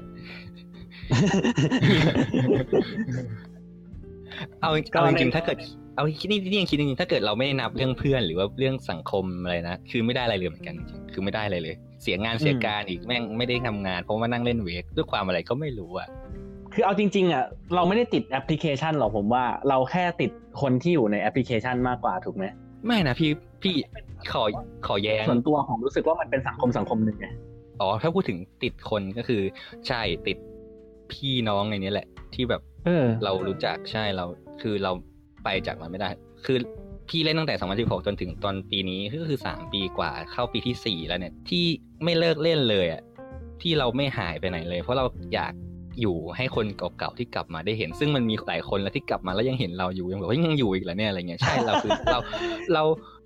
[4.61, 5.59] เอาก็เอาจริงในๆถ้าเกิด
[5.97, 16.09] เอาคิดนี่นี่ยังคิดจริงๆถ้าเกิดเราไม่ได้นับเรื่องเพื่อนหรือว่าเรื่องสังคมอะไรนะคือไม่ได้อะไรเลยเหมือนกันจริงๆคือไม่ได้อะไรเลย เสียงานเสียการอีกแม่งไม่ได้ทำงาน เพราะว่านั่งเล่นเวกด้วยความอะไรก็ไม่รู้อะ
[16.75, 17.45] คือเอาจริง ๆอะ
[17.75, 22.45] เราไม่ได้ติดแอปพลิเคชันหรอกผมว่าเราแค่ติดคนที่อยู่ในแอปพลิเคชันมากกว่าถูกไหม
[22.87, 23.31] ไม่นะพี่
[23.63, 23.75] พี่
[24.33, 24.45] ขอ
[24.87, 27.27] ขอแย้งส่วนตัวผมรู้สึกว่ามันเป็นสังคมสังคมหนึ่งไง
[27.81, 29.43] อ๋อถ้าพูดถึงติดคนก็คือ
[29.89, 30.39] ใช่ติด
[31.13, 34.25] พี่น้องในนี้แหละ ที่แบบเออ เรารู้จักใช่เรา
[34.63, 34.93] คือเรา
[35.45, 36.11] ไปจากมันไม่ได้
[36.47, 36.59] คือ
[37.09, 37.55] พี่เล่นตั้งแต่
[37.85, 41.65] 2016จนถึงตอนปีนี้ก็คือ3ปีกว่าเข้าปีที่4แล้วเนี่ย ที่
[42.05, 43.03] ไม่เลิกเล่นเลยอะ
[43.63, 45.05] ที่เราไม่หายไปไหนเลย เพราะเรา
[45.35, 45.53] อยาก
[46.01, 52.19] อยู่ให้คนเก่าๆที่กลับมาได้เห็น ซึ่งมันมีหลายคนแล้วที่กลับมาแล้วยังเห็นเราอยู่ยังบอกว่ายังอยู่อีกเหรอเนี่ยอะไรเงี้ยใช่เราคือเรา
[52.75, 52.83] เรา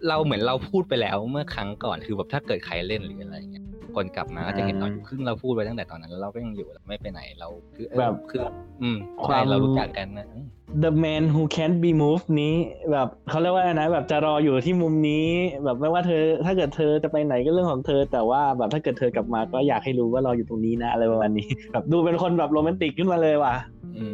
[0.09, 3.65] เราเหมือนเราพูดไปแล้วเมื่อครั้งก่อนคือแบบถ้าเกิดใครเล่นหรืออะไรเงี้ย
[3.97, 8.41] คนกลับมาก็จะเห็นเราอยู่ซึ่งเราพูดไปตั้งแต่ตอนนั้นแล้วเราก็ยังอยู่เราไม่ไปไหนเราคือเออแบบคือ
[8.83, 10.47] อืมควาใช่มเรารู้จักกันนะอืม
[10.85, 12.55] The man who can't be moved นี้
[12.93, 15.27] แบบเขาเรียกว่าอะไรนะแบบจะรออยู่ที่มุมนี้
[15.65, 23.55] แบบไม่ว่าเธอ ถ้าเกิดเธอจะไปไหนก็เรื่องของเธอ แต่ว่าแบบถ้าเกิดเธอกลับมาก็อยากให้รู้ว่ารออยู่ตรงนี้นะอะไรประมาณนี้แบบดูเป็นคนแบบโรแมนติกขึ้นมาเลยว่ะ
[23.99, 24.07] อื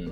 [0.00, 0.06] ม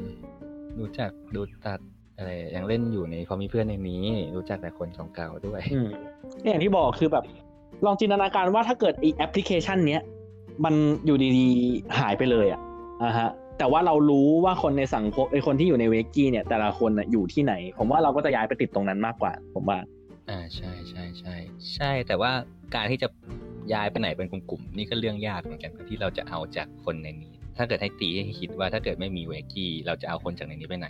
[0.78, 1.80] รู้จักดูตัด
[2.16, 4.04] อะไรยังเล่นอยู่ในพอมีเพื่อนในนี้
[4.36, 5.88] รู้จักแต่คนเก่าๆด้วยอืม
[6.42, 7.24] เนี่ยอย่างที่บอกคือแบบ
[7.84, 10.02] ลองจินตนาการว่าถ้าเกิดไอแอปพลิเคชัน เนี้ย
[10.64, 10.74] มัน
[11.06, 12.60] อยู่ดีๆหายไปเลยอะ
[13.02, 19.78] อะฮะ แต่ว่าเรารู้ว่าคนในสังคมไอคนที่อยู่ในเวกี้เนี่ย แต่ละคนน่ะอยู่ที่ไหน ผมว่าเราก็จะย้ายไปติดตรงนั้นมากกว่า ผมว่า
[20.30, 21.34] อ่าใช่ใช่ใช่
[21.74, 22.32] ใช่ แต่ว่า
[22.74, 23.08] การที่จะ
[23.72, 30.88] ย้ายไปไหนเป็นกลุ่มๆนี่ก็เรื่องยากเหมือนกันที่เราจะเอาจากคนในนี้ ถ้าเกิดให้ตีให้คิดว่าถ้าเกิดไม่มีเวกี้เราจะเอาคนจากในนี้ไปไหน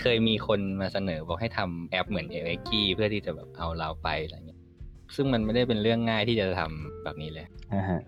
[0.00, 4.60] เคยมีคนมาเสนอบอกให้ทำแอปเหมือนเวกี้เพื่อที่จะแบบเอาเราไปอะไรเงี้ย
[5.16, 8.00] ซึ่งมันไม่ได้เป็นเรื่องง่ายที่จะทำแบบนี้เลยอ่าฮะ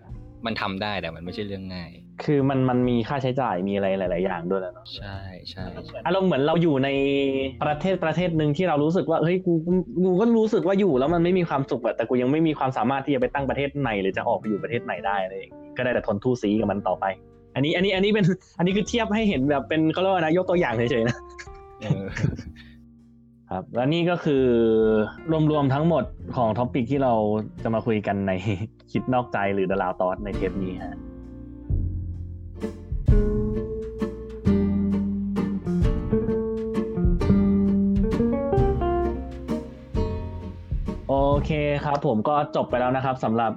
[0.45, 1.91] มันทำได้แต่มันไม่ใช่เรื่องง่าย
[2.23, 5.17] คือมันมันมีค่าใช้จ่ายมีอะไรหลาย ๆ อย่างด้วยแหล้วเนาะใช่
[5.49, 6.89] ใช่ใช่อารมณ์เหมือนเราอยู่ใน
[7.63, 9.73] ประเทศประเทศหนึ่งที่เรารู้สึกว่าเฮ้ยกูกู
[10.03, 17.05] กูก็รู้สึกว่าอยู่แล้วมันไม่มีความสุขอะแต่กูยังไม่มีความสามารถที่จะไปตั้งประเทศไหนหรือจะออกไปอยู่ประเทศไหนได้อะไรอย่างงี้ก็ได้แต่ทนทู่ซีกับมันต่อไป
[17.55, 18.25] อันนี้อันนี้อันนี้เป็น
[18.57, 21.17] อันนี้คือเทียบให้เห็นแบบเป็นเขาเรียกว่านะยกตัวอย่างเฉยๆนะ
[21.81, 22.05] เออ
[23.51, 24.43] ครับและนี่ก็คือ
[25.51, 26.03] รวมๆทั้งหมด
[26.35, 27.13] ของท็อปิกที่เรา
[27.63, 28.31] จะมาคุยกันใน
[28.91, 30.97] คิดนอกใจหรือดาราวตอสในเทปนี้ฮะ
[41.09, 41.51] โอเค
[41.85, 43.51] ครับผมก็จบไปแล้วนะครับสำหรับ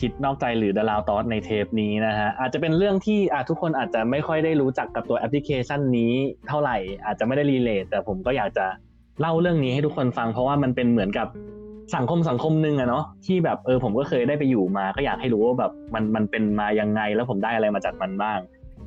[0.00, 6.12] คิดนอกใจหรือดาราวตอสในเทปนี้นะฮะอาจจะเป็นเรื่องที่อาทุกคนอาจจะไม่ค่อยได้รู้จักกับตัวแอปพลิเคชันนี้
[6.48, 6.76] เท่าไหร่
[7.06, 8.66] อาจจะไม่ได้ relate แต่ผมก็อยากจะ
[9.20, 11.28] เล่าเรื่องนี้ให้ทุกคนฟังเพราะว่ามันเป็นเหมือนกับ
[11.96, 18.38] สังคมสังคมหนึ่งอะเนาะที่แบบเออผมก็เคยได้ไปอยู่มา ก็อยากให้รู้ว่าแบบมันมันเป็นมายังไงแล้วผมได้อะไรมาจากมันบ้าง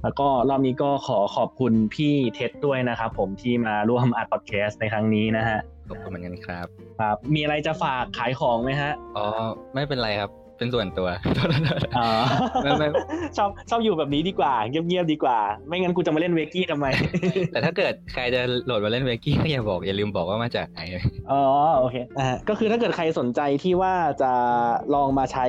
[0.03, 5.59] แล้วก็รอบนี้ก็ขอขอบคุณพี่เท็ดด้วยนะครับผมที่มาร่วมอัดพอดแคสต์ในครั้งนี้นะฮะ
[5.89, 6.67] ขอบคุณเหมือนกันครับ
[6.99, 9.25] ครับมีอะไรจะฝากขายของไหมฮะอ๋อ
[9.73, 10.31] ไม่เป็นไรครับ
[10.61, 11.09] เป็นส่วนตัว
[11.97, 12.09] อ่า
[12.63, 12.87] ไม่ไม่
[13.37, 15.37] ชอบชอบอยู่แบบนี้ดีกว่า เงียบๆดีกว่า
[15.67, 16.85] ไม่งั้นกูจะมาเล่นเวกี้ทำไม
[17.51, 20.79] แต่ถ้าเกิดใครจะโหลดมาเล่นเวกี้ก็อย่าบอกอย่าลืมบอกว่ามาจากไหน
[21.31, 21.41] อ๋อ
[21.79, 24.31] โอเคอ่าก็คือถ้าเกิดใครสนใจที่ว่าจะ
[24.95, 25.45] ลองมาใช้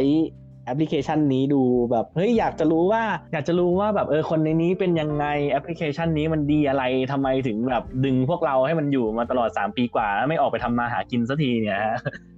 [0.65, 3.03] แอปพลิเคชันนี้ดูแบบเฮ้ยอยากจะรู้ว่า
[3.33, 6.83] อยากจะรู้ว่าแบบเออคนในนี้เป็นยังไงแอปพลิเคชันนี้มันดีอะไร
[7.13, 11.97] ทำไมถึงแบบดึงพวกเราให้มันอยู่มาตลอด 3 ปีกว่า ไม่ออกไปทำมาหากินสักทีเนี่ยฮะ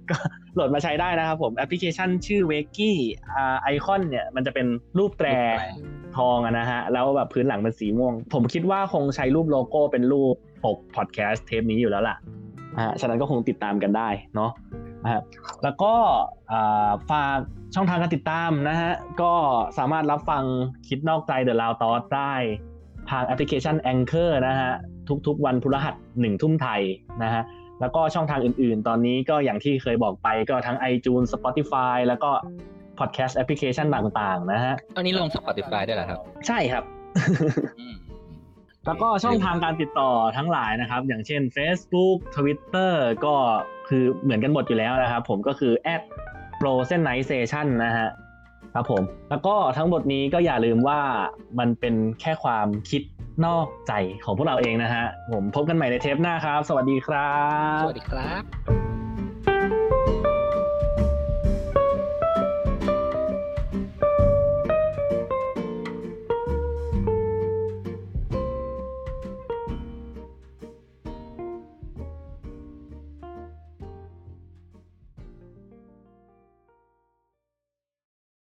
[0.09, 0.17] ก็
[0.53, 2.91] โหลดมาใช้ได้นะครับผมแอปพลิเคชันชื่อ w a k y
[3.35, 4.67] อ่าไอคอนเนี่ยมันจะเป็น
[4.97, 5.27] รูปแตร
[6.17, 12.15] ทองนะฮะ แล้วแบบพื้นหลังเป็นสีม่วง ผมคิดว่าคงใช้รูปโลโก้เป็นรูปปกพอดแคสต์เทปนี้อยู่แล้วล่ะ
[12.77, 14.51] อ่าฉะนั้นก็คงติดตามกันได้เนาะ
[15.05, 15.21] นะฮะ
[15.63, 15.93] แล้วก็
[16.51, 17.37] อ่าฝาก
[17.75, 18.91] ช่องทางการติดตามนะฮะ
[19.21, 19.33] ก็
[19.77, 20.43] สามารถรับฟัง
[20.87, 22.33] คิดนอกใจ The Loud Thought ได้
[23.09, 24.71] ทางแอปพลิเคชัน Anchor นะฮะ
[25.27, 26.81] ทุกๆ วันพฤหัสหนึ่งทุ่มไทย
[27.23, 27.43] นะฮะ
[27.81, 32.31] แล้วก็ช่องทางอื่นๆ ตอนนี้ก็อย่างที่เคยบอกไปก็ทั้ง iTunes Spotify แล้วก็
[32.99, 36.83] podcast application ต่างๆ นะฮะอันนี้ลง Spotify ได้วยเหรอครับ ใช่ครับ
[37.79, 37.95] อืม
[38.85, 42.93] แล้วก็ช่องทางการติดต่อทั้งหลายนะครับ อย่างเช่น Facebook Twitter
[43.25, 43.35] ก็
[43.89, 45.73] คือเหมือนกันหมดอยู่แล้วนะครับ ผมก็คือ
[46.59, 48.09] p r o s e n i z a t i o n นะฮะ
[48.73, 50.99] ครับผมแล้วก็ทั้งหมดนี้ก็อย่าลืมว่า
[51.59, 53.01] มันเป็นแค่ความคิด
[53.45, 53.93] นอกใจ
[54.25, 57.33] ของพวกเราเองนะฮะ ผมพบกันใหม่ในเทปหน้าครับ สวัสดีครั
[57.79, 60.34] บ สวัสดีครับ